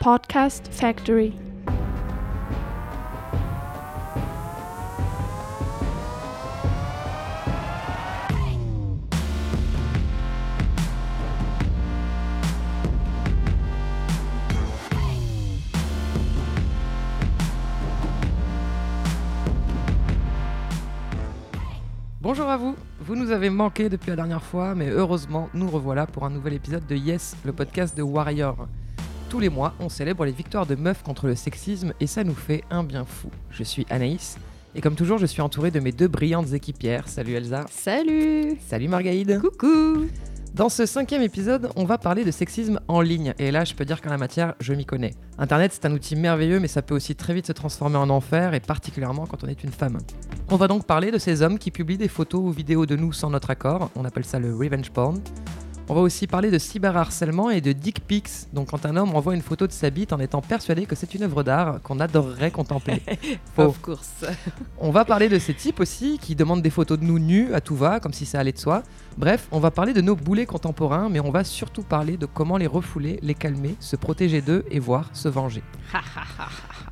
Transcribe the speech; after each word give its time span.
Podcast 0.00 0.68
Factory. 0.70 1.34
Bonjour 22.20 22.48
à 22.48 22.56
vous, 22.56 22.76
vous 23.00 23.16
nous 23.16 23.32
avez 23.32 23.50
manqué 23.50 23.88
depuis 23.88 24.10
la 24.10 24.16
dernière 24.16 24.42
fois, 24.42 24.76
mais 24.76 24.88
heureusement, 24.90 25.48
nous 25.54 25.68
revoilà 25.68 26.06
pour 26.06 26.24
un 26.24 26.30
nouvel 26.30 26.52
épisode 26.52 26.86
de 26.86 26.94
Yes, 26.94 27.36
le 27.44 27.52
podcast 27.52 27.96
de 27.96 28.02
Warrior. 28.02 28.68
Tous 29.28 29.40
les 29.40 29.50
mois, 29.50 29.74
on 29.78 29.90
célèbre 29.90 30.24
les 30.24 30.32
victoires 30.32 30.64
de 30.64 30.74
meufs 30.74 31.02
contre 31.02 31.26
le 31.26 31.34
sexisme 31.34 31.92
et 32.00 32.06
ça 32.06 32.24
nous 32.24 32.34
fait 32.34 32.64
un 32.70 32.82
bien 32.82 33.04
fou. 33.04 33.30
Je 33.50 33.62
suis 33.62 33.86
Anaïs 33.90 34.38
et 34.74 34.80
comme 34.80 34.94
toujours, 34.94 35.18
je 35.18 35.26
suis 35.26 35.42
entouré 35.42 35.70
de 35.70 35.80
mes 35.80 35.92
deux 35.92 36.08
brillantes 36.08 36.52
équipières. 36.54 37.08
Salut 37.08 37.34
Elsa. 37.34 37.66
Salut 37.70 38.56
Salut 38.66 38.88
Margaïde. 38.88 39.38
Coucou 39.40 40.06
Dans 40.54 40.70
ce 40.70 40.86
cinquième 40.86 41.20
épisode, 41.20 41.70
on 41.76 41.84
va 41.84 41.98
parler 41.98 42.24
de 42.24 42.30
sexisme 42.30 42.80
en 42.88 43.02
ligne. 43.02 43.34
Et 43.38 43.50
là, 43.50 43.66
je 43.66 43.74
peux 43.74 43.84
dire 43.84 44.00
qu'en 44.00 44.08
la 44.08 44.16
matière, 44.16 44.54
je 44.60 44.72
m'y 44.72 44.86
connais. 44.86 45.12
Internet, 45.36 45.72
c'est 45.74 45.84
un 45.84 45.92
outil 45.92 46.16
merveilleux, 46.16 46.58
mais 46.58 46.68
ça 46.68 46.80
peut 46.80 46.94
aussi 46.94 47.14
très 47.14 47.34
vite 47.34 47.48
se 47.48 47.52
transformer 47.52 47.96
en 47.96 48.08
enfer, 48.08 48.54
et 48.54 48.60
particulièrement 48.60 49.26
quand 49.26 49.44
on 49.44 49.48
est 49.48 49.62
une 49.62 49.72
femme. 49.72 49.98
On 50.48 50.56
va 50.56 50.68
donc 50.68 50.86
parler 50.86 51.10
de 51.10 51.18
ces 51.18 51.42
hommes 51.42 51.58
qui 51.58 51.70
publient 51.70 51.98
des 51.98 52.08
photos 52.08 52.40
ou 52.40 52.50
vidéos 52.50 52.86
de 52.86 52.96
nous 52.96 53.12
sans 53.12 53.28
notre 53.28 53.50
accord. 53.50 53.90
On 53.94 54.06
appelle 54.06 54.24
ça 54.24 54.38
le 54.38 54.54
revenge 54.54 54.90
porn. 54.90 55.20
On 55.90 55.94
va 55.94 56.02
aussi 56.02 56.26
parler 56.26 56.50
de 56.50 56.58
cyberharcèlement 56.58 57.48
et 57.48 57.62
de 57.62 57.72
dick 57.72 58.06
pics, 58.06 58.52
donc 58.52 58.68
quand 58.70 58.84
un 58.84 58.94
homme 58.96 59.14
envoie 59.14 59.34
une 59.34 59.40
photo 59.40 59.66
de 59.66 59.72
sa 59.72 59.88
bite 59.88 60.12
en 60.12 60.18
étant 60.18 60.42
persuadé 60.42 60.84
que 60.84 60.94
c'est 60.94 61.14
une 61.14 61.22
œuvre 61.22 61.42
d'art 61.42 61.80
qu'on 61.82 61.98
adorerait 61.98 62.50
contempler. 62.50 63.00
Of 63.56 63.80
course. 63.80 64.26
On 64.80 64.90
va 64.90 65.06
parler 65.06 65.30
de 65.30 65.38
ces 65.38 65.54
types 65.54 65.80
aussi 65.80 66.18
qui 66.20 66.34
demandent 66.34 66.60
des 66.60 66.68
photos 66.68 66.98
de 66.98 67.04
nous 67.04 67.18
nus 67.18 67.54
à 67.54 67.62
tout 67.62 67.74
va, 67.74 68.00
comme 68.00 68.12
si 68.12 68.26
ça 68.26 68.38
allait 68.38 68.52
de 68.52 68.58
soi. 68.58 68.82
Bref, 69.16 69.48
on 69.50 69.58
va 69.58 69.70
parler 69.70 69.92
de 69.92 70.00
nos 70.00 70.14
boulets 70.14 70.46
contemporains, 70.46 71.08
mais 71.08 71.20
on 71.20 71.30
va 71.30 71.42
surtout 71.42 71.82
parler 71.82 72.16
de 72.16 72.26
comment 72.26 72.56
les 72.56 72.68
refouler, 72.68 73.18
les 73.22 73.34
calmer, 73.34 73.74
se 73.80 73.96
protéger 73.96 74.42
d'eux 74.42 74.64
et 74.70 74.78
voire 74.78 75.08
se 75.12 75.28
venger. 75.28 75.62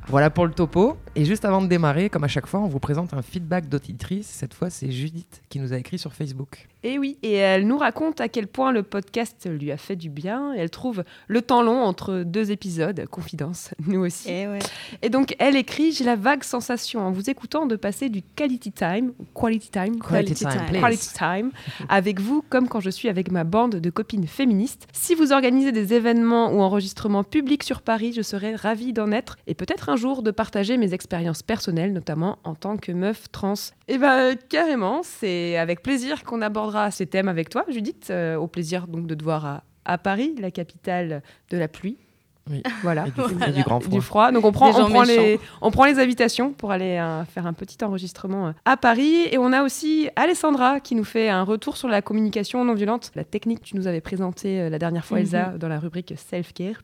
Voilà 0.09 0.29
pour 0.29 0.45
le 0.45 0.53
topo. 0.53 0.95
Et 1.17 1.25
juste 1.25 1.43
avant 1.43 1.61
de 1.61 1.67
démarrer, 1.67 2.09
comme 2.09 2.23
à 2.23 2.27
chaque 2.29 2.45
fois, 2.45 2.59
on 2.61 2.67
vous 2.67 2.79
présente 2.79 3.13
un 3.13 3.21
feedback 3.21 3.67
d'auditrice. 3.67 4.27
Cette 4.27 4.53
fois, 4.53 4.69
c'est 4.69 4.91
Judith 4.91 5.41
qui 5.49 5.59
nous 5.59 5.73
a 5.73 5.77
écrit 5.77 5.97
sur 5.97 6.13
Facebook. 6.13 6.67
Et 6.83 6.93
Eh 6.93 6.99
oui, 6.99 7.17
et 7.23 7.33
elle 7.33 7.67
nous 7.67 7.77
raconte 7.77 8.21
à 8.21 8.29
quel 8.29 8.47
point 8.47 8.71
le 8.71 8.83
podcast 8.83 9.49
lui 9.51 9.71
a 9.71 9.77
fait 9.77 9.95
du 9.97 10.09
bien. 10.09 10.53
Et 10.53 10.59
elle 10.59 10.69
trouve 10.69 11.03
le 11.27 11.41
temps 11.41 11.63
long 11.63 11.81
entre 11.81 12.23
deux 12.23 12.51
épisodes, 12.51 13.03
confidence, 13.07 13.71
nous 13.87 14.05
aussi. 14.05 14.29
Eh 14.29 14.47
ouais. 14.47 14.59
Et 15.01 15.09
donc, 15.09 15.35
elle 15.39 15.55
écrit 15.57 15.91
J'ai 15.91 16.05
la 16.05 16.15
vague 16.15 16.43
sensation 16.43 17.01
en 17.01 17.11
vous 17.11 17.29
écoutant 17.29 17.65
de 17.65 17.75
passer 17.75 18.07
du 18.07 18.21
quality 18.21 18.71
time, 18.71 19.11
quality 19.35 19.71
time, 19.71 19.99
Quality 19.99 20.35
time, 20.35 20.79
quality 20.79 21.13
time, 21.13 21.51
avec 21.89 22.21
vous, 22.21 22.45
comme 22.47 22.69
quand 22.69 22.79
je 22.79 22.91
suis 22.91 23.09
avec 23.09 23.29
ma 23.31 23.43
bande 23.43 23.77
de 23.77 23.89
copines 23.89 24.27
féministes. 24.27 24.87
Si 24.93 25.15
vous 25.15 25.33
organisez 25.33 25.71
des 25.73 25.95
événements 25.95 26.53
ou 26.53 26.61
enregistrements 26.61 27.23
publics 27.23 27.63
sur 27.63 27.81
Paris, 27.81 28.13
je 28.13 28.21
serais 28.21 28.55
ravie 28.55 28.93
d'en 28.93 29.11
être 29.11 29.35
et 29.47 29.55
peut-être 29.55 29.89
un 29.89 29.96
jour 29.97 30.23
de 30.23 30.31
partager 30.31 30.77
mes 30.77 30.93
expériences 30.93 31.43
personnelles, 31.43 31.93
notamment 31.93 32.39
en 32.43 32.55
tant 32.55 32.77
que 32.77 32.91
meuf 32.91 33.31
trans. 33.31 33.53
Et 33.87 33.97
ben 33.97 34.35
carrément, 34.49 35.01
c'est 35.03 35.57
avec 35.57 35.81
plaisir 35.81 36.23
qu'on 36.23 36.41
abordera 36.41 36.91
ces 36.91 37.07
thèmes 37.07 37.27
avec 37.27 37.49
toi, 37.49 37.65
Judith. 37.69 38.07
Euh, 38.09 38.35
au 38.35 38.47
plaisir 38.47 38.87
donc 38.87 39.07
de 39.07 39.15
te 39.15 39.23
voir 39.23 39.63
à 39.85 39.97
Paris, 39.97 40.35
la 40.39 40.51
capitale 40.51 41.23
de 41.49 41.57
la 41.57 41.67
pluie. 41.67 41.97
Oui. 42.49 42.63
Voilà. 42.83 43.05
Et 43.07 43.11
du, 43.11 43.49
et 43.49 43.51
du 43.51 43.63
grand 43.63 43.79
froid. 43.79 43.91
Du 43.93 44.01
froid. 44.01 44.31
Donc 44.31 44.45
on 44.45 44.51
prend, 44.51 44.69
on 44.69 44.89
prend, 44.89 45.03
les, 45.03 45.39
on 45.61 45.71
prend 45.71 45.85
les 45.85 45.99
invitations 45.99 46.51
pour 46.51 46.71
aller 46.71 46.97
euh, 46.97 47.23
faire 47.25 47.47
un 47.47 47.53
petit 47.53 47.83
enregistrement 47.83 48.47
euh, 48.47 48.51
à 48.65 48.77
Paris. 48.77 49.27
Et 49.31 49.37
on 49.37 49.53
a 49.53 49.63
aussi 49.63 50.09
Alessandra 50.15 50.79
qui 50.79 50.95
nous 50.95 51.03
fait 51.03 51.29
un 51.29 51.43
retour 51.43 51.77
sur 51.77 51.87
la 51.87 52.01
communication 52.01 52.63
non 52.63 52.73
violente, 52.73 53.11
la 53.15 53.23
technique 53.23 53.61
que 53.61 53.65
tu 53.65 53.75
nous 53.75 53.87
avais 53.87 54.01
présentée 54.01 54.61
euh, 54.61 54.69
la 54.69 54.79
dernière 54.79 55.05
fois, 55.05 55.19
Elsa, 55.19 55.53
dans 55.57 55.67
la 55.67 55.79
rubrique 55.79 56.13
self-care. 56.15 56.83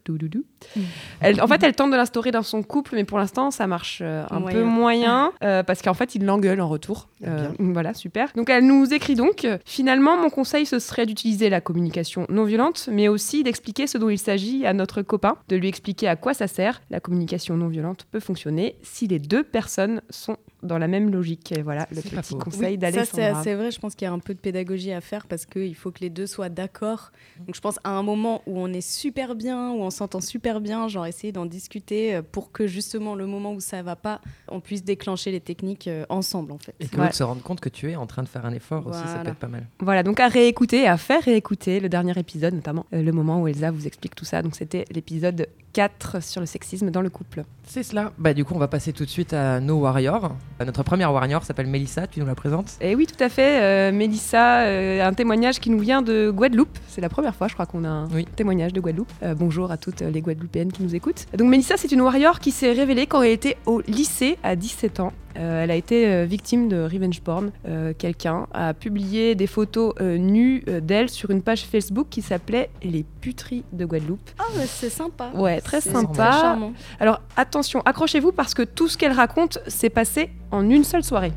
Elle, 1.22 1.42
en 1.42 1.48
fait, 1.48 1.64
elle 1.64 1.74
tente 1.74 1.92
de 1.92 1.96
l'instaurer 1.96 2.32
dans 2.32 2.44
son 2.44 2.64
couple, 2.64 2.96
mais 2.96 3.04
pour 3.04 3.18
l'instant, 3.18 3.52
ça 3.52 3.68
marche 3.68 4.00
euh, 4.02 4.26
un 4.30 4.40
Moyen. 4.40 4.58
peu 4.58 4.64
moyen 4.64 5.32
euh, 5.44 5.64
parce 5.64 5.82
qu'en 5.82 5.94
fait, 5.94 6.16
il 6.16 6.26
l'engueule 6.26 6.62
en 6.62 6.68
retour. 6.68 7.10
Euh, 7.26 7.48
voilà, 7.60 7.94
super. 7.94 8.30
Donc, 8.36 8.50
elle 8.50 8.66
nous 8.66 8.94
écrit 8.94 9.16
donc 9.16 9.48
Finalement, 9.66 10.18
mon 10.18 10.30
conseil, 10.30 10.66
ce 10.66 10.80
serait 10.80 11.06
d'utiliser 11.06 11.50
la 11.50 11.62
communication 11.62 12.26
non 12.30 12.44
violente, 12.44 12.90
mais 12.92 13.08
aussi 13.08 13.44
d'expliquer 13.44 13.88
ce 13.88 13.98
dont 13.98 14.10
il 14.10 14.18
s'agit 14.18 14.66
à 14.66 14.74
notre 14.74 15.02
copain, 15.02 15.38
de 15.50 15.53
lui 15.56 15.68
expliquer 15.68 16.08
à 16.08 16.16
quoi 16.16 16.34
ça 16.34 16.48
sert. 16.48 16.82
La 16.90 17.00
communication 17.00 17.56
non 17.58 17.68
violente 17.68 18.06
peut 18.12 18.20
fonctionner 18.20 18.78
si 18.84 19.08
les 19.08 19.20
deux 19.20 19.44
personnes 19.44 20.02
sont 20.10 20.38
dans 20.64 20.78
la 20.78 20.88
même 20.88 21.12
logique. 21.12 21.52
Et 21.52 21.62
voilà 21.62 21.88
le 21.92 22.02
petit 22.02 22.36
conseil 22.38 22.78
Oui, 22.82 22.92
ça 22.94 23.06
c'est 23.44 23.56
vrai. 23.56 23.72
Je 23.72 23.80
pense 23.80 23.96
qu'il 23.96 24.06
y 24.06 24.10
a 24.10 24.14
un 24.14 24.20
peu 24.20 24.34
de 24.34 24.40
pédagogie 24.40 24.92
à 24.92 25.02
faire 25.02 25.28
parce 25.28 25.46
qu'il 25.46 25.76
faut 25.76 25.92
que 25.92 26.00
les 26.00 26.10
deux 26.10 26.28
soient 26.28 26.50
d'accord. 26.50 27.12
Donc 27.46 27.56
je 27.56 27.62
pense 27.62 27.80
à 27.84 27.92
un 27.92 28.04
moment 28.04 28.42
où 28.48 28.60
on 28.60 28.68
est 28.72 28.82
super 28.82 29.36
bien, 29.36 29.72
où 29.72 29.82
on 29.82 29.90
s'entend 29.90 30.22
super 30.22 30.62
bien, 30.62 30.88
genre 30.88 31.06
essayer 31.06 31.32
d'en 31.34 31.46
discuter 31.46 32.16
euh, 32.16 32.22
pour 32.22 32.52
que 32.52 32.68
justement 32.68 33.16
le 33.16 33.26
moment 33.28 33.54
où 33.54 33.60
ça 33.60 33.82
va 33.84 33.96
pas, 33.96 34.22
on 34.48 34.60
puisse 34.60 34.84
déclencher 34.84 35.32
les 35.32 35.40
techniques 35.42 35.88
euh, 35.88 36.06
ensemble 36.10 36.52
en 36.52 36.58
fait. 36.58 36.76
Et 36.80 36.88
que 36.88 36.98
l'autre 36.98 37.16
se 37.16 37.24
rende 37.24 37.42
compte 37.42 37.60
que 37.60 37.70
tu 37.70 37.92
es 37.92 37.96
en 37.96 38.06
train 38.08 38.24
de 38.24 38.28
faire 38.30 38.46
un 38.46 38.54
effort 38.54 38.88
aussi, 38.88 39.00
ça 39.00 39.06
Voilà. 39.06 39.24
peut 39.24 39.30
être 39.32 39.38
pas 39.38 39.48
mal. 39.48 39.68
Voilà, 39.80 40.04
donc 40.04 40.20
à 40.20 40.28
réécouter, 40.28 40.88
à 40.88 40.98
faire 40.98 41.22
réécouter 41.24 41.80
le 41.80 41.90
dernier 41.90 42.18
épisode, 42.18 42.54
notamment 42.54 42.86
euh, 42.94 43.02
le 43.02 43.12
moment 43.12 43.42
où 43.42 43.48
Elsa 43.48 43.72
vous 43.72 43.88
explique 43.88 44.16
tout 44.16 44.26
ça. 44.26 44.42
Donc 44.42 44.56
c'était 44.56 44.86
l'épisode 44.92 45.48
4 45.74 46.22
sur 46.24 46.40
le 46.40 46.46
sexisme 46.46 46.92
dans 46.92 47.02
le 47.02 47.10
couple. 47.10 47.44
C'est 47.66 47.84
cela. 47.84 48.12
Bah 48.18 48.34
du 48.34 48.46
coup, 48.46 48.54
on 48.54 48.60
va 48.60 48.68
passer 48.68 48.94
tout 48.94 49.06
de 49.06 49.10
suite 49.10 49.34
à 49.34 49.60
nos 49.60 49.80
warriors. 49.80 50.36
Euh, 50.62 50.66
Notre 50.66 50.84
première 50.84 51.12
warrior 51.14 51.44
s'appelle 51.44 51.68
Mélissa, 51.68 52.08
tu 52.08 52.20
nous 52.20 52.26
la 52.26 52.36
présentes 52.36 52.74
Et 52.82 52.96
oui, 52.96 53.08
tout 53.08 53.22
à 53.24 53.30
fait. 53.30 53.62
Euh, 53.62 53.92
Mélissa, 53.92 54.62
euh, 54.62 55.06
un 55.06 55.14
témoignage 55.14 55.60
qui 55.60 55.70
nous 55.70 55.80
vient 55.80 56.02
de 56.02 56.30
Guadeloupe. 56.32 56.78
C'est 56.88 57.02
la 57.02 57.10
première 57.10 57.36
fois, 57.36 57.48
je 57.48 57.54
crois, 57.54 57.66
qu'on 57.66 57.84
a 57.84 57.90
un 57.90 58.08
Oui. 58.12 58.26
témoignage 58.36 58.74
de 58.74 58.80
Guadeloupe. 58.80 59.12
Euh, 59.24 59.34
bonjour 59.36 59.72
à 59.72 59.78
toutes 59.78 60.02
les 60.02 60.22
Guadeloupéennes 60.22 60.72
qui 60.72 60.84
nous 60.84 60.96
écoutent. 60.96 61.26
Donc 61.38 61.50
Mélissa, 61.50 61.76
c'est 61.78 61.92
une 61.92 62.02
warrior 62.02 62.40
qui 62.40 62.52
s'est 62.52 62.72
révélée 62.72 63.08
quand 63.08 63.22
elle 63.22 63.32
était 63.32 63.58
au 63.66 63.82
lycée 63.88 64.38
à 64.44 64.56
17 64.56 65.00
ans. 65.00 65.14
Euh, 65.36 65.64
elle 65.64 65.72
a 65.72 65.76
été 65.76 66.06
euh, 66.08 66.26
victime 66.26 66.68
de 66.70 66.84
revenge 66.84 67.20
porn. 67.22 67.52
Euh, 67.68 67.94
Quelqu'un 67.98 68.46
a 68.54 68.76
publié 68.76 69.34
des 69.34 69.48
photos 69.48 69.96
euh, 70.00 70.20
nues 70.20 70.64
euh, 70.68 70.80
d'elle 70.80 71.10
sur 71.10 71.32
une 71.32 71.42
page 71.42 71.64
Facebook 71.66 72.06
qui 72.12 72.22
s'appelait 72.22 72.70
Les 72.84 73.04
puteries 73.20 73.64
de 73.74 73.84
Guadeloupe. 73.86 74.30
Ah 74.38 74.44
mais 74.56 74.68
c'est 74.68 74.92
sympa. 74.92 75.32
Ouais, 75.34 75.60
très 75.60 75.82
sympa. 75.82 76.14
très 76.30 76.40
charmant. 76.40 76.74
Alors 77.00 77.20
attention, 77.36 77.82
accrochez-vous 77.84 78.32
parce 78.32 78.54
que 78.54 78.62
tout 78.62 78.88
ce 78.88 78.96
qu'elle 78.96 79.12
raconte 79.14 79.58
s'est 79.68 79.90
passé 79.90 80.30
en 80.54 80.70
une 80.70 80.84
seule 80.84 81.04
soirée. 81.04 81.34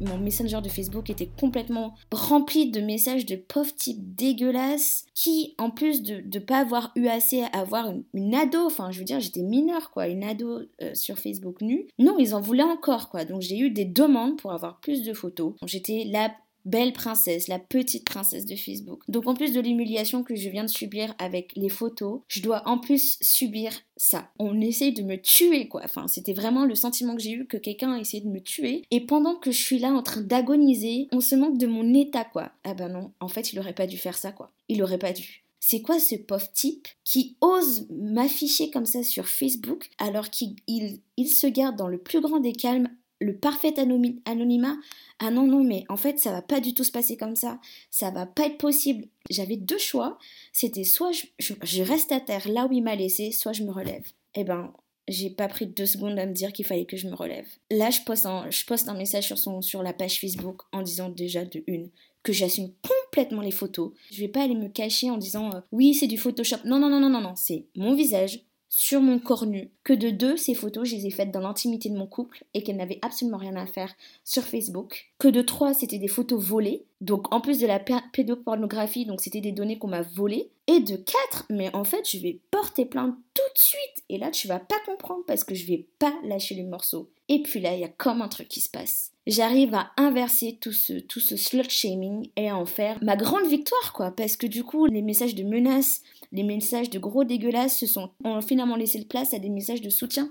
mon 0.00 0.18
messenger 0.18 0.60
de 0.60 0.68
Facebook 0.68 1.10
était 1.10 1.28
complètement 1.38 1.94
rempli 2.10 2.70
de 2.70 2.80
messages 2.80 3.24
de 3.24 3.36
pauvres 3.36 3.74
types 3.74 4.16
dégueulasses 4.16 5.06
qui, 5.14 5.54
en 5.58 5.70
plus 5.70 6.02
de 6.02 6.16
ne 6.16 6.44
pas 6.44 6.58
avoir 6.58 6.90
eu 6.96 7.06
assez 7.06 7.42
à 7.42 7.60
avoir 7.60 7.92
une, 8.12 8.34
ado, 8.34 8.66
enfin 8.66 8.90
je 8.90 8.98
veux 8.98 9.04
dire 9.04 9.20
j'étais 9.20 9.42
mineure 9.42 9.90
quoi, 9.90 10.08
une 10.08 10.24
ado 10.24 10.62
euh, 10.82 10.94
sur 10.94 11.18
Facebook 11.18 11.60
nue, 11.60 11.86
non 11.98 12.16
ils 12.18 12.34
en 12.34 12.40
voulaient 12.40 12.62
encore 12.62 13.10
quoi, 13.10 13.24
donc 13.24 13.42
j'ai 13.42 13.58
eu 13.58 13.70
des 13.70 13.84
demandes 13.84 14.36
pour 14.38 14.52
avoir 14.52 14.80
plus 14.80 15.04
de 15.04 15.12
photos. 15.12 15.54
J'étais 15.64 16.04
la 16.10 16.32
belle 16.64 16.92
princesse, 16.92 17.48
la 17.48 17.58
petite 17.58 18.04
princesse 18.04 18.46
de 18.46 18.56
Facebook. 18.56 19.02
Donc 19.08 19.26
en 19.26 19.34
plus 19.34 19.52
de 19.52 19.60
l'humiliation 19.60 20.22
que 20.22 20.34
je 20.34 20.48
viens 20.48 20.64
de 20.64 20.70
subir 20.70 21.14
avec 21.18 21.52
les 21.56 21.68
photos, 21.68 22.20
je 22.28 22.40
dois 22.40 22.66
en 22.68 22.78
plus 22.78 23.18
subir 23.20 23.72
ça. 23.96 24.30
On 24.38 24.60
essaye 24.60 24.92
de 24.92 25.02
me 25.02 25.16
tuer 25.16 25.68
quoi. 25.68 25.82
Enfin, 25.84 26.08
c'était 26.08 26.32
vraiment 26.32 26.64
le 26.64 26.74
sentiment 26.74 27.16
que 27.16 27.22
j'ai 27.22 27.32
eu 27.32 27.46
que 27.46 27.56
quelqu'un 27.56 27.92
a 27.92 27.98
essayé 27.98 28.22
de 28.22 28.28
me 28.28 28.40
tuer. 28.40 28.82
Et 28.90 29.00
pendant 29.00 29.36
que 29.36 29.50
je 29.50 29.62
suis 29.62 29.78
là 29.78 29.92
en 29.92 30.02
train 30.02 30.22
d'agoniser, 30.22 31.08
on 31.12 31.20
se 31.20 31.34
moque 31.34 31.58
de 31.58 31.66
mon 31.66 31.94
état 31.94 32.24
quoi. 32.24 32.52
Ah 32.64 32.74
ben 32.74 32.88
non, 32.88 33.12
en 33.20 33.28
fait 33.28 33.52
il 33.52 33.58
aurait 33.58 33.74
pas 33.74 33.86
dû 33.86 33.98
faire 33.98 34.16
ça 34.16 34.32
quoi. 34.32 34.50
Il 34.68 34.82
aurait 34.82 34.98
pas 34.98 35.12
dû. 35.12 35.42
C'est 35.64 35.80
quoi 35.80 36.00
ce 36.00 36.16
pauvre 36.16 36.50
type 36.52 36.88
qui 37.04 37.36
ose 37.40 37.86
m'afficher 37.88 38.70
comme 38.70 38.84
ça 38.84 39.04
sur 39.04 39.28
Facebook 39.28 39.90
alors 39.98 40.28
qu'il 40.28 40.56
il, 40.66 41.00
il 41.16 41.28
se 41.28 41.46
garde 41.46 41.76
dans 41.76 41.86
le 41.86 41.98
plus 41.98 42.20
grand 42.20 42.40
des 42.40 42.52
calmes 42.52 42.88
le 43.22 43.36
parfait 43.36 43.74
anonymat. 43.78 44.76
Ah 45.18 45.30
non 45.30 45.46
non 45.46 45.62
mais 45.62 45.84
en 45.88 45.96
fait 45.96 46.18
ça 46.18 46.32
va 46.32 46.42
pas 46.42 46.60
du 46.60 46.74
tout 46.74 46.84
se 46.84 46.92
passer 46.92 47.16
comme 47.16 47.36
ça. 47.36 47.58
Ça 47.90 48.10
va 48.10 48.26
pas 48.26 48.46
être 48.46 48.58
possible. 48.58 49.06
J'avais 49.30 49.56
deux 49.56 49.78
choix. 49.78 50.18
C'était 50.52 50.84
soit 50.84 51.12
je, 51.38 51.82
reste 51.82 52.12
à 52.12 52.20
terre 52.20 52.48
là 52.48 52.66
où 52.66 52.72
il 52.72 52.82
m'a 52.82 52.96
laissé 52.96 53.30
soit 53.30 53.52
je 53.52 53.62
me 53.62 53.70
relève. 53.70 54.04
Eh 54.34 54.44
ben 54.44 54.72
j'ai 55.08 55.30
pas 55.30 55.48
pris 55.48 55.66
deux 55.66 55.86
secondes 55.86 56.18
à 56.18 56.26
me 56.26 56.32
dire 56.32 56.52
qu'il 56.52 56.64
fallait 56.64 56.84
que 56.84 56.96
je 56.96 57.08
me 57.08 57.14
relève. 57.14 57.46
Là 57.70 57.90
je 57.90 58.00
poste 58.02 58.26
un, 58.26 58.94
message 58.94 59.34
sur 59.60 59.82
la 59.82 59.92
page 59.92 60.20
Facebook 60.20 60.62
en 60.72 60.82
disant 60.82 61.08
déjà 61.08 61.44
de 61.44 61.62
une 61.66 61.90
que 62.22 62.32
j'assume 62.32 62.70
complètement 62.82 63.42
les 63.42 63.50
photos. 63.50 63.92
Je 64.12 64.20
vais 64.20 64.28
pas 64.28 64.42
aller 64.42 64.54
me 64.54 64.68
cacher 64.68 65.10
en 65.10 65.18
disant 65.18 65.50
euh, 65.54 65.60
oui 65.72 65.94
c'est 65.94 66.06
du 66.06 66.18
Photoshop. 66.18 66.58
Non 66.64 66.78
non 66.78 66.88
non 66.88 67.00
non 67.00 67.10
non 67.10 67.20
non 67.20 67.34
c'est 67.36 67.66
mon 67.76 67.94
visage 67.94 68.44
sur 68.74 69.02
mon 69.02 69.18
corps 69.18 69.44
nu. 69.44 69.70
Que 69.84 69.92
de 69.92 70.08
deux, 70.08 70.38
ces 70.38 70.54
photos, 70.54 70.88
je 70.88 70.96
les 70.96 71.06
ai 71.06 71.10
faites 71.10 71.30
dans 71.30 71.40
l'intimité 71.40 71.90
de 71.90 71.94
mon 71.94 72.06
couple 72.06 72.42
et 72.54 72.62
qu'elles 72.62 72.78
n'avaient 72.78 73.00
absolument 73.02 73.36
rien 73.36 73.54
à 73.54 73.66
faire 73.66 73.94
sur 74.24 74.44
Facebook. 74.44 75.12
Que 75.18 75.28
de 75.28 75.42
trois, 75.42 75.74
c'était 75.74 75.98
des 75.98 76.08
photos 76.08 76.42
volées. 76.42 76.86
Donc 77.02 77.34
en 77.34 77.42
plus 77.42 77.60
de 77.60 77.66
la 77.66 77.78
pédopornographie, 77.78 79.04
donc 79.04 79.20
c'était 79.20 79.42
des 79.42 79.52
données 79.52 79.78
qu'on 79.78 79.88
m'a 79.88 80.00
volées. 80.00 80.48
Et 80.68 80.80
de 80.80 80.96
quatre, 80.96 81.44
mais 81.50 81.74
en 81.76 81.84
fait, 81.84 82.08
je 82.08 82.16
vais 82.16 82.40
porter 82.50 82.86
plainte 82.86 83.14
tout 83.34 83.42
de 83.54 83.58
suite. 83.58 84.04
Et 84.08 84.16
là, 84.16 84.30
tu 84.30 84.48
vas 84.48 84.60
pas 84.60 84.80
comprendre 84.86 85.24
parce 85.26 85.44
que 85.44 85.54
je 85.54 85.66
vais 85.66 85.86
pas 85.98 86.14
lâcher 86.24 86.54
le 86.54 86.66
morceau. 86.66 87.10
Et 87.32 87.40
puis 87.40 87.60
là, 87.60 87.72
il 87.72 87.80
y 87.80 87.84
a 87.84 87.88
comme 87.88 88.20
un 88.20 88.28
truc 88.28 88.46
qui 88.46 88.60
se 88.60 88.68
passe. 88.68 89.10
J'arrive 89.26 89.72
à 89.72 89.90
inverser 89.96 90.58
tout 90.60 90.70
ce, 90.70 90.92
tout 90.92 91.18
ce 91.18 91.34
slut 91.34 91.70
shaming 91.70 92.28
et 92.36 92.50
à 92.50 92.58
en 92.58 92.66
faire 92.66 92.98
ma 93.02 93.16
grande 93.16 93.46
victoire, 93.46 93.94
quoi. 93.94 94.10
Parce 94.10 94.36
que 94.36 94.46
du 94.46 94.64
coup, 94.64 94.84
les 94.84 95.00
messages 95.00 95.34
de 95.34 95.42
menaces, 95.42 96.02
les 96.30 96.42
messages 96.42 96.90
de 96.90 96.98
gros 96.98 97.24
dégueulasses 97.24 97.78
se 97.78 97.86
sont, 97.86 98.10
ont 98.22 98.42
finalement 98.42 98.76
laissé 98.76 99.02
place 99.06 99.32
à 99.32 99.38
des 99.38 99.48
messages 99.48 99.80
de 99.80 99.88
soutien. 99.88 100.28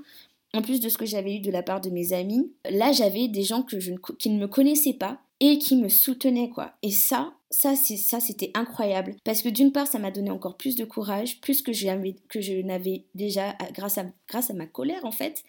En 0.53 0.61
plus 0.61 0.79
de 0.79 0.89
ce 0.89 0.99
que 0.99 1.07
j'avais 1.07 1.37
eu 1.37 1.39
de 1.39 1.49
la 1.49 1.63
part 1.63 1.81
de 1.81 1.89
mes 1.89 2.13
amis, 2.13 2.51
là 2.69 2.91
j'avais 2.91 3.27
des 3.27 3.41
gens 3.41 3.63
que 3.63 3.79
je 3.79 3.93
qui 4.19 4.29
ne 4.29 4.37
me 4.37 4.47
connaissaient 4.47 4.93
pas 4.93 5.21
et 5.39 5.57
qui 5.57 5.77
me 5.77 5.89
soutenaient 5.89 6.49
quoi. 6.49 6.73
Et 6.83 6.91
ça, 6.91 7.33
ça 7.49 7.75
c'est 7.75 7.97
ça 7.97 8.19
c'était 8.19 8.51
incroyable 8.53 9.15
parce 9.23 9.41
que 9.41 9.49
d'une 9.49 9.71
part 9.71 9.87
ça 9.87 9.97
m'a 9.97 10.11
donné 10.11 10.29
encore 10.29 10.57
plus 10.57 10.75
de 10.75 10.85
courage, 10.85 11.39
plus 11.41 11.63
que 11.63 11.73
je 11.73 11.87
que 12.27 12.41
je 12.41 12.53
n'avais 12.61 13.05
déjà 13.15 13.55
grâce 13.73 13.97
à 13.97 14.05
grâce 14.27 14.51
à 14.51 14.53
ma 14.53 14.67
colère 14.67 15.05
en 15.05 15.11
fait. 15.11 15.43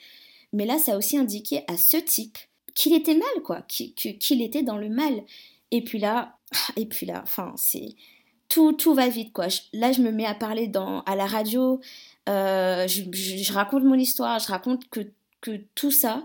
Mais 0.53 0.67
là 0.67 0.79
ça 0.79 0.95
a 0.95 0.97
aussi 0.97 1.17
indiqué 1.17 1.65
à 1.69 1.77
ce 1.77 1.97
type 1.97 2.39
qu'il 2.75 2.95
était 2.95 3.15
mal 3.15 3.43
quoi, 3.45 3.63
qu'il 3.63 4.43
était 4.43 4.63
dans 4.63 4.79
le 4.79 4.89
mal. 4.89 5.23
Et 5.71 5.83
puis 5.83 5.99
là, 5.99 6.39
et 6.77 6.87
puis 6.87 7.07
là, 7.07 7.21
enfin 7.23 7.53
c'est 7.57 7.95
tout, 8.77 8.95
va 8.95 9.09
vite, 9.09 9.33
quoi. 9.33 9.47
là, 9.73 9.93
je 9.93 10.03
me 10.03 10.11
mets 10.11 10.27
à 10.27 10.35
parler 10.35 10.67
dans, 10.69 11.01
à 11.03 11.17
la 11.17 11.27
radio, 11.27 11.81
euh, 12.29 12.87
je, 12.87 13.53
raconte 13.53 13.85
mon 13.85 13.95
histoire, 13.95 14.39
je 14.39 14.49
raconte 14.49 14.89
que, 14.91 15.01
tout 15.75 15.91
ça. 15.91 16.25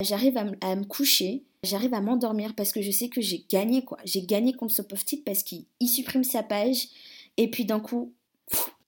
J'arrive 0.00 0.36
à, 0.36 0.76
me 0.76 0.84
coucher, 0.84 1.44
j'arrive 1.62 1.94
à 1.94 2.00
m'endormir 2.00 2.54
parce 2.54 2.72
que 2.72 2.82
je 2.82 2.90
sais 2.90 3.08
que 3.08 3.20
j'ai 3.20 3.44
gagné, 3.48 3.84
quoi. 3.84 3.98
J'ai 4.04 4.22
gagné 4.22 4.52
contre 4.52 4.74
ce 4.74 4.82
pauvre 4.82 5.04
type 5.04 5.24
parce 5.24 5.42
qu'il 5.42 5.64
supprime 5.84 6.24
sa 6.24 6.42
page 6.42 6.88
et 7.36 7.50
puis 7.50 7.64
d'un 7.64 7.80
coup, 7.80 8.12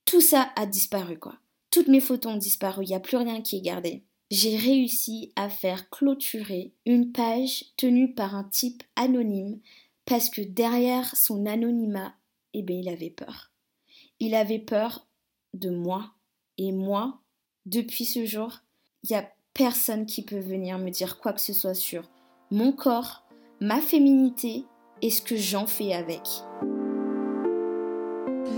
tout 0.04 0.20
ça 0.20 0.50
a 0.56 0.66
disparu, 0.66 1.18
quoi. 1.18 1.36
Toutes 1.70 1.88
mes 1.88 2.00
photos 2.00 2.34
ont 2.34 2.36
disparu, 2.36 2.84
il 2.84 2.88
n'y 2.88 2.94
a 2.94 3.00
plus 3.00 3.16
rien 3.16 3.40
qui 3.40 3.56
est 3.56 3.62
gardé. 3.62 4.02
J'ai 4.36 4.56
réussi 4.56 5.32
à 5.36 5.48
faire 5.48 5.88
clôturer 5.90 6.72
une 6.86 7.12
page 7.12 7.66
tenue 7.76 8.14
par 8.14 8.34
un 8.34 8.42
type 8.42 8.82
anonyme 8.96 9.60
parce 10.06 10.28
que 10.28 10.40
derrière 10.40 11.14
son 11.14 11.46
anonymat, 11.46 12.14
eh 12.52 12.62
bien, 12.62 12.78
il 12.78 12.88
avait 12.88 13.10
peur. 13.10 13.52
Il 14.18 14.34
avait 14.34 14.58
peur 14.58 15.06
de 15.52 15.70
moi. 15.70 16.14
Et 16.58 16.72
moi, 16.72 17.20
depuis 17.64 18.04
ce 18.04 18.26
jour, 18.26 18.58
il 19.04 19.10
n'y 19.10 19.16
a 19.16 19.30
personne 19.52 20.04
qui 20.04 20.24
peut 20.24 20.40
venir 20.40 20.78
me 20.78 20.90
dire 20.90 21.20
quoi 21.20 21.32
que 21.32 21.40
ce 21.40 21.52
soit 21.52 21.74
sur 21.74 22.02
mon 22.50 22.72
corps, 22.72 23.22
ma 23.60 23.80
féminité 23.80 24.64
et 25.00 25.10
ce 25.10 25.22
que 25.22 25.36
j'en 25.36 25.68
fais 25.68 25.92
avec. 25.92 26.26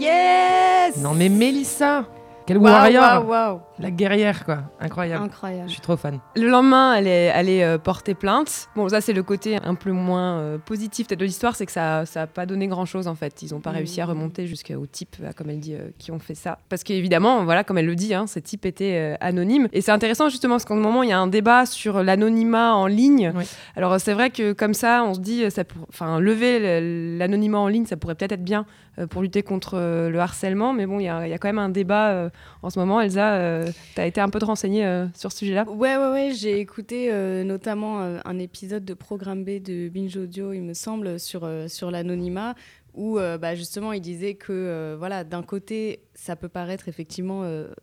Yes 0.01 0.97
Non 0.97 1.13
mais 1.13 1.29
Mélissa 1.29 2.09
quelle 2.47 2.59
wow, 2.59 2.65
warrior 2.65 3.61
La 3.79 3.91
guerrière, 3.91 4.45
quoi. 4.45 4.61
Incroyable. 4.81 5.25
Incroyable. 5.25 5.69
Je 5.69 5.73
suis 5.73 5.83
trop 5.83 5.97
fan. 5.97 6.19
Le 6.35 6.49
lendemain, 6.49 6.95
elle 6.95 7.07
est 7.07 7.29
allée 7.31 7.63
euh, 7.63 7.77
porter 7.77 8.15
plainte. 8.15 8.69
Bon, 8.75 8.89
ça, 8.89 9.01
c'est 9.01 9.13
le 9.13 9.23
côté 9.23 9.59
un 9.63 9.75
peu 9.75 9.91
moins 9.91 10.39
euh, 10.39 10.59
positif 10.59 11.09
de 11.09 11.25
l'histoire, 11.25 11.57
c'est 11.57 11.67
que 11.67 11.73
ça 11.73 12.05
n'a 12.15 12.27
pas 12.27 12.47
donné 12.47 12.69
grand-chose, 12.69 13.07
en 13.07 13.15
fait. 13.15 13.43
Ils 13.43 13.53
n'ont 13.53 13.61
pas 13.61 13.73
mmh. 13.73 13.77
réussi 13.77 14.01
à 14.01 14.07
remonter 14.07 14.47
jusqu'au 14.47 14.87
type, 14.87 15.17
euh, 15.21 15.33
comme 15.37 15.51
elle 15.51 15.61
dit, 15.61 15.75
qui 15.99 16.11
ont 16.11 16.19
fait 16.19 16.35
ça. 16.35 16.59
Parce 16.69 16.85
qu'évidemment, 16.85 17.45
voilà, 17.45 17.65
comme 17.65 17.77
elle 17.79 17.87
le 17.87 17.97
dit, 17.97 18.15
hein, 18.15 18.27
ces 18.27 18.41
types 18.41 18.65
étaient 18.65 19.17
anonymes. 19.21 19.69
Et 19.73 19.83
c'est 19.83 19.93
intéressant, 19.93 20.29
justement, 20.29 20.55
parce 20.55 20.65
qu'en 20.65 20.77
ce 20.77 20.81
moment, 20.81 21.03
il 21.03 21.11
y 21.11 21.13
a 21.13 21.19
un 21.19 21.27
débat 21.27 21.67
sur 21.67 22.03
l'anonymat 22.03 22.75
en 22.75 22.87
ligne. 22.87 23.33
Alors, 23.77 24.01
c'est 24.01 24.15
vrai 24.15 24.31
que 24.31 24.53
comme 24.53 24.75
ça, 24.75 25.05
on 25.05 25.15
se 25.15 25.21
dit, 25.21 25.51
ça 25.51 25.65
pour... 25.65 25.87
enfin, 25.89 26.19
lever 26.19 27.19
l'anonymat 27.19 27.59
en 27.59 27.69
ligne, 27.69 27.87
ça 27.87 27.97
pourrait 27.97 28.15
peut-être 28.15 28.33
être 28.33 28.45
bien 28.45 28.65
euh, 28.99 29.07
pour 29.07 29.23
lutter 29.23 29.43
contre 29.43 29.75
euh, 29.75 30.09
le 30.09 30.19
harcèlement. 30.21 30.73
Mais 30.73 30.87
bon, 30.87 31.01
il 31.01 31.05
y, 31.05 31.09
a 31.09 31.39
quand 31.39 31.49
même 31.49 31.59
un 31.59 31.69
débat 31.69 32.09
euh, 32.11 32.31
en 32.63 32.71
ce 32.71 32.79
moment. 32.79 33.01
Elsa, 33.01 33.66
tu 33.95 34.01
as 34.01 34.07
été 34.07 34.21
un 34.21 34.29
peu 34.29 34.39
de 34.39 34.45
renseignée 34.45 35.07
sur 35.15 35.33
ce 35.33 35.39
sujet-là? 35.39 35.65
Ouais, 35.69 35.97
ouais. 35.97 36.33
J'ai 36.35 36.61
écouté 36.61 37.13
notamment 37.45 38.01
un 38.01 38.39
épisode 38.39 38.85
de 38.85 38.95
Programme 38.95 39.45
B 39.45 39.63
de 39.63 39.89
Binge 39.89 40.17
Audio, 40.17 40.53
il 40.53 40.63
me 40.63 40.75
semble, 40.75 41.19
sur, 41.21 41.49
sur 41.69 41.91
l'anonymat 41.91 42.55
où 42.95 43.19
bah, 43.19 43.55
justement 43.55 43.93
il 43.93 44.01
disait 44.01 44.35
que 44.35 44.97
voilà 44.99 45.23
d'un 45.23 45.43
côté 45.43 46.01
ça 46.15 46.35
peut 46.35 46.49
paraître 46.49 46.89
effectivement 46.89 47.43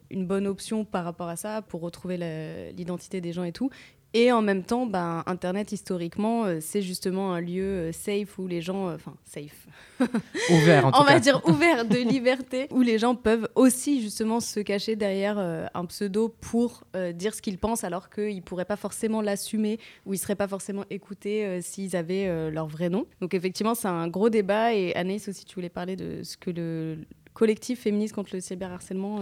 une 0.09 0.25
bonne 0.25 0.47
option 0.47 0.85
par 0.85 1.03
rapport 1.03 1.29
à 1.29 1.35
ça 1.35 1.61
pour 1.61 1.81
retrouver 1.81 2.71
l'identité 2.75 3.21
des 3.21 3.31
gens 3.31 3.43
et 3.43 3.51
tout 3.51 3.69
et 4.15 4.31
en 4.31 4.43
même 4.43 4.61
temps, 4.63 4.85
ben, 4.85 5.23
Internet, 5.25 5.71
historiquement, 5.71 6.45
euh, 6.45 6.59
c'est 6.61 6.83
justement 6.83 7.33
un 7.33 7.41
lieu 7.41 7.63
euh, 7.63 7.91
safe 7.91 8.37
où 8.37 8.47
les 8.47 8.61
gens. 8.61 8.89
Euh, 8.89 8.95
enfin, 8.95 9.15
safe. 9.25 9.67
ouvert, 10.51 10.85
en 10.85 10.91
tout 10.91 10.99
On 11.01 11.03
va 11.03 11.19
dire 11.19 11.41
ouvert 11.47 11.83
de 11.83 11.97
liberté, 12.09 12.67
où 12.69 12.81
les 12.81 12.99
gens 12.99 13.15
peuvent 13.15 13.49
aussi, 13.55 14.03
justement, 14.03 14.39
se 14.39 14.59
cacher 14.59 14.95
derrière 14.95 15.37
un 15.73 15.85
pseudo 15.85 16.33
pour 16.41 16.83
dire 17.13 17.33
ce 17.33 17.41
qu'ils 17.41 17.57
pensent, 17.57 17.83
alors 17.83 18.09
qu'ils 18.09 18.37
ne 18.37 18.41
pourraient 18.41 18.65
pas 18.65 18.75
forcément 18.75 19.21
l'assumer 19.21 19.79
ou 20.05 20.13
ils 20.13 20.17
ne 20.17 20.21
seraient 20.21 20.35
pas 20.35 20.47
forcément 20.47 20.83
écoutés 20.89 21.61
s'ils 21.61 21.95
avaient 21.95 22.51
leur 22.51 22.67
vrai 22.67 22.89
nom. 22.89 23.05
Donc, 23.21 23.33
effectivement, 23.33 23.75
c'est 23.75 23.87
un 23.87 24.07
gros 24.07 24.29
débat. 24.29 24.73
Et 24.73 24.95
Anaïs 24.95 25.27
aussi, 25.27 25.45
tu 25.45 25.55
voulais 25.55 25.69
parler 25.69 25.95
de 25.95 26.23
ce 26.23 26.37
que 26.37 26.49
le 26.51 26.97
collectif 27.33 27.81
féministe 27.81 28.15
contre 28.15 28.31
le 28.33 28.41
cyberharcèlement 28.41 29.19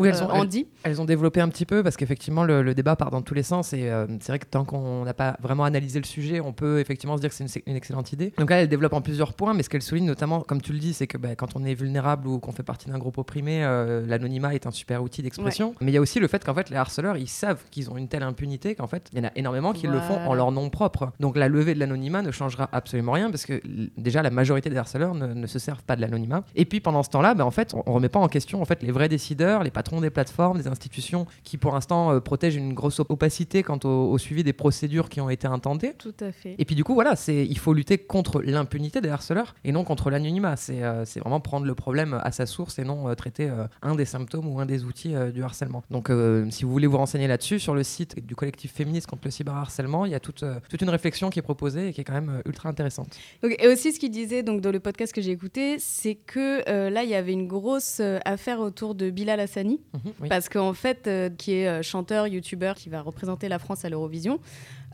oui, 0.00 0.08
elles, 0.08 0.22
ont, 0.24 0.48
elles, 0.82 1.00
ont 1.00 1.04
développé 1.04 1.40
un 1.40 1.48
petit 1.48 1.66
peu 1.66 1.84
parce 1.84 1.96
qu'effectivement 1.96 2.42
le, 2.42 2.74
débat 2.74 2.96
part 2.96 3.10
dans 3.10 3.22
tous 3.22 3.34
les 3.34 3.44
sens 3.44 3.72
et 3.72 3.88
euh, 3.90 4.06
c'est 4.20 4.32
vrai 4.32 4.38
que 4.40 4.46
tant 4.46 4.64
qu'on 4.64 5.04
n'a 5.04 5.14
pas 5.14 5.36
vraiment 5.40 5.64
analysé 5.64 6.00
le 6.00 6.04
sujet, 6.04 6.40
on 6.40 6.52
peut 6.52 6.80
effectivement 6.80 7.16
se 7.16 7.20
dire 7.20 7.30
que 7.30 7.36
c'est 7.36 7.62
une, 7.66 7.76
excellente 7.76 8.12
idée. 8.12 8.32
Donc 8.38 8.50
là, 8.50 8.60
elle 8.60 8.68
développe 8.68 8.92
en 8.92 9.00
plusieurs 9.00 9.34
points, 9.34 9.54
mais 9.54 9.62
ce 9.62 9.68
qu'elle 9.68 9.82
souligne 9.82 10.06
notamment, 10.06 10.40
comme 10.40 10.60
tu 10.60 10.72
le 10.72 10.80
dis, 10.80 10.94
c'est 10.94 11.06
que 11.06 11.16
bah, 11.16 11.36
quand 11.36 11.54
on 11.54 11.64
est 11.64 11.74
vulnérable 11.74 12.26
ou 12.26 12.40
qu'on 12.40 12.50
fait 12.50 12.64
partie 12.64 12.88
d'un 12.88 12.98
groupe 12.98 13.18
opprimé, 13.18 13.64
euh, 13.64 14.04
l'anonymat 14.06 14.54
est 14.54 14.66
un 14.66 14.72
super 14.72 15.02
outil 15.02 15.22
d'expression. 15.22 15.74
Mais 15.80 15.92
il 15.92 15.94
y 15.94 15.98
a 15.98 16.00
aussi 16.00 16.18
le 16.18 16.26
fait 16.26 16.44
qu'en 16.44 16.54
fait 16.54 16.70
les 16.70 16.76
harceleurs, 16.76 17.16
ils 17.16 17.28
savent 17.28 17.62
qu'ils 17.70 17.88
ont 17.90 17.96
une 17.96 18.08
telle 18.08 18.24
impunité 18.24 18.74
qu'en 18.74 18.88
fait 18.88 19.08
il 19.12 19.18
y 19.18 19.22
en 19.22 19.28
a 19.28 19.32
énormément 19.36 19.72
qui 19.72 19.86
le 19.86 20.00
font 20.00 20.18
en 20.18 20.34
leur 20.34 20.50
nom 20.50 20.70
propre. 20.70 21.12
Donc 21.20 21.36
la 21.36 21.48
levée 21.48 21.74
de 21.74 21.78
l'anonymat 21.78 22.22
ne 22.22 22.32
changera 22.32 22.68
absolument 22.72 23.12
rien 23.12 23.30
parce 23.30 23.46
que 23.46 23.60
déjà 23.96 24.22
la 24.22 24.30
majorité 24.30 24.70
des 24.70 24.76
harceleurs 24.76 25.14
ne, 25.14 25.46
se 25.46 25.58
servent 25.60 25.84
pas 25.84 25.94
de 25.94 26.00
l'anonymat. 26.00 26.42
Et 26.56 26.64
puis 26.64 26.80
pendant 26.80 27.04
ce 27.04 27.10
temps-là, 27.10 27.34
bah, 27.34 27.46
en 27.46 27.50
fait, 27.52 27.74
on, 27.74 27.84
on 27.86 27.92
remet 27.94 28.08
pas 28.08 28.18
en 28.18 28.28
question 28.28 28.60
en 28.60 28.64
fait 28.64 28.82
les 28.82 28.90
vrais 28.90 29.08
décideurs, 29.08 29.62
les 29.62 29.70
des 30.00 30.10
plateformes, 30.10 30.58
des 30.58 30.68
institutions 30.68 31.26
qui 31.42 31.58
pour 31.58 31.72
l'instant 31.72 32.12
euh, 32.12 32.20
protègent 32.20 32.56
une 32.56 32.74
grosse 32.74 33.00
opacité 33.00 33.62
quant 33.62 33.78
au, 33.84 34.16
suivi 34.18 34.42
des 34.42 34.52
procédures 34.52 35.08
qui 35.08 35.20
ont 35.20 35.30
été 35.30 35.46
intentées. 35.46 35.94
Tout 35.98 36.14
à 36.20 36.32
fait. 36.32 36.54
Et 36.58 36.64
puis 36.64 36.74
du 36.74 36.84
coup, 36.84 36.94
voilà, 36.94 37.14
il 37.28 37.58
faut 37.58 37.72
lutter 37.72 37.98
contre 37.98 38.42
l'impunité 38.42 39.00
des 39.00 39.08
harceleurs 39.08 39.54
et 39.64 39.72
non 39.72 39.84
contre 39.84 40.10
l'anonymat. 40.10 40.56
C'est 40.56 40.82
euh, 40.82 41.04
vraiment 41.16 41.40
prendre 41.40 41.66
le 41.66 41.74
problème 41.74 42.20
à 42.22 42.32
sa 42.32 42.46
source 42.46 42.78
et 42.78 42.84
non 42.84 43.08
euh, 43.08 43.14
traiter 43.14 43.50
un 43.82 43.94
des 43.94 44.04
symptômes 44.04 44.46
ou 44.46 44.60
un 44.60 44.66
des 44.66 44.84
outils 44.84 45.14
du 45.32 45.42
harcèlement. 45.42 45.82
Donc 45.90 46.10
si 46.50 46.64
vous 46.64 46.70
voulez 46.70 46.86
vous 46.86 46.96
renseigner 46.96 47.26
là-dessus, 47.26 47.58
sur 47.58 47.74
le 47.74 47.82
site 47.82 48.24
du 48.24 48.34
collectif 48.34 48.72
féministe 48.72 49.06
contre 49.06 49.22
le 49.24 49.30
cyberharcèlement, 49.30 50.06
il 50.06 50.12
y 50.12 50.14
a 50.14 50.20
toute, 50.20 50.44
toute 50.68 50.82
une 50.82 50.90
réflexion 50.90 51.30
qui 51.30 51.38
est 51.38 51.42
proposée 51.42 51.88
et 51.88 51.92
qui 51.92 52.00
est 52.00 52.04
quand 52.04 52.14
même 52.14 52.42
ultra 52.46 52.68
intéressante. 52.68 53.16
et 53.42 53.68
aussi 53.68 53.92
ce 53.92 53.98
qu'il 53.98 54.10
disait 54.10 54.42
donc, 54.42 54.60
dans 54.60 54.72
le 54.72 54.80
podcast 54.80 55.12
que 55.12 55.20
j'ai 55.20 55.30
écouté, 55.30 55.78
c'est 55.78 56.14
que 56.14 56.68
là, 56.90 57.04
il 57.04 57.10
y 57.10 57.14
avait 57.14 57.32
une 57.32 57.46
grosse 57.46 58.00
affaire 58.24 58.60
autour 58.60 58.94
de 58.94 59.10
Bilal 59.10 59.40
Hassani 59.40 59.73
Mhm, 59.92 60.28
Parce 60.28 60.48
qu'en 60.48 60.72
fait, 60.74 61.06
euh, 61.06 61.30
qui 61.30 61.52
est 61.54 61.68
euh, 61.68 61.82
chanteur, 61.82 62.26
youtubeur, 62.26 62.74
qui 62.74 62.88
va 62.88 63.00
représenter 63.00 63.48
la 63.48 63.58
France 63.58 63.84
à 63.84 63.88
l'Eurovision. 63.88 64.38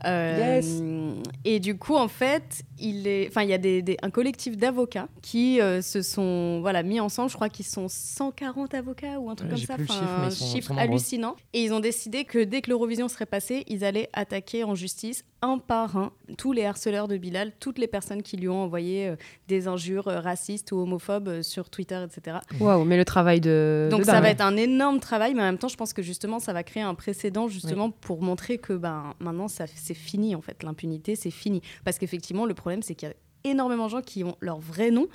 Euh, 0.05 0.61
et 1.45 1.59
du 1.59 1.77
coup, 1.77 1.95
en 1.95 2.07
fait, 2.07 2.63
il 2.79 3.07
est, 3.07 3.27
enfin, 3.27 3.43
il 3.43 3.49
y 3.49 3.53
a 3.53 3.57
des, 3.57 3.97
un 4.01 4.09
collectif 4.09 4.57
d'avocats 4.57 5.07
qui 5.21 5.59
se 5.81 6.01
sont, 6.01 6.59
voilà, 6.61 6.83
mis 6.83 6.99
ensemble. 6.99 7.29
Je 7.29 7.35
crois 7.35 7.49
qu'ils 7.49 7.65
sont 7.65 7.87
140 7.87 8.73
avocats 8.73 9.19
ou 9.19 9.29
un 9.29 9.35
truc 9.35 9.49
comme 9.49 9.57
ça, 9.57 9.75
un 9.97 10.29
chiffre 10.29 10.73
hallucinant. 10.77 11.35
Et 11.53 11.63
ils 11.63 11.73
ont 11.73 11.79
décidé 11.79 12.25
que 12.25 12.43
dès 12.43 12.61
que 12.61 12.69
l'Eurovision 12.69 13.07
serait 13.07 13.25
passée, 13.25 13.63
ils 13.67 13.83
allaient 13.83 14.09
attaquer 14.13 14.63
en 14.63 14.75
justice 14.75 15.23
un 15.43 15.57
par 15.57 15.97
un 15.97 16.11
tous 16.37 16.51
les 16.51 16.65
harceleurs 16.65 17.07
de 17.07 17.17
Bilal, 17.17 17.51
toutes 17.59 17.79
les 17.79 17.87
personnes 17.87 18.21
qui 18.21 18.37
lui 18.37 18.47
ont 18.47 18.63
envoyé 18.63 19.13
des 19.47 19.67
injures 19.67 20.05
racistes 20.05 20.71
ou 20.71 20.77
homophobes 20.77 21.41
sur 21.41 21.69
Twitter, 21.69 21.99
etc. 22.05 22.37
Waouh, 22.59 22.83
mais 22.85 22.97
le 22.97 23.05
travail 23.05 23.41
de. 23.41 23.87
Donc 23.89 24.05
ça 24.05 24.21
va 24.21 24.29
être 24.29 24.41
un 24.41 24.55
énorme 24.55 24.99
travail, 24.99 25.33
mais 25.33 25.41
en 25.41 25.45
même 25.45 25.57
temps, 25.57 25.67
je 25.67 25.77
pense 25.77 25.93
que 25.93 26.01
justement, 26.01 26.39
ça 26.39 26.53
va 26.53 26.63
créer 26.63 26.83
un 26.83 26.95
précédent 26.95 27.47
justement 27.47 27.91
pour 27.91 28.21
montrer 28.21 28.57
que 28.57 28.73
ben, 28.73 29.13
maintenant, 29.19 29.47
ça, 29.47 29.65
c'est 29.73 29.90
fini 29.93 30.35
en 30.35 30.41
fait. 30.41 30.63
L'impunité, 30.63 31.15
c'est 31.15 31.31
fini. 31.31 31.61
Parce 31.83 31.97
qu'effectivement, 31.97 32.45
le 32.45 32.53
problème, 32.53 32.81
c'est 32.81 32.95
qu'il 32.95 33.09
y 33.09 33.11
a 33.11 33.15
énormément 33.43 33.85
de 33.85 33.91
gens 33.91 34.01
qui 34.01 34.23
ont 34.23 34.35
leur 34.39 34.59
vrai 34.59 34.91
nom 34.91 35.07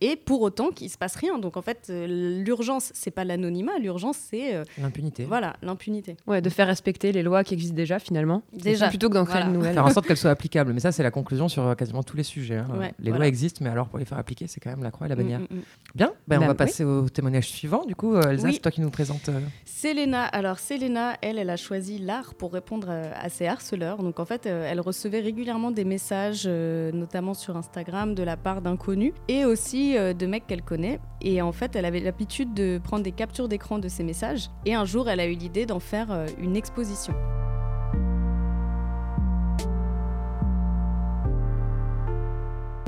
et 0.00 0.16
pour 0.16 0.42
autant 0.42 0.70
qu'il 0.70 0.90
se 0.90 0.98
passe 0.98 1.14
rien. 1.16 1.38
Donc 1.38 1.56
en 1.56 1.62
fait, 1.62 1.86
euh, 1.90 2.42
l'urgence, 2.44 2.90
c'est 2.94 3.10
pas 3.10 3.24
l'anonymat, 3.24 3.78
l'urgence, 3.78 4.16
c'est 4.18 4.54
euh, 4.54 4.64
L'impunité. 4.78 5.24
voilà 5.24 5.54
l'impunité. 5.62 6.16
Ouais, 6.26 6.40
de 6.40 6.50
faire 6.50 6.66
respecter 6.66 7.12
les 7.12 7.22
lois 7.22 7.44
qui 7.44 7.54
existent 7.54 7.76
déjà 7.76 7.98
finalement. 7.98 8.42
Déjà, 8.52 8.88
Plutôt 8.88 9.08
que 9.08 9.14
d'en 9.14 9.24
créer 9.24 9.36
voilà. 9.42 9.46
de 9.50 9.56
nouvelles. 9.56 9.74
Faire 9.74 9.86
en 9.86 9.90
sorte 9.90 10.06
qu'elles 10.06 10.16
soient 10.16 10.30
applicables. 10.30 10.72
Mais 10.72 10.80
ça, 10.80 10.92
c'est 10.92 11.02
la 11.02 11.10
conclusion 11.10 11.48
sur 11.48 11.66
euh, 11.66 11.74
quasiment 11.74 12.02
tous 12.02 12.16
les 12.16 12.22
sujets. 12.22 12.56
hein. 12.58 12.68
Ouais, 12.78 12.92
les 12.98 13.10
voilà. 13.10 13.18
lois 13.18 13.26
existent, 13.28 13.60
mais 13.62 13.70
alors 13.70 13.88
pour 13.88 13.98
les 13.98 14.04
faire 14.04 14.18
appliquer, 14.18 14.46
c'est 14.46 14.60
quand 14.60 14.70
même 14.70 14.82
la 14.82 14.90
croix 14.90 15.06
et 15.06 15.10
la 15.10 15.16
bannière. 15.16 15.40
Mm, 15.40 15.46
mm, 15.50 15.56
mm. 15.58 15.62
Bien, 15.94 16.12
ben, 16.28 16.38
Bah, 16.38 16.42
on 16.42 16.46
va 16.46 16.52
oui. 16.52 16.56
passer 16.58 16.84
au 16.84 17.08
témoignage 17.08 17.48
suivant. 17.48 17.84
Du 17.84 17.94
coup, 17.94 18.14
euh, 18.14 18.30
Elsa, 18.30 18.46
Oui. 18.46 18.54
c'est 18.54 18.60
toi 18.60 18.70
qui 18.72 18.80
nous 18.80 18.90
présente. 18.90 19.28
euh, 19.28 19.40
Selena, 19.64 20.24
alors 20.24 20.58
Selena, 20.58 21.16
elle, 21.22 21.38
elle 21.38 21.50
a 21.50 21.56
choisi 21.56 21.98
l'art 21.98 22.34
pour 22.34 22.52
répondre 22.52 22.88
à 22.90 23.28
ses 23.28 23.46
harceleurs. 23.46 23.98
Donc 24.02 24.18
en 24.20 24.24
fait, 24.24 24.46
elle 24.46 24.80
recevait 24.80 25.20
régulièrement 25.20 25.70
des 25.70 25.84
messages, 25.84 26.44
euh, 26.46 26.90
notamment 26.92 27.34
sur 27.34 27.56
Instagram, 27.56 28.14
de 28.14 28.22
la 28.22 28.36
part 28.36 28.62
d'inconnus 28.62 29.12
et 29.28 29.44
aussi 29.44 29.83
euh, 29.92 30.14
de 30.14 30.26
mecs 30.26 30.46
qu'elle 30.46 30.62
connaît. 30.62 30.98
Et 31.20 31.42
en 31.42 31.52
fait, 31.52 31.76
elle 31.76 31.84
avait 31.84 32.00
l'habitude 32.00 32.54
de 32.54 32.80
prendre 32.82 33.02
des 33.02 33.12
captures 33.12 33.48
d'écran 33.48 33.78
de 33.78 33.88
ces 33.88 34.02
messages. 34.02 34.50
Et 34.66 34.74
un 34.74 34.84
jour, 34.84 35.08
elle 35.08 35.20
a 35.20 35.26
eu 35.26 35.34
l'idée 35.34 35.66
d'en 35.66 35.80
faire 35.80 36.10
euh, 36.10 36.26
une 36.40 36.56
exposition. 36.56 37.14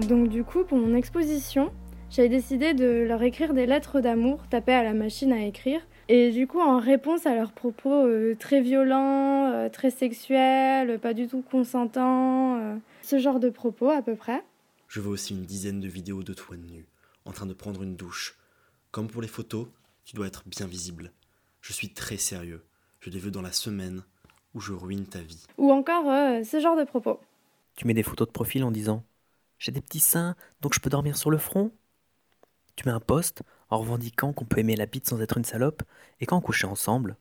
Donc 0.08 0.28
du 0.28 0.44
coup, 0.44 0.64
pour 0.64 0.78
mon 0.78 0.94
exposition, 0.94 1.70
j'avais 2.10 2.28
décidé 2.28 2.74
de 2.74 3.04
leur 3.06 3.22
écrire 3.22 3.54
des 3.54 3.66
lettres 3.66 4.00
d'amour 4.00 4.38
tapées 4.48 4.74
à 4.74 4.84
la 4.84 4.94
machine 4.94 5.32
à 5.32 5.44
écrire. 5.44 5.80
Et 6.08 6.30
du 6.30 6.46
coup, 6.46 6.60
en 6.60 6.78
réponse 6.78 7.26
à 7.26 7.34
leurs 7.34 7.52
propos 7.52 7.92
euh, 7.92 8.36
très 8.38 8.60
violents, 8.60 9.68
très 9.72 9.90
sexuels, 9.90 10.98
pas 11.00 11.14
du 11.14 11.26
tout 11.26 11.42
consentants, 11.50 12.60
ce 13.02 13.18
genre 13.18 13.40
de 13.40 13.50
propos 13.50 13.90
à 13.90 14.02
peu 14.02 14.14
près. 14.14 14.42
Je 14.88 15.00
veux 15.00 15.10
aussi 15.10 15.34
une 15.34 15.44
dizaine 15.44 15.80
de 15.80 15.88
vidéos 15.88 16.22
de 16.22 16.34
toi 16.34 16.56
nu, 16.56 16.86
en 17.24 17.32
train 17.32 17.46
de 17.46 17.54
prendre 17.54 17.82
une 17.82 17.96
douche. 17.96 18.38
Comme 18.90 19.08
pour 19.08 19.22
les 19.22 19.28
photos, 19.28 19.68
tu 20.04 20.14
dois 20.16 20.26
être 20.26 20.44
bien 20.46 20.66
visible. 20.66 21.12
Je 21.60 21.72
suis 21.72 21.92
très 21.92 22.16
sérieux. 22.16 22.64
Je 23.00 23.10
les 23.10 23.18
veux 23.18 23.30
dans 23.30 23.42
la 23.42 23.52
semaine 23.52 24.04
où 24.54 24.60
je 24.60 24.72
ruine 24.72 25.06
ta 25.06 25.20
vie. 25.20 25.44
Ou 25.58 25.70
encore 25.70 26.08
euh, 26.08 26.42
ce 26.44 26.60
genre 26.60 26.76
de 26.76 26.84
propos. 26.84 27.20
Tu 27.74 27.86
mets 27.86 27.94
des 27.94 28.02
photos 28.02 28.26
de 28.26 28.32
profil 28.32 28.64
en 28.64 28.70
disant 28.70 29.04
J'ai 29.58 29.72
des 29.72 29.80
petits 29.82 30.00
seins, 30.00 30.34
donc 30.60 30.74
je 30.74 30.80
peux 30.80 30.90
dormir 30.90 31.16
sur 31.16 31.30
le 31.30 31.38
front. 31.38 31.72
Tu 32.74 32.86
mets 32.86 32.94
un 32.94 33.00
post 33.00 33.42
en 33.68 33.78
revendiquant 33.78 34.32
qu'on 34.32 34.44
peut 34.44 34.60
aimer 34.60 34.76
la 34.76 34.86
bite 34.86 35.08
sans 35.08 35.20
être 35.20 35.36
une 35.36 35.44
salope, 35.44 35.82
et 36.20 36.26
quand 36.26 36.36
on 36.36 36.40
couchait 36.40 36.66
ensemble, 36.66 37.16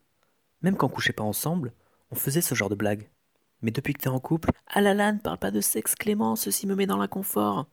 même 0.62 0.78
quand 0.78 0.88
on 0.88 0.90
couchait 0.90 1.14
pas 1.14 1.24
ensemble, 1.24 1.74
on 2.12 2.16
faisait 2.16 2.42
ce 2.42 2.56
genre 2.56 2.70
de 2.70 2.76
blagues. 2.76 3.10
Mais 3.66 3.72
depuis 3.72 3.96
que 3.96 4.02
t'es 4.02 4.10
en 4.10 4.20
couple, 4.20 4.52
ah 4.68 4.80
ne 4.80 5.18
parle 5.18 5.40
pas 5.40 5.50
de 5.50 5.60
sexe 5.60 5.96
Clément, 5.96 6.36
ceci 6.36 6.68
me 6.68 6.76
met 6.76 6.86
dans 6.86 6.98
l'inconfort. 6.98 7.66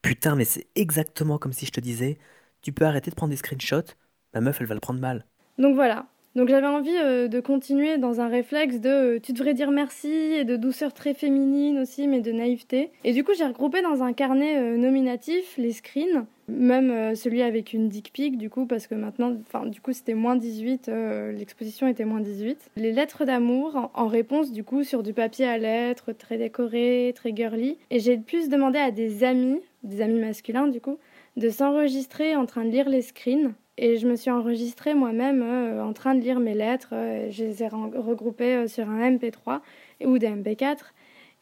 Putain, 0.00 0.34
mais 0.34 0.46
c'est 0.46 0.66
exactement 0.74 1.36
comme 1.36 1.52
si 1.52 1.66
je 1.66 1.72
te 1.72 1.80
disais 1.80 2.16
Tu 2.62 2.72
peux 2.72 2.86
arrêter 2.86 3.10
de 3.10 3.16
prendre 3.16 3.32
des 3.32 3.36
screenshots, 3.36 3.92
ma 4.32 4.40
meuf 4.40 4.62
elle 4.62 4.66
va 4.66 4.72
le 4.74 4.80
prendre 4.80 4.98
mal. 4.98 5.26
Donc 5.58 5.74
voilà. 5.74 6.06
Donc 6.36 6.48
j'avais 6.48 6.66
envie 6.66 6.96
euh, 6.96 7.28
de 7.28 7.40
continuer 7.40 7.98
dans 7.98 8.22
un 8.22 8.28
réflexe 8.28 8.80
de 8.80 8.88
euh, 8.88 9.20
tu 9.20 9.34
devrais 9.34 9.52
dire 9.52 9.70
merci 9.70 10.08
et 10.08 10.44
de 10.44 10.56
douceur 10.56 10.94
très 10.94 11.12
féminine 11.12 11.80
aussi, 11.80 12.08
mais 12.08 12.20
de 12.20 12.32
naïveté. 12.32 12.90
Et 13.04 13.12
du 13.12 13.22
coup, 13.22 13.32
j'ai 13.36 13.44
regroupé 13.44 13.82
dans 13.82 14.02
un 14.02 14.14
carnet 14.14 14.56
euh, 14.56 14.78
nominatif 14.78 15.58
les 15.58 15.72
screens, 15.72 16.24
même 16.48 16.90
euh, 16.90 17.14
celui 17.14 17.42
avec 17.42 17.72
une 17.72 17.88
dick 17.88 18.12
pic 18.12 18.38
du 18.38 18.50
coup, 18.50 18.66
parce 18.66 18.86
que 18.86 18.94
maintenant, 18.94 19.36
enfin 19.40 19.66
du 19.66 19.80
coup, 19.80 19.92
c'était 19.92 20.14
moins 20.14 20.36
18, 20.36 20.88
euh, 20.88 21.32
l'exposition 21.32 21.88
était 21.88 22.04
moins 22.04 22.20
18. 22.20 22.70
Les 22.76 22.92
lettres 22.92 23.24
d'amour 23.24 23.90
en, 23.94 24.06
réponse 24.06 24.52
du 24.52 24.64
coup 24.64 24.84
sur 24.84 25.02
du 25.02 25.12
papier 25.12 25.46
à 25.46 25.58
lettres, 25.58 26.12
très 26.12 26.38
décoré, 26.38 27.12
très 27.14 27.34
girly. 27.34 27.78
Et 27.90 27.98
j'ai 27.98 28.16
plus 28.16 28.48
demandé 28.48 28.78
à 28.78 28.90
des 28.90 29.24
amis, 29.24 29.60
des 29.82 30.00
amis 30.00 30.20
masculins 30.20 30.68
du 30.68 30.80
coup, 30.80 30.98
de 31.36 31.50
s'enregistrer 31.50 32.36
en 32.36 32.46
train 32.46 32.64
de 32.64 32.70
lire 32.70 32.88
les 32.88 33.02
screens. 33.02 33.52
Et 33.78 33.98
je 33.98 34.08
me 34.08 34.16
suis 34.16 34.30
enregistrée 34.30 34.94
moi-même 34.94 35.42
euh, 35.42 35.84
en 35.84 35.92
train 35.92 36.14
de 36.14 36.20
lire 36.20 36.40
mes 36.40 36.54
lettres. 36.54 36.94
je 37.30 37.44
les 37.44 37.62
ai 37.62 37.68
regroupées 37.68 38.68
sur 38.68 38.88
un 38.88 39.10
MP3 39.10 39.60
ou 40.04 40.18
des 40.18 40.28
MP4. 40.28 40.92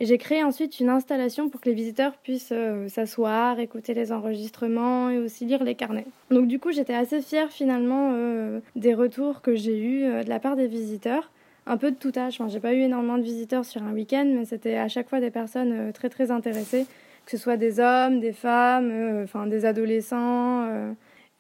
J'ai 0.00 0.18
créé 0.18 0.42
ensuite 0.42 0.80
une 0.80 0.88
installation 0.88 1.48
pour 1.48 1.60
que 1.60 1.68
les 1.68 1.74
visiteurs 1.74 2.16
puissent 2.16 2.52
euh, 2.52 2.88
s'asseoir, 2.88 3.60
écouter 3.60 3.94
les 3.94 4.10
enregistrements 4.10 5.08
et 5.08 5.18
aussi 5.18 5.44
lire 5.44 5.62
les 5.62 5.76
carnets. 5.76 6.06
Donc 6.30 6.48
du 6.48 6.58
coup, 6.58 6.72
j'étais 6.72 6.94
assez 6.94 7.20
fière 7.20 7.50
finalement 7.50 8.10
euh, 8.12 8.58
des 8.74 8.92
retours 8.92 9.40
que 9.40 9.54
j'ai 9.54 9.78
eus 9.78 10.04
euh, 10.04 10.24
de 10.24 10.28
la 10.28 10.40
part 10.40 10.56
des 10.56 10.66
visiteurs. 10.66 11.30
Un 11.66 11.76
peu 11.76 11.92
de 11.92 11.96
tout 11.96 12.12
âge. 12.16 12.34
Enfin, 12.40 12.48
j'ai 12.48 12.58
pas 12.58 12.74
eu 12.74 12.80
énormément 12.80 13.18
de 13.18 13.22
visiteurs 13.22 13.64
sur 13.64 13.82
un 13.84 13.92
week-end, 13.92 14.26
mais 14.26 14.44
c'était 14.44 14.76
à 14.76 14.88
chaque 14.88 15.08
fois 15.08 15.20
des 15.20 15.30
personnes 15.30 15.92
très 15.92 16.10
très 16.10 16.30
intéressées, 16.30 16.86
que 17.24 17.30
ce 17.30 17.38
soit 17.38 17.56
des 17.56 17.80
hommes, 17.80 18.20
des 18.20 18.32
femmes, 18.32 19.22
enfin 19.22 19.46
des 19.46 19.64
adolescents. 19.64 20.68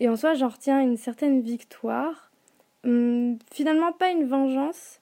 et 0.00 0.08
en 0.08 0.16
soi, 0.16 0.32
j'en 0.32 0.48
retiens 0.48 0.80
une 0.80 0.96
certaine 0.96 1.42
victoire. 1.42 2.30
Hum, 2.86 3.36
finalement, 3.52 3.92
pas 3.92 4.10
une 4.10 4.24
vengeance, 4.24 5.00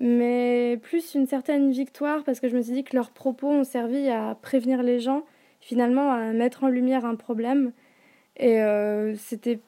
mais 0.00 0.78
plus 0.82 1.14
une 1.14 1.26
certaine 1.26 1.70
victoire 1.70 2.24
parce 2.24 2.40
que 2.40 2.48
je 2.48 2.56
me 2.56 2.62
suis 2.62 2.72
dit 2.72 2.84
que 2.84 2.96
leurs 2.96 3.10
propos 3.10 3.48
ont 3.48 3.64
servi 3.64 4.08
à 4.08 4.34
prévenir 4.40 4.82
les 4.82 4.98
gens, 4.98 5.24
finalement 5.60 6.10
à 6.10 6.32
mettre 6.32 6.64
en 6.64 6.68
lumière 6.68 7.04
un 7.04 7.16
problème. 7.16 7.72
Et 8.38 8.62
euh, 8.62 9.14
c'était 9.16 9.60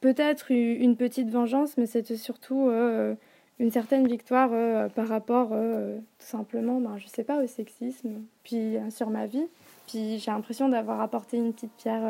peut-être 0.00 0.50
une 0.50 0.96
petite 0.96 1.30
vengeance, 1.30 1.76
mais 1.76 1.86
c'était 1.86 2.16
surtout 2.16 2.68
euh, 2.68 3.14
une 3.60 3.70
certaine 3.70 4.08
victoire 4.08 4.50
euh, 4.52 4.88
par 4.88 5.06
rapport 5.06 5.50
tout 5.50 6.26
simplement, 6.26 6.80
ben, 6.80 6.98
je 6.98 7.06
sais 7.06 7.24
pas, 7.24 7.40
au 7.40 7.46
sexisme, 7.46 8.22
puis 8.42 8.76
sur 8.90 9.08
ma 9.08 9.26
vie. 9.26 9.46
Puis 9.86 10.18
j'ai 10.18 10.32
l'impression 10.32 10.68
d'avoir 10.68 11.00
apporté 11.00 11.36
une 11.36 11.52
petite 11.52 11.72
pierre 11.76 12.02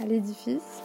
à 0.00 0.06
l'édifice. 0.06 0.82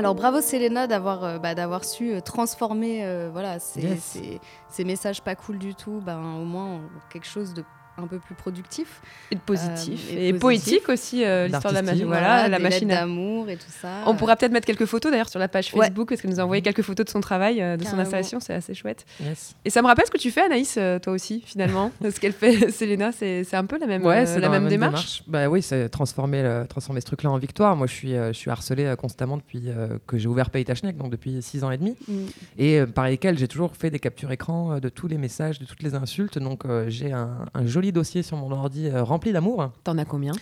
Alors 0.00 0.14
bravo 0.14 0.40
Selena 0.40 0.86
d'avoir 0.86 1.24
euh, 1.24 1.38
bah, 1.38 1.54
d'avoir 1.54 1.84
su 1.84 2.14
euh, 2.14 2.20
transformer 2.22 3.04
euh, 3.04 3.28
voilà 3.30 3.58
ces, 3.58 3.82
Yes. 3.82 4.02
ces- 4.02 4.40
ces 4.70 4.84
messages 4.84 5.20
pas 5.20 5.34
cool 5.34 5.58
du 5.58 5.74
tout, 5.74 6.00
ben, 6.02 6.36
au 6.40 6.44
moins 6.46 6.76
en 6.76 6.80
quelque 7.10 7.26
chose 7.26 7.52
de 7.52 7.62
un 8.02 8.06
peu 8.06 8.18
plus 8.18 8.34
productif. 8.34 9.00
Et 9.30 9.36
positif. 9.36 10.08
Euh, 10.12 10.16
et 10.16 10.28
et 10.28 10.32
poétique 10.32 10.88
aussi, 10.88 11.24
euh, 11.24 11.46
l'histoire 11.46 11.72
de 11.72 11.78
la 11.78 11.82
machine. 11.82 12.06
Voilà, 12.06 12.48
la 12.48 12.56
des 12.58 12.62
machine. 12.62 12.88
d'amour 12.88 13.48
et 13.48 13.56
tout 13.56 13.70
ça. 13.80 13.88
On 14.06 14.14
pourra 14.14 14.36
peut-être 14.36 14.52
mettre 14.52 14.66
quelques 14.66 14.86
photos 14.86 15.10
d'ailleurs 15.12 15.28
sur 15.28 15.38
la 15.38 15.48
page 15.48 15.72
Ouais. 15.74 15.86
Facebook 15.86 16.08
parce 16.08 16.20
qu'elle 16.22 16.30
nous 16.30 16.40
a 16.40 16.44
envoyé 16.44 16.62
quelques 16.62 16.82
photos 16.82 17.06
de 17.06 17.10
son 17.10 17.20
travail, 17.20 17.60
euh, 17.62 17.76
de 17.76 17.84
son 17.84 17.98
installation, 17.98 18.40
c'est 18.40 18.54
assez 18.54 18.74
chouette. 18.74 19.04
Yes. 19.22 19.54
Et 19.64 19.70
ça 19.70 19.82
me 19.82 19.86
rappelle 19.86 20.06
ce 20.06 20.10
que 20.10 20.18
tu 20.18 20.30
fais, 20.30 20.42
Anaïs, 20.42 20.76
euh, 20.78 20.98
toi 20.98 21.12
aussi, 21.12 21.42
finalement. 21.44 21.92
ce 22.02 22.18
qu'elle 22.20 22.32
fait, 22.32 22.70
Selena, 22.72 23.12
c'est 23.12 23.44
c'est 23.44 23.56
un 23.56 23.66
peu 23.66 23.78
la 23.78 23.86
même, 23.86 24.04
Ouais, 24.04 24.22
euh, 24.22 24.26
c'est 24.26 24.40
la 24.40 24.46
dans 24.48 24.52
même, 24.52 24.68
démarche. 24.68 25.22
Bah 25.26 25.48
oui, 25.48 25.62
c'est 25.62 25.88
transformer, 25.88 26.42
le- 26.42 26.66
transformer 26.68 27.00
ce 27.00 27.06
truc-là 27.06 27.30
en 27.30 27.38
victoire. 27.38 27.76
Moi, 27.76 27.86
je 27.86 27.92
suis, 27.94 28.14
euh, 28.14 28.28
je 28.32 28.38
suis 28.38 28.50
harcelé 28.50 28.84
euh, 28.84 28.96
constamment 28.96 29.36
depuis 29.36 29.62
euh, 29.68 29.98
que 30.06 30.16
j'ai 30.18 30.28
ouvert 30.28 30.50
Pays 30.50 30.64
donc 30.96 31.10
depuis 31.10 31.42
6 31.42 31.64
ans 31.64 31.70
et 31.70 31.78
demi. 31.78 31.96
Mm. 32.08 32.12
Et 32.58 32.80
euh, 32.80 32.86
par 32.86 33.06
lesquels 33.06 33.38
j'ai 33.38 33.48
toujours 33.48 33.74
fait 33.76 33.90
des 33.90 33.98
captures 33.98 34.30
écran 34.32 34.72
euh, 34.74 34.80
de 34.80 34.88
tous 34.88 35.08
les 35.08 35.18
messages, 35.18 35.58
de 35.58 35.64
toutes 35.64 35.82
les 35.82 35.94
insultes. 35.94 36.38
Donc 36.38 36.64
euh, 36.64 36.86
j'ai 36.88 37.12
un, 37.12 37.46
un 37.54 37.66
joli 37.66 37.89
dossier 37.92 38.22
sur 38.22 38.36
mon 38.36 38.50
ordi 38.52 38.88
euh, 38.88 39.02
rempli 39.02 39.32
d'amour. 39.32 39.70
T'en 39.84 39.98
as 39.98 40.04
combien? 40.04 40.32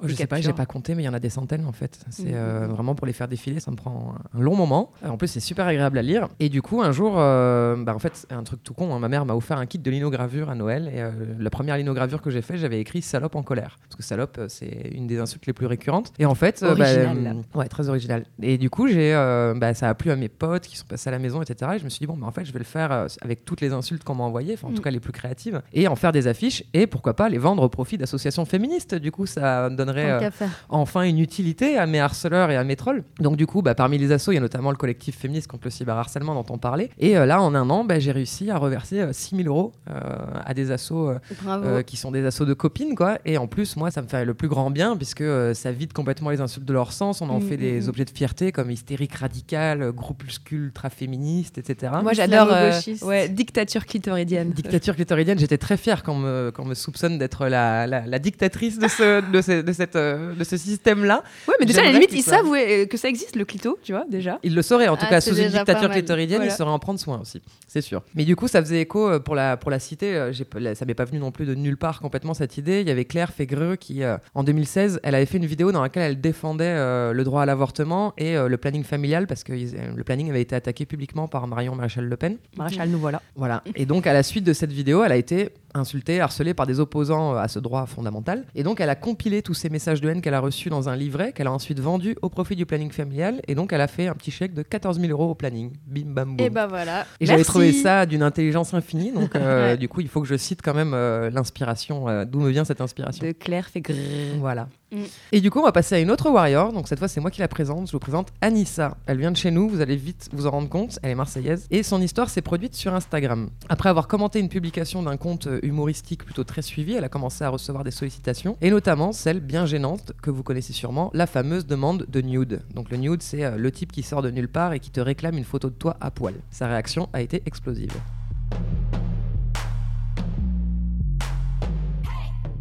Oh, 0.00 0.06
je 0.08 0.14
sais 0.14 0.26
pas, 0.26 0.36
captures. 0.36 0.50
j'ai 0.52 0.56
pas 0.56 0.66
compté, 0.66 0.94
mais 0.94 1.02
il 1.02 1.06
y 1.06 1.08
en 1.08 1.14
a 1.14 1.18
des 1.20 1.28
centaines 1.30 1.64
en 1.66 1.72
fait. 1.72 1.98
C'est 2.10 2.24
Mhm. 2.26 2.30
euh, 2.34 2.66
vraiment 2.68 2.94
pour 2.94 3.06
les 3.06 3.12
faire 3.12 3.26
défiler, 3.28 3.58
ça 3.60 3.70
me 3.70 3.76
prend 3.76 4.14
un 4.34 4.40
long 4.40 4.54
moment. 4.54 4.92
Euh, 5.04 5.08
En 5.08 5.16
plus, 5.16 5.28
c'est 5.28 5.40
super 5.40 5.66
agréable 5.66 5.98
à 5.98 6.02
lire. 6.02 6.28
Et 6.38 6.48
du 6.48 6.62
coup, 6.62 6.82
un 6.82 6.92
jour, 6.92 7.14
euh, 7.16 7.76
bah, 7.82 7.94
en 7.94 7.98
fait, 7.98 8.26
un 8.30 8.42
truc 8.44 8.62
tout 8.62 8.74
con, 8.74 8.94
hein, 8.94 8.98
ma 9.00 9.08
mère 9.08 9.24
m'a 9.24 9.34
offert 9.34 9.58
un 9.58 9.66
kit 9.66 9.78
de 9.78 9.90
linogravure 9.90 10.50
à 10.50 10.54
Noël. 10.54 10.90
Et 10.94 11.00
euh, 11.02 11.10
la 11.38 11.50
première 11.50 11.76
linogravure 11.76 12.22
que 12.22 12.30
j'ai 12.30 12.42
fait, 12.42 12.58
j'avais 12.58 12.80
écrit 12.80 13.02
salope 13.02 13.34
en 13.36 13.42
colère. 13.42 13.76
Parce 13.82 13.96
que 13.96 14.02
salope, 14.02 14.40
c'est 14.48 14.90
une 14.94 15.06
des 15.06 15.18
insultes 15.18 15.46
les 15.46 15.52
plus 15.52 15.66
récurrentes. 15.66 16.12
Et 16.18 16.26
en 16.26 16.34
fait, 16.34 16.60
bah, 16.62 16.70
Original. 16.70 17.36
ouais, 17.54 17.66
très 17.68 17.88
original. 17.88 18.24
Et 18.42 18.58
du 18.58 18.70
coup, 18.70 18.86
j'ai, 18.88 19.12
bah, 19.56 19.74
ça 19.74 19.88
a 19.88 19.94
plu 19.94 20.10
à 20.10 20.16
mes 20.16 20.28
potes 20.28 20.66
qui 20.66 20.76
sont 20.76 20.86
passés 20.86 21.08
à 21.08 21.12
la 21.12 21.18
maison, 21.18 21.42
etc. 21.42 21.72
Et 21.74 21.78
je 21.78 21.84
me 21.84 21.88
suis 21.88 22.00
dit, 22.00 22.06
bon, 22.06 22.16
bah, 22.16 22.26
en 22.26 22.32
fait, 22.32 22.44
je 22.44 22.52
vais 22.52 22.58
le 22.60 22.64
faire 22.64 23.06
avec 23.22 23.44
toutes 23.44 23.60
les 23.60 23.72
insultes 23.72 24.04
qu'on 24.04 24.14
m'a 24.14 24.24
envoyées, 24.24 24.54
enfin, 24.54 24.68
en 24.68 24.70
tout 24.72 24.80
Mm. 24.80 24.84
cas 24.84 24.90
les 24.90 25.00
plus 25.00 25.12
créatives, 25.12 25.60
et 25.72 25.88
en 25.88 25.96
faire 25.96 26.12
des 26.12 26.26
affiches. 26.28 26.62
Et 26.74 26.86
pourquoi 26.86 27.14
pas 27.14 27.28
les 27.28 27.38
vendre 27.38 27.62
au 27.62 27.68
profit 27.68 27.98
d'associations 27.98 28.44
féministes. 28.44 28.94
Du 28.94 29.10
coup, 29.10 29.26
ça 29.26 29.68
donnerait. 29.92 30.30
Euh, 30.40 30.46
enfin 30.68 31.02
une 31.02 31.18
utilité 31.18 31.78
à 31.78 31.86
mes 31.86 32.00
harceleurs 32.00 32.50
et 32.50 32.56
à 32.56 32.64
mes 32.64 32.76
trolls. 32.76 33.02
Donc 33.20 33.36
du 33.36 33.46
coup, 33.46 33.62
bah, 33.62 33.74
parmi 33.74 33.98
les 33.98 34.12
assos, 34.12 34.32
il 34.32 34.36
y 34.36 34.38
a 34.38 34.40
notamment 34.40 34.70
le 34.70 34.76
collectif 34.76 35.16
féministe 35.18 35.46
contre 35.48 35.64
le 35.64 35.70
cyberharcèlement 35.70 36.34
dont 36.34 36.46
on 36.52 36.58
parlait. 36.58 36.90
Et 36.98 37.16
euh, 37.16 37.26
là, 37.26 37.40
en 37.42 37.54
un 37.54 37.68
an, 37.70 37.84
bah, 37.84 37.98
j'ai 37.98 38.12
réussi 38.12 38.50
à 38.50 38.58
reverser 38.58 39.00
euh, 39.00 39.12
6000 39.12 39.48
euros 39.48 39.72
euh, 39.90 40.00
à 40.44 40.54
des 40.54 40.70
assos 40.70 41.08
euh, 41.08 41.18
euh, 41.46 41.82
qui 41.82 41.96
sont 41.96 42.10
des 42.10 42.24
assos 42.24 42.44
de 42.44 42.54
copines, 42.54 42.94
quoi. 42.94 43.18
Et 43.24 43.38
en 43.38 43.46
plus, 43.46 43.76
moi, 43.76 43.90
ça 43.90 44.02
me 44.02 44.08
fait 44.08 44.24
le 44.24 44.34
plus 44.34 44.48
grand 44.48 44.70
bien 44.70 44.96
puisque 44.96 45.22
euh, 45.22 45.54
ça 45.54 45.72
vide 45.72 45.92
complètement 45.92 46.30
les 46.30 46.40
insultes 46.40 46.66
de 46.66 46.72
leur 46.72 46.92
sens. 46.92 47.20
On 47.20 47.30
en 47.30 47.38
Mm, 47.38 47.42
fait 47.42 47.56
mm, 47.56 47.60
des 47.60 47.80
mm. 47.80 47.88
objets 47.88 48.04
de 48.04 48.10
fierté 48.10 48.52
comme 48.52 48.70
hystérique 48.70 49.14
radicale, 49.14 49.92
groupuscule 49.92 50.64
ultra 50.64 50.90
féministe, 50.90 51.58
etc. 51.58 51.92
Moi, 52.02 52.12
j'adore 52.12 52.48
euh, 52.52 52.72
ouais, 53.02 53.28
dictature 53.28 53.86
clitoridienne. 53.86 54.50
Dictature 54.50 54.94
clitoridienne, 54.94 55.38
j'étais 55.38 55.58
très 55.58 55.76
fier 55.76 56.02
quand 56.02 56.14
on 56.14 56.18
me, 56.18 56.50
quand 56.54 56.64
on 56.64 56.66
me 56.66 56.74
soupçonne 56.74 57.18
d'être 57.18 57.46
la, 57.46 57.86
la, 57.86 58.06
la 58.06 58.18
dictatrice 58.18 58.78
de, 58.78 58.88
ce, 58.88 59.30
de, 59.30 59.40
ces, 59.40 59.62
de 59.62 59.72
cette, 59.78 59.96
euh, 59.96 60.34
de 60.34 60.44
ce 60.44 60.56
système-là. 60.56 61.22
Ouais, 61.48 61.54
mais 61.58 61.66
déjà, 61.66 61.80
à 61.80 61.84
la 61.84 61.92
limite, 61.92 62.12
ils 62.12 62.22
savent 62.22 62.54
est- 62.54 62.86
que 62.90 62.96
ça 62.96 63.08
existe, 63.08 63.34
le 63.36 63.44
clito, 63.44 63.78
tu 63.82 63.92
vois, 63.92 64.04
déjà. 64.08 64.38
Il 64.42 64.54
le 64.54 64.62
saurait, 64.62 64.88
en 64.88 64.96
tout 64.96 65.04
Ah, 65.06 65.10
cas, 65.10 65.20
sous 65.20 65.36
une 65.36 65.48
dictature 65.48 65.90
clitoridienne, 65.90 66.40
Voilà. 66.40 66.52
il 66.52 66.56
saurait 66.56 66.70
en 66.70 66.78
prendre 66.78 67.00
soin 67.00 67.20
aussi, 67.20 67.40
c'est 67.66 67.80
sûr. 67.80 68.02
Mais 68.14 68.24
du 68.24 68.36
coup, 68.36 68.48
ça 68.48 68.60
faisait 68.62 68.80
écho 68.80 69.08
euh, 69.08 69.18
pour 69.18 69.34
la, 69.34 69.56
pour 69.56 69.70
la 69.70 69.78
cité, 69.78 70.14
euh, 70.14 70.32
ça 70.74 70.84
m'est 70.84 70.94
pas 70.94 71.04
venu 71.04 71.18
non 71.18 71.30
plus 71.32 71.46
de 71.46 71.54
nulle 71.54 71.76
part 71.76 72.00
complètement 72.00 72.34
cette 72.34 72.56
idée. 72.58 72.80
Il 72.82 72.88
y 72.88 72.90
avait 72.90 73.04
Claire 73.04 73.32
Fégreux 73.32 73.76
qui, 73.76 74.02
euh, 74.02 74.16
en 74.34 74.44
2016, 74.44 75.00
elle 75.02 75.14
avait 75.14 75.26
fait 75.26 75.38
une 75.38 75.46
vidéo 75.46 75.72
dans 75.72 75.82
laquelle 75.82 76.02
elle 76.02 76.20
défendait 76.20 76.64
euh, 76.66 77.12
le 77.12 77.24
droit 77.24 77.42
à 77.42 77.46
l'avortement 77.46 78.12
et 78.18 78.36
euh, 78.36 78.48
le 78.48 78.56
planning 78.58 78.84
familial, 78.84 79.26
parce 79.26 79.44
que 79.44 79.52
ils- 79.52 79.74
euh, 79.76 79.92
le 79.96 80.04
planning 80.04 80.28
avait 80.30 80.42
été 80.42 80.54
attaqué 80.54 80.84
publiquement 80.86 81.28
par 81.28 81.46
Marion 81.46 81.74
Maréchal 81.74 82.04
Le 82.04 82.16
Pen. 82.16 82.36
Maréchal, 82.56 82.88
nous 82.88 82.98
voilà. 82.98 83.22
Voilà. 83.36 83.62
Et 83.76 83.86
donc, 83.86 84.06
à 84.06 84.12
la 84.12 84.22
suite 84.22 84.44
de 84.44 84.52
cette 84.52 84.72
vidéo, 84.72 85.04
elle 85.04 85.12
a 85.12 85.16
été 85.16 85.50
insultée, 85.74 86.20
harcelée 86.20 86.54
par 86.54 86.66
des 86.66 86.80
opposants 86.80 87.34
euh, 87.34 87.38
à 87.38 87.46
ce 87.48 87.58
droit 87.58 87.86
fondamental. 87.86 88.44
Et 88.54 88.62
donc, 88.62 88.80
elle 88.80 88.90
a 88.90 88.94
compilé 88.94 89.42
tous 89.42 89.54
ces 89.54 89.67
messages 89.70 90.00
de 90.00 90.08
haine 90.08 90.20
qu'elle 90.20 90.34
a 90.34 90.40
reçus 90.40 90.68
dans 90.70 90.88
un 90.88 90.96
livret 90.96 91.32
qu'elle 91.32 91.46
a 91.46 91.52
ensuite 91.52 91.80
vendu 91.80 92.16
au 92.22 92.28
profit 92.28 92.56
du 92.56 92.66
planning 92.66 92.90
familial. 92.90 93.40
Et 93.48 93.54
donc, 93.54 93.72
elle 93.72 93.80
a 93.80 93.88
fait 93.88 94.06
un 94.08 94.14
petit 94.14 94.30
chèque 94.30 94.54
de 94.54 94.62
14 94.62 94.98
000 95.00 95.10
euros 95.12 95.30
au 95.30 95.34
planning. 95.34 95.72
Bim, 95.86 96.02
bam, 96.06 96.36
boum. 96.36 96.46
Et 96.46 96.50
bah 96.50 96.66
voilà. 96.66 97.06
Et 97.20 97.26
j'avais 97.26 97.44
trouvé 97.44 97.72
ça 97.72 98.06
d'une 98.06 98.22
intelligence 98.22 98.74
infinie. 98.74 99.12
Donc, 99.12 99.34
euh, 99.34 99.58
Ouais. 99.72 99.76
du 99.76 99.88
coup, 99.88 100.00
il 100.00 100.08
faut 100.08 100.20
que 100.20 100.28
je 100.28 100.36
cite 100.36 100.60
quand 100.62 100.74
même 100.74 100.92
euh, 100.94 101.30
l'inspiration. 101.30 102.08
euh, 102.08 102.24
D'où 102.24 102.40
me 102.40 102.50
vient 102.50 102.64
cette 102.64 102.80
inspiration 102.80 103.26
De 103.26 103.32
Claire 103.32 103.68
fait 103.68 103.80
grrr. 103.80 103.96
voilà. 104.38 104.68
Mm. 104.92 105.02
Et 105.32 105.40
du 105.40 105.50
coup, 105.50 105.58
on 105.60 105.64
va 105.64 105.72
passer 105.72 105.96
à 105.96 105.98
une 105.98 106.10
autre 106.10 106.30
warrior. 106.30 106.72
Donc 106.72 106.88
cette 106.88 106.98
fois, 106.98 107.08
c'est 107.08 107.20
moi 107.20 107.30
qui 107.30 107.40
la 107.40 107.48
présente. 107.48 107.86
Je 107.88 107.92
vous 107.92 107.98
présente 107.98 108.28
Anissa. 108.40 108.96
Elle 109.06 109.18
vient 109.18 109.30
de 109.32 109.36
chez 109.36 109.50
nous. 109.50 109.68
Vous 109.68 109.80
allez 109.80 109.96
vite 109.96 110.28
vous 110.32 110.46
en 110.46 110.50
rendre 110.50 110.68
compte. 110.68 110.98
Elle 111.02 111.10
est 111.10 111.14
marseillaise. 111.14 111.66
Et 111.70 111.82
son 111.82 112.00
histoire 112.00 112.30
s'est 112.30 112.40
produite 112.42 112.74
sur 112.74 112.94
Instagram. 112.94 113.48
Après 113.68 113.88
avoir 113.88 114.08
commenté 114.08 114.38
une 114.40 114.48
publication 114.48 115.02
d'un 115.02 115.16
compte 115.16 115.46
euh, 115.46 115.58
humoristique 115.62 116.24
plutôt 116.24 116.44
très 116.44 116.62
suivi, 116.62 116.94
elle 116.94 117.04
a 117.04 117.08
commencé 117.08 117.44
à 117.44 117.48
recevoir 117.50 117.84
des 117.84 117.90
sollicitations. 117.90 118.56
Et 118.62 118.70
notamment 118.70 119.12
celle 119.12 119.40
bien 119.40 119.57
gênante 119.66 120.12
que 120.22 120.30
vous 120.30 120.42
connaissez 120.42 120.72
sûrement, 120.72 121.10
la 121.14 121.26
fameuse 121.26 121.66
demande 121.66 122.06
de 122.08 122.20
nude. 122.20 122.62
Donc 122.74 122.90
le 122.90 122.96
nude, 122.96 123.22
c'est 123.22 123.44
euh, 123.44 123.56
le 123.56 123.70
type 123.70 123.92
qui 123.92 124.02
sort 124.02 124.22
de 124.22 124.30
nulle 124.30 124.48
part 124.48 124.72
et 124.72 124.80
qui 124.80 124.90
te 124.90 125.00
réclame 125.00 125.36
une 125.36 125.44
photo 125.44 125.70
de 125.70 125.74
toi 125.74 125.96
à 126.00 126.10
poil. 126.10 126.34
Sa 126.50 126.66
réaction 126.68 127.08
a 127.12 127.20
été 127.20 127.42
explosive. 127.46 127.92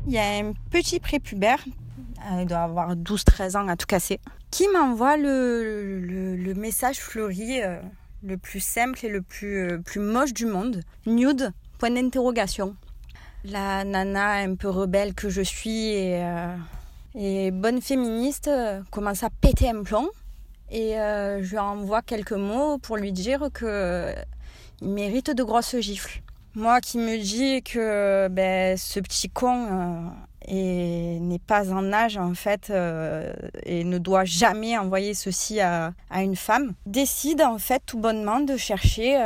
Il 0.08 0.14
y 0.14 0.18
a 0.18 0.38
un 0.38 0.54
petit 0.70 1.00
prépubère, 1.00 1.60
euh, 2.32 2.42
il 2.42 2.48
doit 2.48 2.60
avoir 2.60 2.96
12-13 2.96 3.58
ans 3.58 3.68
à 3.68 3.76
tout 3.76 3.86
casser, 3.86 4.20
qui 4.52 4.68
m'envoie 4.70 5.18
le, 5.18 6.54
message 6.56 6.98
fleuri 6.98 7.62
euh, 7.62 7.80
le 8.24 8.38
plus 8.38 8.62
simple 8.62 9.06
et 9.06 9.10
le 9.10 9.22
plus, 9.22 9.82
plus 9.84 10.00
moche 10.00 10.34
du 10.34 10.46
monde. 10.46 10.82
Nude, 11.06 11.52
point 11.78 11.92
d'interrogation. 11.92 12.76
La 13.44 13.84
nana 13.84 14.34
un 14.34 14.56
peu 14.56 14.70
rebelle 14.70 15.14
que 15.14 15.30
je 15.30 15.42
suis 15.42 15.90
et, 15.90 16.22
et 17.18 17.52
bonne 17.52 17.82
féministe 17.82 18.48
euh, 18.48 18.82
commence 18.92 19.24
à 19.24 19.30
péter 19.30 19.70
un 19.70 19.84
plomb. 19.84 20.08
Et 20.70 21.00
euh, 21.00 21.42
je 21.44 21.52
lui 21.52 21.58
envoie 21.60 22.02
quelques 22.02 22.34
mots 22.34 22.78
pour 22.78 22.98
lui 22.98 23.12
dire 23.12 23.50
que 23.54 23.66
euh, 23.66 24.14
il 24.82 24.90
mérite 24.90 25.32
de 25.32 25.44
grosses 25.44 25.78
gifles. 25.80 26.22
Moi 26.56 26.82
qui 26.82 26.98
me 26.98 27.18
dis 27.18 27.62
que 27.64 28.28
ben, 28.30 28.76
ce 28.78 29.00
petit 29.00 29.30
con 29.30 29.68
euh, 29.72 30.10
est- 30.48 31.20
n'est 31.20 31.40
pas 31.40 31.72
en 31.72 31.94
âge 31.94 32.18
en 32.18 32.34
fait 32.34 32.72
et 33.64 33.84
ne 33.84 33.98
doit 33.98 34.26
jamais 34.26 34.78
envoyer 34.78 35.14
ceci 35.14 35.60
à, 35.60 35.94
à 36.10 36.24
une 36.24 36.36
femme, 36.36 36.74
décide 36.86 37.42
en 37.42 37.58
fait 37.60 37.82
tout 37.86 38.00
bonnement 38.00 38.40
de 38.40 38.58
chercher, 38.58 39.18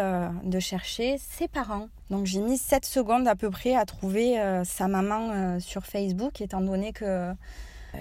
de 0.43 0.59
chercher 0.59 1.17
ses 1.19 1.47
parents. 1.47 1.87
Donc 2.09 2.25
j'ai 2.25 2.41
mis 2.41 2.57
7 2.57 2.85
secondes 2.85 3.27
à 3.27 3.35
peu 3.35 3.49
près 3.49 3.75
à 3.75 3.85
trouver 3.85 4.37
sa 4.65 4.87
maman 4.89 5.59
sur 5.59 5.85
Facebook 5.85 6.41
étant 6.41 6.59
donné 6.61 6.91
que 6.91 7.31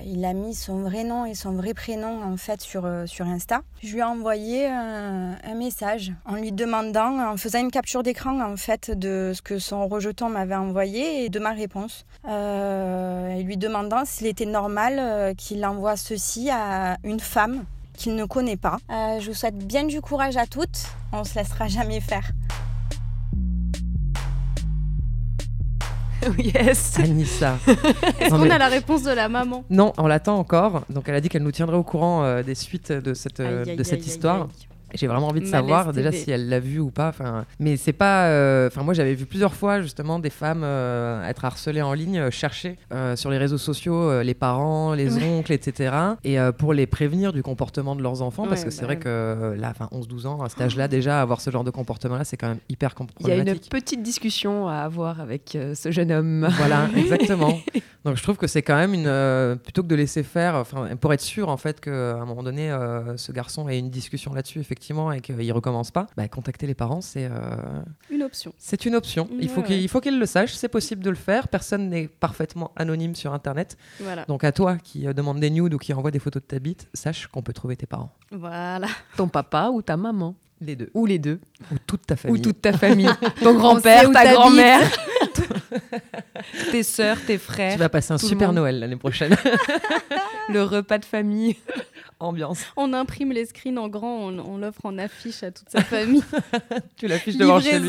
il 0.05 0.25
a 0.25 0.33
mis 0.33 0.55
son 0.55 0.83
vrai 0.83 1.05
nom 1.05 1.25
et 1.25 1.35
son 1.35 1.53
vrai 1.53 1.75
prénom 1.75 2.23
en 2.23 2.37
fait 2.37 2.61
sur, 2.61 2.85
euh, 2.85 3.07
sur 3.07 3.27
Insta. 3.27 3.63
Je 3.83 3.93
lui 3.93 4.01
ai 4.01 4.03
envoyé 4.03 4.67
un, 4.67 5.37
message 5.55 6.13
en 6.25 6.37
lui 6.37 6.53
demandant, 6.53 7.33
en 7.33 7.37
faisant 7.37 7.61
une 7.61 7.71
capture 7.71 8.03
d'écran 8.03 8.41
en 8.41 8.57
fait 8.57 8.91
de 8.91 9.33
ce 9.35 9.43
que 9.43 9.59
son 9.59 9.87
rejeton 9.89 10.29
m'avait 10.29 10.55
envoyé 10.55 11.25
et 11.25 11.29
de 11.29 11.39
ma 11.39 11.51
réponse. 11.51 12.07
Euh, 12.29 13.29
et 13.31 13.43
lui 13.43 13.57
demandant 13.57 14.05
s'il 14.05 14.27
était 14.27 14.47
normal 14.47 14.97
euh, 14.99 15.35
qu'il 15.35 15.65
envoie 15.65 15.97
ceci 15.97 16.51
à 16.51 16.97
une 17.05 17.21
femme 17.21 17.65
qu'il 17.95 18.15
ne 18.15 18.25
connaît 18.25 18.57
pas. 18.57 18.79
Euh, 18.91 19.21
je 19.21 19.29
vous 19.29 19.35
souhaite 19.35 19.59
bien 19.59 19.85
du 19.85 20.01
courage 20.01 20.37
à 20.37 20.47
toutes. 20.47 20.87
On 21.13 21.25
se 21.25 21.35
laissera 21.35 21.69
jamais 21.69 22.01
faire. 22.01 22.31
yes. 26.39 26.99
Anissa. 26.99 27.59
Est-ce 27.67 28.31
Non, 28.31 28.39
qu'on 28.39 28.45
mais- 28.45 28.50
a 28.50 28.59
la 28.59 28.69
réponse 28.69 29.03
de 29.03 29.11
la 29.12 29.29
maman? 29.29 29.65
Non, 29.71 29.93
on 29.99 30.07
l'attend 30.07 30.39
encore. 30.39 30.83
Donc 30.91 31.09
elle 31.09 31.15
a 31.15 31.21
dit 31.21 31.29
qu'elle 31.29 31.43
nous 31.43 31.53
tiendrait 31.53 31.77
au 31.77 31.83
courant 31.83 32.25
euh, 32.25 32.43
des 32.43 32.55
suites 32.55 32.93
de 32.93 33.15
cette, 33.15 33.41
euh, 33.41 33.62
Aïe, 33.65 33.71
aïe, 33.71 33.77
de 33.77 33.83
cette 33.83 33.95
aïe, 33.95 34.00
aïe, 34.00 34.07
histoire. 34.09 34.49
J'ai 34.95 35.07
vraiment 35.07 35.29
envie 35.29 35.41
de 35.41 35.47
Malaise 35.47 35.51
savoir 35.53 35.93
déjà 35.93 36.13
si 36.13 36.31
elle 36.31 36.49
l'a 36.49 36.61
vu 36.61 36.81
ou 36.81 36.91
pas. 36.91 37.09
Enfin, 37.09 37.45
mais 37.59 37.77
c'est 37.77 37.93
pas. 37.93 38.27
euh, 38.27 38.67
Enfin, 38.69 38.83
moi 38.83 38.95
j'avais 38.95 39.15
vu 39.15 39.27
plusieurs 39.27 39.55
fois 39.55 39.81
justement 39.81 40.19
des 40.19 40.31
femmes 40.31 40.63
euh, 40.65 41.27
être 41.29 41.45
harcelées 41.45 41.83
en 41.83 41.93
ligne, 41.93 42.19
euh, 42.19 42.31
chercher 42.31 42.79
sur 43.17 43.31
les 43.31 43.39
réseaux 43.39 43.59
sociaux 43.59 44.23
les 44.23 44.35
parents, 44.35 44.95
les 44.95 45.17
Ouais. 45.17 45.25
oncles, 45.25 45.53
etc. 45.53 45.95
Et 46.25 46.37
pour 46.59 46.73
les 46.75 46.87
prévenir 46.87 47.33
du 47.33 47.43
comportement 47.43 47.97
de 47.97 48.03
leurs 48.03 48.23
enfants, 48.23 48.47
parce 48.47 48.65
que 48.65 48.71
c'est 48.71 48.81
bah 48.83 48.87
vrai 48.87 48.97
ouais. 48.97 49.01
que 49.03 49.55
là, 49.59 49.71
enfin 49.71 49.89
11-12 49.93 50.27
ans, 50.27 50.43
à 50.43 50.49
cet 50.49 50.61
âge-là 50.61 50.89
déjà, 50.89 51.21
avoir 51.21 51.41
ce 51.41 51.50
genre 51.50 51.65
de 51.65 51.71
comportement-là, 51.71 52.25
c'est 52.25 52.37
quand 52.37 52.49
même 52.49 52.59
hyper 52.69 52.95
com- 52.95 53.07
Il 53.21 53.26
y 53.26 53.31
a 53.31 53.35
une 53.35 53.41
problématique. 53.41 53.71
petite 53.71 54.03
discussion 54.03 54.69
à 54.69 54.76
avoir 54.79 55.21
avec 55.21 55.57
ce 55.75 55.91
jeune 55.91 56.13
homme. 56.13 56.49
Voilà, 56.59 56.89
exactement. 56.97 57.59
Donc 58.04 58.17
je 58.17 58.23
trouve 58.23 58.39
que 58.39 58.47
c'est 58.47 58.63
quand 58.63 58.76
même 58.76 58.95
une 58.95 59.06
euh, 59.06 59.56
plutôt 59.56 59.82
que 59.82 59.89
de 59.89 59.95
laisser 59.95 60.23
faire, 60.23 60.54
enfin 60.54 60.97
pour 60.97 61.13
être 61.13 61.21
sûr 61.21 61.50
en 61.50 61.58
fait 61.58 61.80
qu'à 61.80 62.15
un 62.15 62.25
moment 62.25 62.43
donné 62.43 62.71
euh, 62.71 63.17
ce 63.19 63.30
garçon 63.30 63.69
ait 63.69 63.78
une 63.78 63.91
discussion 63.91 64.32
là-dessus 64.32 64.58
effectivement 64.58 65.13
et 65.13 65.21
qu'il 65.21 65.52
recommence 65.52 65.91
pas, 65.91 66.06
bah, 66.17 66.26
contacter 66.28 66.67
les 66.67 66.75
parents 66.75 67.02
c'est 67.02 67.26
euh, 67.30 67.56
Une 68.10 68.23
option. 68.23 68.54
c'est 68.56 68.86
une 68.86 68.95
option. 68.95 69.28
Il 69.39 69.50
faut 69.50 69.60
Ouais, 69.60 69.67
qu'il 69.67 69.76
ouais. 69.76 69.82
il 69.82 69.89
faut 69.89 70.00
qu'ils 70.00 70.19
le 70.19 70.25
sachent, 70.26 70.54
c'est 70.54 70.69
possible 70.69 71.02
de 71.04 71.10
le 71.10 71.17
faire. 71.17 71.49
Personne 71.49 71.91
n'est 71.91 72.08
parfaitement 72.08 72.71
anonyme 72.76 73.15
sur 73.15 73.34
Internet. 73.34 73.76
Voilà. 74.00 74.25
Donc 74.26 74.45
à 74.45 74.52
toi 74.52 74.76
qui 74.82 75.06
euh, 75.06 75.13
demande 75.13 75.39
des 75.41 75.50
nudes 75.50 75.75
ou 75.75 75.78
qui 75.78 75.93
envoie 75.93 76.10
des 76.10 76.19
photos 76.21 76.41
de 76.43 76.47
ta 76.47 76.58
bite, 76.58 76.89
sache 76.95 77.26
qu'on 77.26 77.43
peut 77.43 77.52
trouver 77.52 77.76
tes 77.76 77.86
parents, 77.86 78.13
Voilà. 78.32 78.86
Ton 79.19 79.28
papa 79.28 79.69
ou 79.73 79.82
ta 79.82 79.99
maman. 79.99 80.34
les 80.63 80.75
deux, 80.76 80.91
Ou 80.95 81.04
les 81.04 81.19
deux. 81.19 81.39
ou 81.71 81.75
toute 81.86 82.06
ta 82.06 82.17
famille. 82.17 82.39
Ou 82.41 82.43
toute 82.43 82.63
ta 82.63 82.73
famille. 82.73 83.10
Ton 83.43 83.54
grand-père, 83.54 84.08
où 84.08 84.13
ta 84.15 84.23
t'habites. 84.25 84.99
tes 86.73 86.82
sœurs, 86.82 87.19
tes 87.26 87.34
Tu 87.34 87.38
frères. 87.38 87.78
vas 87.78 87.88
passer 87.88 88.12
un 88.12 88.19
super. 88.19 88.52
Noël 88.52 88.78
l'année 88.80 88.97
prochaine. 88.97 89.36
Le 90.49 90.62
repas 90.62 90.99
de 90.99 91.04
famille. 91.04 91.56
Ambiance. 92.21 92.64
On 92.76 92.93
imprime 92.93 93.32
les 93.32 93.47
screens 93.47 93.78
en 93.78 93.88
grand, 93.88 94.28
on, 94.28 94.38
on 94.40 94.58
l'offre 94.58 94.84
en 94.84 94.99
affiche 94.99 95.43
à 95.43 95.50
toute 95.50 95.71
sa 95.71 95.82
famille. 95.82 96.23
Tu 96.97 97.06
l'affiches 97.06 97.36
devant 97.36 97.60
chez 97.60 97.78
lui. 97.78 97.88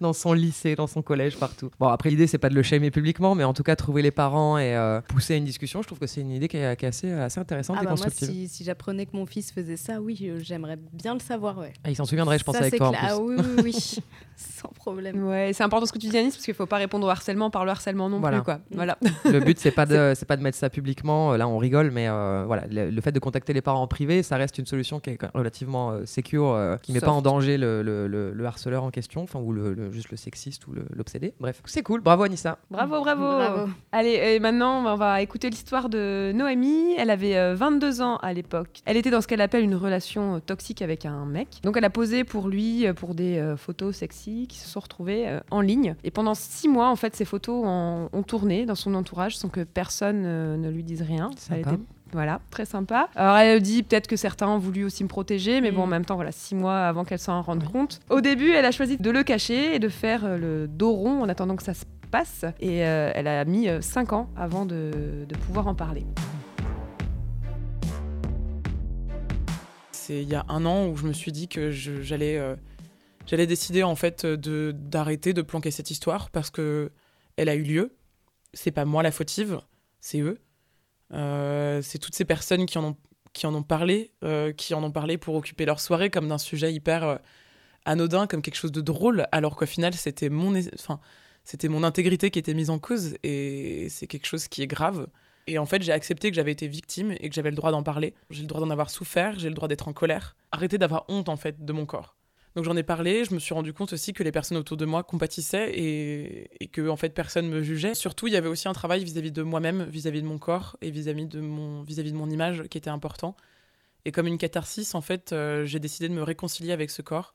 Dans 0.00 0.12
son 0.12 0.32
lycée, 0.32 0.76
dans 0.76 0.86
son 0.86 1.02
collège, 1.02 1.36
partout. 1.36 1.70
Bon, 1.80 1.88
après, 1.88 2.10
l'idée, 2.10 2.26
c'est 2.26 2.38
pas 2.38 2.48
de 2.48 2.54
le 2.54 2.62
shamer 2.62 2.90
publiquement, 2.90 3.34
mais 3.34 3.44
en 3.44 3.54
tout 3.54 3.62
cas, 3.64 3.74
trouver 3.74 4.02
les 4.02 4.10
parents 4.12 4.56
et 4.58 4.74
euh, 4.76 5.00
pousser 5.00 5.34
à 5.34 5.36
une 5.36 5.44
discussion, 5.44 5.82
je 5.82 5.86
trouve 5.86 5.98
que 5.98 6.06
c'est 6.06 6.20
une 6.20 6.30
idée 6.30 6.46
qui 6.48 6.56
est, 6.58 6.76
qui 6.76 6.84
est 6.84 6.88
assez, 6.88 7.10
assez 7.10 7.40
intéressante 7.40 7.76
Ah 7.78 7.82
et 7.82 7.86
bah 7.86 7.90
moi, 7.96 8.04
constructive. 8.04 8.28
si, 8.28 8.48
si 8.48 8.64
j'apprenais 8.64 9.06
que 9.06 9.16
mon 9.16 9.26
fils 9.26 9.50
faisait 9.52 9.76
ça, 9.76 10.00
oui, 10.00 10.30
j'aimerais 10.38 10.76
bien 10.92 11.14
le 11.14 11.20
savoir, 11.20 11.58
ouais. 11.58 11.72
Ah, 11.84 11.90
il 11.90 11.96
s'en 11.96 12.04
souviendrait, 12.04 12.38
je 12.38 12.44
pense, 12.44 12.54
Ça, 12.56 12.60
avec 12.62 12.76
toi 12.76 12.88
en 12.88 12.92
clair. 12.92 13.02
plus. 13.02 13.10
Ah 13.12 13.20
oui, 13.20 13.36
oui, 13.38 13.62
oui. 13.64 13.96
Sans 14.56 14.68
problème. 14.68 15.24
Ouais, 15.26 15.52
c'est 15.54 15.62
important 15.64 15.86
ce 15.86 15.92
que 15.92 15.98
tu 15.98 16.08
dis, 16.08 16.18
Anis, 16.18 16.34
parce 16.34 16.44
qu'il 16.44 16.54
faut 16.54 16.66
pas 16.66 16.76
répondre 16.76 17.06
au 17.06 17.10
harcèlement 17.10 17.50
par 17.50 17.64
le 17.64 17.70
harcèlement 17.70 18.08
non 18.08 18.18
Voilà. 18.20 18.38
plus, 18.38 18.44
quoi. 18.44 18.58
Voilà. 18.72 18.98
Le 19.24 19.40
but, 19.40 19.58
c'est 19.58 19.70
pas, 19.70 19.86
de, 19.86 20.12
c'est 20.14 20.26
pas 20.26 20.36
de 20.36 20.42
mettre 20.42 20.58
ça 20.58 20.68
publiquement. 20.70 21.32
euh, 21.32 21.36
Là, 21.36 21.48
on 21.48 21.58
rigole, 21.58 21.90
mais 21.90 22.08
euh, 22.08 22.44
voilà, 22.46 22.64
le, 22.70 22.90
le 22.90 23.00
fait 23.00 23.12
de 23.12 23.18
contacter 23.18 23.52
les 23.52 23.62
parents 23.62 23.82
en 23.82 23.86
privé, 23.86 24.22
ça 24.22 24.36
reste 24.36 24.58
une 24.58 24.66
solution 24.66 25.00
qui 25.00 25.10
est 25.10 25.18
relativement 25.34 25.90
euh, 25.92 26.04
secure, 26.06 26.52
euh, 26.52 26.76
qui 26.76 26.92
met 26.92 27.00
pas 27.00 27.10
en 27.12 27.22
danger 27.22 27.56
le, 27.58 27.82
le- 27.82 28.06
le- 28.06 28.32
le 28.32 28.44
harceleur 28.46 28.84
en 28.84 28.90
question, 28.90 29.22
enfin, 29.22 29.40
ou 29.40 29.52
le, 29.52 29.72
le- 29.72 29.90
juste 29.90 30.10
le 30.10 30.16
sexiste 30.16 30.66
ou 30.66 30.74
l'obsédé. 30.94 31.32
Bref, 31.40 31.62
c'est 31.64 31.82
cool. 31.82 32.00
Bravo, 32.02 32.24
Anissa. 32.24 32.58
Bravo, 32.70 33.00
bravo. 33.00 33.22
Bravo. 33.22 33.70
Allez, 33.92 34.10
et 34.34 34.38
maintenant, 34.40 34.84
on 34.86 34.96
va 34.96 35.22
écouter 35.22 35.48
l'histoire 35.50 35.88
de 35.88 36.32
Noémie. 36.34 36.94
Elle 36.98 37.10
avait 37.10 37.36
euh, 37.36 37.54
22 37.54 38.02
ans 38.02 38.16
à 38.18 38.32
l'époque. 38.32 38.80
Elle 38.84 38.96
était 38.96 39.10
dans 39.10 39.20
ce 39.20 39.26
qu'elle 39.26 39.40
appelle 39.40 39.64
une 39.64 39.74
relation 39.76 40.40
toxique 40.40 40.82
avec 40.82 41.06
un 41.06 41.24
mec. 41.24 41.48
Donc, 41.62 41.76
elle 41.76 41.84
a 41.84 41.90
posé 41.90 42.24
pour 42.24 42.48
lui 42.48 42.86
pour 42.94 43.14
des 43.14 43.38
euh, 43.38 43.56
photos 43.56 43.96
sexy 43.96 44.25
qui 44.48 44.58
se 44.58 44.68
sont 44.68 44.80
retrouvées 44.80 45.28
euh, 45.28 45.40
en 45.50 45.60
ligne. 45.60 45.94
Et 46.04 46.10
pendant 46.10 46.34
six 46.34 46.68
mois, 46.68 46.90
en 46.90 46.96
fait, 46.96 47.14
ces 47.14 47.24
photos 47.24 47.62
ont, 47.64 48.08
ont 48.12 48.22
tourné 48.22 48.66
dans 48.66 48.74
son 48.74 48.94
entourage 48.94 49.36
sans 49.36 49.48
que 49.48 49.62
personne 49.64 50.22
euh, 50.26 50.56
ne 50.56 50.68
lui 50.70 50.82
dise 50.82 51.02
rien. 51.02 51.30
Elle 51.32 51.38
Sympa. 51.64 51.70
était 51.72 51.82
voilà, 52.12 52.40
très 52.50 52.64
sympa. 52.66 53.08
Alors 53.16 53.36
elle 53.36 53.60
dit 53.60 53.82
peut-être 53.82 54.06
que 54.06 54.14
certains 54.16 54.46
ont 54.48 54.58
voulu 54.58 54.84
aussi 54.84 55.02
me 55.02 55.08
protéger, 55.08 55.60
mais 55.60 55.72
bon, 55.72 55.82
en 55.82 55.86
Mm. 55.86 55.90
même 55.90 56.04
temps, 56.04 56.14
voilà, 56.14 56.30
six 56.32 56.54
mois 56.54 56.78
avant 56.86 57.04
qu'elle 57.04 57.18
s'en 57.18 57.42
rende 57.42 57.64
compte. 57.64 58.00
Au 58.10 58.20
début, 58.20 58.50
elle 58.52 58.64
a 58.64 58.70
choisi 58.70 58.96
de 58.96 59.10
le 59.10 59.22
cacher 59.24 59.74
et 59.74 59.78
de 59.80 59.88
faire 59.88 60.24
euh, 60.24 60.36
le 60.38 60.68
dos 60.68 60.92
rond 60.92 61.22
en 61.22 61.28
attendant 61.28 61.56
que 61.56 61.62
ça 61.64 61.74
se 61.74 61.84
passe. 62.12 62.44
Et 62.60 62.84
euh, 62.86 63.10
elle 63.14 63.26
a 63.26 63.44
mis 63.44 63.68
euh, 63.68 63.80
cinq 63.80 64.12
ans 64.12 64.28
avant 64.36 64.64
de, 64.66 65.26
de 65.28 65.36
pouvoir 65.36 65.66
en 65.66 65.74
parler. 65.74 66.06
C'est 69.90 70.22
il 70.22 70.28
y 70.28 70.34
a 70.36 70.44
un 70.48 70.64
an 70.64 70.86
où 70.86 70.96
je 70.96 71.06
me 71.06 71.12
suis 71.12 71.32
dit 71.32 71.48
que 71.48 71.70
j'allais 71.72 72.38
euh, 72.38 72.54
j'allais 73.26 73.46
décider 73.46 73.82
en 73.82 73.96
fait 73.96 74.24
de 74.26 74.72
d'arrêter 74.74 75.32
de 75.32 75.42
planquer 75.42 75.70
cette 75.70 75.90
histoire 75.90 76.30
parce 76.30 76.50
que 76.50 76.90
elle 77.36 77.48
a 77.48 77.54
eu 77.54 77.62
lieu. 77.62 77.96
C'est 78.54 78.70
pas 78.70 78.84
moi 78.84 79.02
la 79.02 79.12
fautive, 79.12 79.60
c'est 80.00 80.20
eux. 80.20 80.38
Euh, 81.12 81.82
c'est 81.82 81.98
toutes 81.98 82.14
ces 82.14 82.24
personnes 82.24 82.66
qui 82.66 82.78
en 82.78 82.84
ont, 82.84 82.96
qui 83.32 83.46
en 83.46 83.54
ont 83.54 83.62
parlé, 83.62 84.12
euh, 84.24 84.52
qui 84.52 84.74
en 84.74 84.82
ont 84.82 84.90
parlé 84.90 85.18
pour 85.18 85.34
occuper 85.34 85.64
leur 85.64 85.80
soirée 85.80 86.10
comme 86.10 86.28
d'un 86.28 86.38
sujet 86.38 86.72
hyper 86.72 87.04
euh, 87.04 87.16
anodin, 87.84 88.26
comme 88.26 88.42
quelque 88.42 88.56
chose 88.56 88.72
de 88.72 88.80
drôle, 88.80 89.26
alors 89.32 89.56
qu'au 89.56 89.66
final, 89.66 89.94
c'était 89.94 90.28
mon, 90.28 90.58
enfin, 90.74 91.00
c'était 91.44 91.68
mon 91.68 91.84
intégrité 91.84 92.30
qui 92.30 92.38
était 92.38 92.54
mise 92.54 92.70
en 92.70 92.78
cause 92.78 93.16
et 93.22 93.88
c'est 93.90 94.06
quelque 94.06 94.26
chose 94.26 94.48
qui 94.48 94.62
est 94.62 94.66
grave. 94.66 95.06
Et 95.46 95.58
en 95.58 95.66
fait, 95.66 95.80
j'ai 95.82 95.92
accepté 95.92 96.30
que 96.30 96.34
j'avais 96.34 96.50
été 96.50 96.66
victime 96.66 97.12
et 97.20 97.28
que 97.28 97.34
j'avais 97.34 97.50
le 97.50 97.56
droit 97.56 97.70
d'en 97.70 97.84
parler. 97.84 98.14
J'ai 98.30 98.42
le 98.42 98.48
droit 98.48 98.60
d'en 98.60 98.70
avoir 98.70 98.90
souffert, 98.90 99.38
j'ai 99.38 99.48
le 99.48 99.54
droit 99.54 99.68
d'être 99.68 99.86
en 99.86 99.92
colère. 99.92 100.34
Arrêter 100.50 100.76
d'avoir 100.76 101.04
honte, 101.08 101.28
en 101.28 101.36
fait, 101.36 101.64
de 101.64 101.72
mon 101.72 101.86
corps. 101.86 102.15
Donc 102.56 102.64
j'en 102.64 102.74
ai 102.74 102.82
parlé, 102.82 103.26
je 103.26 103.34
me 103.34 103.38
suis 103.38 103.52
rendu 103.52 103.74
compte 103.74 103.92
aussi 103.92 104.14
que 104.14 104.22
les 104.22 104.32
personnes 104.32 104.56
autour 104.56 104.78
de 104.78 104.86
moi 104.86 105.02
compatissaient 105.02 105.78
et, 105.78 106.68
que 106.68 106.88
en 106.88 106.96
fait 106.96 107.10
personne 107.10 107.50
me 107.50 107.62
jugeait. 107.62 107.94
Surtout, 107.94 108.28
il 108.28 108.32
y 108.32 108.36
avait 108.36 108.48
aussi 108.48 108.66
un 108.66 108.72
travail 108.72 109.04
vis-à-vis 109.04 109.30
de 109.30 109.42
moi-même, 109.42 109.84
vis-à-vis 109.84 110.22
de 110.22 110.26
mon 110.26 110.38
corps 110.38 110.78
et 110.80 110.90
vis-à-vis 110.90 111.26
de 111.26 111.38
mon 111.40 111.82
vis-à-vis 111.82 112.12
de 112.12 112.16
mon 112.16 112.30
image 112.30 112.62
qui 112.70 112.78
était 112.78 112.88
important. 112.88 113.36
Et 114.06 114.12
comme 114.12 114.26
une 114.26 114.38
catharsis, 114.38 114.94
en 114.94 115.02
fait, 115.02 115.34
euh, 115.34 115.66
j'ai 115.66 115.80
décidé 115.80 116.08
de 116.08 116.14
me 116.14 116.22
réconcilier 116.22 116.72
avec 116.72 116.90
ce 116.90 117.02
corps. 117.02 117.34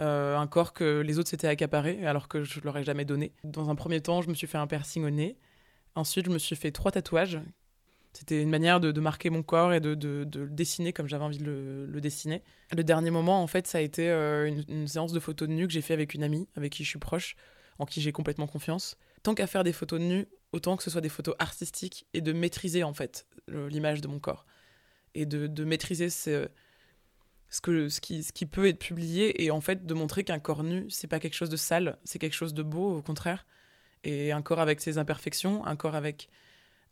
Euh, 0.00 0.38
un 0.38 0.46
corps 0.46 0.72
que 0.72 1.00
les 1.00 1.18
autres 1.18 1.28
s'étaient 1.28 1.48
accaparés 1.48 2.06
alors 2.06 2.26
que 2.26 2.42
je 2.42 2.60
leur 2.60 2.78
ai 2.78 2.84
jamais 2.84 3.04
donné. 3.04 3.32
Dans 3.44 3.68
un 3.68 3.74
premier 3.74 4.00
temps, 4.00 4.22
je 4.22 4.30
me 4.30 4.34
suis 4.34 4.46
fait 4.46 4.56
un 4.56 4.66
piercing 4.66 5.04
au 5.04 5.10
nez. 5.10 5.36
Ensuite, 5.94 6.24
je 6.24 6.30
me 6.30 6.38
suis 6.38 6.56
fait 6.56 6.70
trois 6.70 6.90
tatouages 6.90 7.38
c'était 8.18 8.42
une 8.42 8.50
manière 8.50 8.80
de, 8.80 9.00
marquer 9.00 9.30
mon 9.30 9.44
corps 9.44 9.72
et 9.72 9.78
de, 9.78 9.90
le 9.90 10.48
dessiner 10.48 10.92
comme 10.92 11.06
j'avais 11.06 11.22
envie 11.22 11.38
de 11.38 11.86
le, 11.88 12.00
dessiner. 12.00 12.42
Le 12.76 12.82
dernier 12.82 13.10
moment, 13.10 13.40
en 13.40 13.46
fait, 13.46 13.68
ça 13.68 13.78
a 13.78 13.80
été 13.80 14.10
euh, 14.10 14.50
une, 14.66 14.88
séance 14.88 15.12
de 15.12 15.20
photos 15.20 15.46
de 15.46 15.54
nu 15.54 15.68
que 15.68 15.72
j'ai 15.72 15.82
fait 15.82 15.94
avec 15.94 16.14
une 16.14 16.24
amie, 16.24 16.48
avec 16.56 16.72
qui 16.72 16.82
je 16.82 16.88
suis 16.88 16.98
proche, 16.98 17.36
en 17.78 17.86
qui 17.86 18.00
j'ai 18.00 18.10
complètement 18.10 18.48
confiance. 18.48 18.96
Tant 19.22 19.36
qu'à 19.36 19.46
faire 19.46 19.62
des 19.62 19.72
photos 19.72 20.00
de 20.00 20.04
nu, 20.04 20.26
autant 20.50 20.76
que 20.76 20.82
ce 20.82 20.90
soit 20.90 21.00
des 21.00 21.08
photos 21.08 21.36
artistiques 21.38 22.06
et 22.12 22.20
de 22.20 22.32
maîtriser, 22.32 22.82
en 22.82 22.92
fait, 22.92 23.24
l'image 23.46 24.00
de 24.00 24.08
mon 24.08 24.18
corps. 24.18 24.46
Et 25.14 25.24
de, 25.24 25.46
de 25.46 25.64
maîtriser 25.64 26.10
ce, 26.10 26.48
ce, 27.50 27.60
que, 27.60 27.88
ce, 27.88 28.00
qui, 28.00 28.24
ce 28.24 28.32
qui 28.32 28.46
peut 28.46 28.66
être 28.66 28.80
publié 28.80 29.44
et 29.44 29.52
en 29.52 29.60
fait 29.60 29.86
de 29.86 29.94
montrer 29.94 30.24
qu'un 30.24 30.40
corps 30.40 30.64
nu, 30.64 30.90
c'est 30.90 31.06
pas 31.06 31.20
quelque 31.20 31.34
chose 31.34 31.50
de 31.50 31.56
sale, 31.56 31.98
c'est 32.02 32.18
quelque 32.18 32.34
chose 32.34 32.52
de 32.52 32.64
beau, 32.64 32.96
au 32.96 33.02
contraire. 33.02 33.46
Et 34.02 34.32
un 34.32 34.42
corps 34.42 34.60
avec 34.60 34.80
ses 34.80 34.98
imperfections, 34.98 35.64
un 35.66 35.76
corps 35.76 35.94
avec 35.94 36.28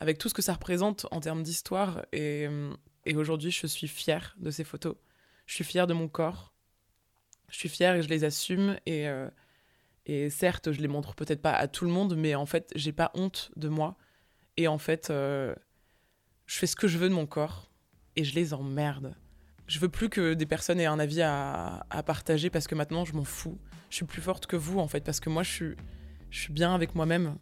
avec 0.01 0.19
tout 0.19 0.29
ce 0.29 0.35
que 0.35 0.43
ça 0.43 0.55
représente 0.55 1.07
en 1.11 1.21
termes 1.21 1.43
d'histoire. 1.43 2.05
Et, 2.13 2.47
et 3.07 3.17
aujourd'hui, 3.17 3.51
je 3.51 3.67
suis 3.67 3.89
fière 3.89 4.35
de 4.39 4.51
ces 4.51 4.65
photos. 4.65 4.97
Je 5.47 5.55
suis 5.55 5.65
fière 5.65 5.87
de 5.87 5.95
mon 5.95 6.09
corps. 6.09 6.53
Je 7.49 7.57
suis 7.57 7.69
fière 7.69 7.95
et 7.95 8.03
je 8.03 8.09
les 8.09 8.25
assume. 8.25 8.77
Et, 8.85 9.09
euh, 9.09 9.31
certes, 10.31 10.73
je 10.73 10.81
les 10.81 10.89
montre 10.89 11.15
peut-être 11.15 11.41
pas 11.41 11.53
à 11.53 11.69
tout 11.69 11.85
le 11.85 11.91
monde, 11.91 12.17
mais 12.17 12.35
en 12.35 12.47
fait, 12.47 12.71
j'ai 12.75 12.93
pas 12.93 13.11
honte 13.15 13.51
de 13.57 13.69
moi. 13.69 13.97
Et 14.57 14.69
en 14.69 14.79
fait, 14.79 15.11
euh, 15.11 15.55
je 16.47 16.59
fais 16.59 16.67
ce 16.67 16.77
que 16.77 16.89
je 16.89 16.99
veux 16.99 17.09
de 17.09 17.15
mon 17.15 17.27
corps 17.27 17.71
et 18.17 18.25
je 18.25 18.35
les 18.35 18.53
emmerde. 18.53 19.15
Je 19.67 19.79
veux 19.79 19.89
plus 19.89 20.09
que 20.09 20.35
des 20.35 20.47
personnes 20.47 20.81
aient 20.81 20.87
un 20.87 20.99
avis 20.99 21.23
à, 21.23 21.87
partager 22.05 22.51
parce 22.51 22.67
que 22.67 22.75
maintenant, 22.75 23.05
je 23.05 23.15
m'en 23.15 23.25
fous. 23.25 23.59
Je 23.91 23.97
suis 23.97 24.05
plus 24.05 24.23
forte 24.23 24.47
que 24.47 24.57
vous, 24.57 24.79
en 24.79 24.89
fait, 24.89 25.01
parce 25.01 25.21
que 25.21 25.29
moi, 25.29 25.43
je 25.43 25.75
suis 26.31 26.53
bien 26.53 26.75
avec 26.75 26.95
moi-même 26.95 27.37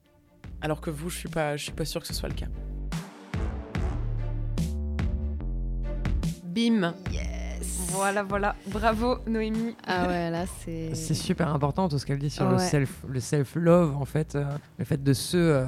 alors 0.65 0.81
que 0.81 0.89
vous, 0.89 1.11
je 1.11 1.19
suis 1.19 1.29
pas, 1.29 1.59
je 1.59 1.65
suis 1.65 1.73
pas 1.73 1.85
sûre 1.85 2.01
que 2.01 2.07
ce 2.07 2.15
soit 2.15 2.31
le 2.31 2.35
cas. 2.35 2.47
Bim. 6.43 6.95
Yes. 7.13 7.91
Voilà, 7.91 8.23
voilà. 8.23 8.57
Bravo, 8.69 9.19
Noémie. 9.27 9.77
Ah 9.87 10.09
ouais, 10.09 10.31
là, 10.31 10.47
c'est. 10.47 10.91
C'est 10.95 11.13
super 11.13 11.55
important 11.55 11.91
tout 11.91 11.99
ce 11.99 12.07
qu'elle 12.07 12.19
dit 12.19 12.31
sur 12.31 12.47
ouais. 12.47 12.53
le 12.53 12.59
self, 12.59 13.05
le 13.07 13.21
self 13.21 13.57
love 13.57 13.95
en 13.99 14.07
fait, 14.07 14.37
euh, 14.37 14.45
le 14.79 14.87
fait 14.87 15.03
de 15.03 15.13
se, 15.13 15.37
euh, 15.37 15.65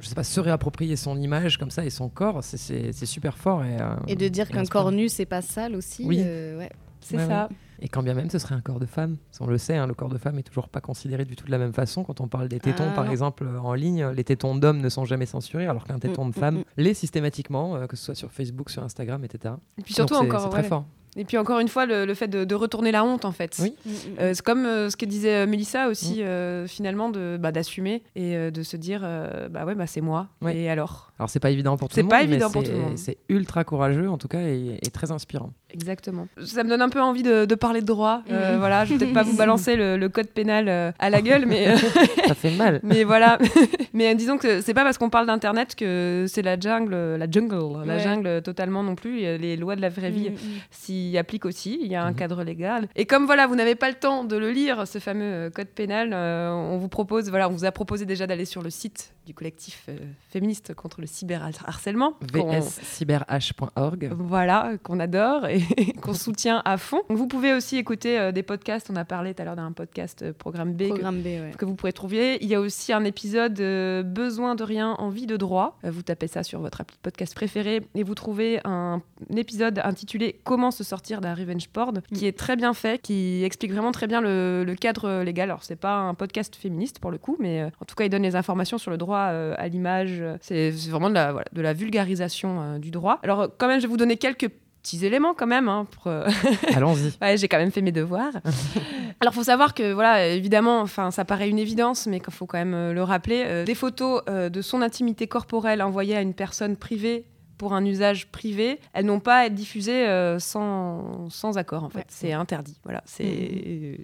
je 0.00 0.08
sais 0.08 0.16
pas, 0.16 0.24
se 0.24 0.40
réapproprier 0.40 0.96
son 0.96 1.16
image 1.20 1.56
comme 1.56 1.70
ça 1.70 1.84
et 1.84 1.90
son 1.90 2.08
corps, 2.08 2.42
c'est 2.42 2.92
super 3.06 3.38
fort 3.38 3.64
et. 3.64 3.80
Euh, 3.80 3.94
et 4.08 4.16
de 4.16 4.26
dire 4.26 4.48
qu'un 4.48 4.64
corps 4.64 4.90
nu 4.90 5.08
c'est 5.08 5.26
pas 5.26 5.42
sale 5.42 5.76
aussi. 5.76 6.04
Oui. 6.04 6.20
ouais. 6.20 6.72
C'est 7.00 7.16
ouais, 7.16 7.26
ça. 7.26 7.48
Ouais. 7.50 7.56
Et 7.80 7.88
quand 7.88 8.02
bien 8.02 8.14
même 8.14 8.28
ce 8.28 8.38
serait 8.38 8.54
un 8.54 8.60
corps 8.60 8.80
de 8.80 8.86
femme, 8.86 9.16
on 9.40 9.46
le 9.46 9.58
sait, 9.58 9.76
hein, 9.76 9.86
le 9.86 9.94
corps 9.94 10.08
de 10.08 10.18
femme 10.18 10.38
est 10.38 10.42
toujours 10.42 10.68
pas 10.68 10.80
considéré 10.80 11.24
du 11.24 11.36
tout 11.36 11.46
de 11.46 11.50
la 11.50 11.58
même 11.58 11.72
façon. 11.72 12.04
Quand 12.04 12.20
on 12.20 12.28
parle 12.28 12.48
des 12.48 12.58
tétons, 12.58 12.88
ah, 12.90 12.94
par 12.94 13.04
non. 13.04 13.10
exemple, 13.10 13.46
en 13.62 13.74
ligne, 13.74 14.06
les 14.08 14.24
tétons 14.24 14.56
d'hommes 14.56 14.80
ne 14.80 14.88
sont 14.88 15.04
jamais 15.04 15.26
censurés, 15.26 15.66
alors 15.66 15.84
qu'un 15.84 15.98
téton 15.98 16.28
Mm, 16.28 16.30
de 16.30 16.34
femme 16.34 16.64
l'est 16.76 16.94
systématiquement, 16.94 17.76
euh, 17.76 17.86
que 17.86 17.96
ce 17.96 18.04
soit 18.04 18.14
sur 18.14 18.30
Facebook, 18.30 18.70
sur 18.70 18.82
Instagram, 18.82 19.24
etc. 19.24 19.54
Et 19.78 19.82
puis 19.82 19.94
surtout 19.94 20.14
Donc, 20.14 20.24
encore, 20.24 20.42
c'est 20.42 20.50
très 20.50 20.62
fort. 20.62 20.84
Et 21.16 21.24
puis 21.24 21.36
encore 21.38 21.58
une 21.58 21.68
fois, 21.68 21.86
le, 21.86 22.04
le 22.04 22.14
fait 22.14 22.28
de, 22.28 22.44
de, 22.44 22.54
retourner 22.54 22.92
la 22.92 23.04
honte, 23.04 23.24
en 23.24 23.32
fait. 23.32 23.56
Oui. 23.60 23.74
Euh, 24.20 24.34
c'est 24.34 24.44
comme 24.44 24.66
euh, 24.66 24.90
ce 24.90 24.96
que 24.96 25.06
disait 25.06 25.46
Mélissa 25.46 25.88
aussi, 25.88 26.22
mmh. 26.22 26.68
finalement, 26.68 27.10
bah, 27.10 27.50
d'assumer 27.50 28.02
et 28.14 28.36
euh, 28.36 28.50
de 28.50 28.62
se 28.62 28.76
dire, 28.76 29.00
euh, 29.02 29.48
bah 29.48 29.64
ouais, 29.64 29.74
bah, 29.74 29.86
c'est 29.86 30.00
moi. 30.00 30.28
Oui. 30.42 30.52
Et 30.56 30.70
alors? 30.70 31.07
Alors 31.18 31.30
c'est 31.30 31.40
pas 31.40 31.50
évident 31.50 31.76
pour 31.76 31.88
tout 31.88 31.96
le 31.96 32.02
monde. 32.02 32.12
C'est 32.12 32.18
pas 32.18 32.22
évident 32.22 32.50
pour 32.50 32.62
tout 32.62 32.70
le 32.70 32.78
monde. 32.78 32.96
C'est 32.98 33.18
ultra 33.28 33.64
courageux, 33.64 34.08
en 34.08 34.18
tout 34.18 34.28
cas, 34.28 34.40
et, 34.40 34.78
et, 34.82 34.90
très 34.90 35.10
inspirant. 35.10 35.52
Exactement. 35.70 36.28
Ça 36.44 36.64
me 36.64 36.68
donne 36.68 36.82
un 36.82 36.88
peu 36.88 37.00
envie 37.00 37.22
de, 37.22 37.44
de 37.44 37.54
parler 37.54 37.80
de 37.80 37.86
droit. 37.86 38.22
Mmh. 38.28 38.56
voilà, 38.58 38.84
je 38.84 38.94
vais 38.94 38.98
peut-être 38.98 39.14
pas 39.14 39.22
vous 39.22 39.36
balancer 39.36 39.76
le, 39.76 39.96
le, 39.96 40.08
code 40.08 40.28
pénal 40.28 40.94
à 40.98 41.10
la 41.10 41.20
gueule, 41.20 41.46
mais 41.46 41.76
ça 42.26 42.34
fait 42.34 42.50
mal. 42.52 42.80
mais 42.82 43.04
voilà. 43.04 43.38
mais 43.92 44.14
disons 44.14 44.38
que 44.38 44.60
c'est 44.60 44.74
pas 44.74 44.84
parce 44.84 44.98
qu'on 44.98 45.10
parle 45.10 45.26
d'internet 45.26 45.74
que 45.74 46.26
c'est 46.28 46.42
la 46.42 46.58
jungle, 46.58 46.94
la 46.94 47.30
jungle, 47.30 47.56
ouais. 47.56 47.86
la 47.86 47.98
jungle 47.98 48.42
totalement 48.42 48.82
non 48.82 48.94
plus. 48.94 49.18
Les 49.18 49.56
lois 49.56 49.76
de 49.76 49.80
la 49.80 49.88
vraie 49.88 50.10
vie 50.10 50.30
s'y 50.70 51.16
appliquent 51.18 51.46
aussi 51.46 51.78
il 51.82 51.90
y 51.90 51.96
a 51.96 52.04
un 52.04 52.12
mmh. 52.12 52.16
cadre 52.16 52.42
légal. 52.44 52.88
Et 52.96 53.06
comme 53.06 53.26
voilà, 53.26 53.46
vous 53.46 53.56
n'avez 53.56 53.74
pas 53.74 53.88
le 53.88 53.96
temps 53.96 54.24
de 54.24 54.36
le 54.36 54.50
lire, 54.50 54.86
ce 54.86 54.98
fameux 54.98 55.50
code 55.50 55.68
pénal, 55.68 56.12
euh, 56.12 56.50
on 56.50 56.78
vous 56.78 56.88
propose, 56.88 57.28
voilà, 57.30 57.48
on 57.48 57.52
vous 57.52 57.64
a 57.64 57.72
proposé 57.72 58.06
déjà 58.06 58.26
d'aller 58.26 58.44
sur 58.44 58.62
le 58.62 58.70
site 58.70 59.12
du 59.26 59.34
collectif 59.34 59.84
euh, 59.88 59.96
féministe 60.30 60.74
contre 60.74 61.00
le 61.00 61.06
cyberharcèlement. 61.08 62.14
vscyberh.org. 62.32 64.10
Voilà, 64.16 64.72
qu'on 64.82 65.00
adore 65.00 65.46
et 65.46 65.62
qu'on 66.02 66.14
soutient 66.14 66.62
à 66.64 66.76
fond. 66.76 67.00
Vous 67.08 67.26
pouvez 67.26 67.52
aussi 67.52 67.76
écouter 67.76 68.18
euh, 68.18 68.32
des 68.32 68.42
podcasts. 68.42 68.90
On 68.90 68.96
a 68.96 69.04
parlé 69.04 69.34
tout 69.34 69.42
à 69.42 69.44
l'heure 69.44 69.56
d'un 69.56 69.72
podcast 69.72 70.22
euh, 70.22 70.32
Programme 70.32 70.74
B, 70.74 70.88
Programme 70.88 71.18
que, 71.18 71.22
B 71.22 71.26
ouais. 71.26 71.52
que, 71.56 71.64
vous 71.64 71.74
pourrez 71.74 71.92
trouver. 71.92 72.38
Il 72.40 72.48
y 72.48 72.54
a 72.54 72.60
aussi 72.60 72.92
un 72.92 73.04
épisode 73.04 73.58
euh, 73.60 74.02
Besoin 74.02 74.54
de 74.54 74.62
rien, 74.62 74.92
envie 74.98 75.26
de 75.26 75.36
droit. 75.36 75.78
vous 75.82 76.02
tapez 76.02 76.28
ça 76.28 76.42
sur 76.42 76.60
votre 76.60 76.80
appli 76.80 76.96
podcast 77.02 77.34
préféré 77.34 77.82
et 77.94 78.02
vous 78.02 78.14
trouvez 78.14 78.60
un, 78.64 79.02
un 79.30 79.36
épisode 79.36 79.80
intitulé 79.84 80.40
Comment 80.44 80.70
se 80.70 80.84
sortir 80.84 81.20
d'un 81.20 81.34
revenge 81.34 81.68
porn 81.68 82.00
qui 82.12 82.26
est 82.26 82.36
très 82.36 82.56
bien 82.56 82.74
fait, 82.74 83.00
qui 83.00 83.44
explique 83.44 83.72
vraiment 83.72 83.92
très 83.92 84.06
bien 84.06 84.20
le, 84.20 84.64
le 84.64 84.74
cadre 84.74 85.22
légal. 85.22 85.50
Alors, 85.50 85.64
c'est 85.64 85.76
pas 85.76 85.96
un 85.96 86.14
podcast 86.14 86.56
féministe 86.56 86.98
pour 86.98 87.10
le 87.10 87.18
coup, 87.18 87.36
mais 87.38 87.64
en 87.64 87.84
tout 87.84 87.94
cas, 87.94 88.04
il 88.04 88.10
donne 88.10 88.22
les 88.22 88.36
informations 88.36 88.78
sur 88.78 88.90
le 88.90 88.98
droit 88.98 89.28
euh, 89.30 89.54
à 89.56 89.68
l'image. 89.68 90.22
C'est 90.40 90.70
vraiment 90.70 90.97
de 91.08 91.14
la, 91.14 91.32
voilà, 91.32 91.46
de 91.52 91.62
la 91.62 91.72
vulgarisation 91.72 92.60
euh, 92.60 92.78
du 92.78 92.90
droit. 92.90 93.18
Alors, 93.22 93.48
quand 93.56 93.68
même, 93.68 93.80
je 93.80 93.86
vais 93.86 93.90
vous 93.90 93.96
donner 93.96 94.16
quelques 94.16 94.48
petits 94.82 95.04
éléments 95.04 95.34
quand 95.34 95.46
même. 95.46 95.68
Hein, 95.68 95.86
pour... 95.90 96.10
Allons-y. 96.74 97.12
ouais, 97.20 97.36
j'ai 97.36 97.48
quand 97.48 97.58
même 97.58 97.70
fait 97.70 97.82
mes 97.82 97.92
devoirs. 97.92 98.32
Alors, 99.20 99.34
faut 99.34 99.44
savoir 99.44 99.74
que, 99.74 99.92
voilà, 99.92 100.28
évidemment, 100.28 100.80
enfin, 100.80 101.10
ça 101.10 101.24
paraît 101.24 101.48
une 101.48 101.58
évidence, 101.58 102.06
mais 102.06 102.20
qu'il 102.20 102.32
faut 102.32 102.46
quand 102.46 102.58
même 102.58 102.74
euh, 102.74 102.92
le 102.92 103.02
rappeler. 103.02 103.42
Euh, 103.46 103.64
des 103.64 103.74
photos 103.74 104.22
euh, 104.28 104.48
de 104.48 104.62
son 104.62 104.80
intimité 104.80 105.26
corporelle 105.26 105.82
envoyées 105.82 106.16
à 106.16 106.20
une 106.20 106.34
personne 106.34 106.76
privée 106.76 107.24
pour 107.58 107.74
un 107.74 107.84
usage 107.84 108.28
privé, 108.28 108.78
elles 108.92 109.04
n'ont 109.04 109.20
pas 109.20 109.38
à 109.38 109.46
être 109.46 109.54
diffusées 109.54 110.06
euh, 110.06 110.38
sans, 110.38 111.28
sans 111.28 111.58
accord 111.58 111.84
en 111.84 111.90
fait. 111.90 111.98
Ouais. 111.98 112.04
C'est 112.08 112.32
interdit. 112.32 112.78
Voilà, 112.84 113.02
c'est 113.04 113.98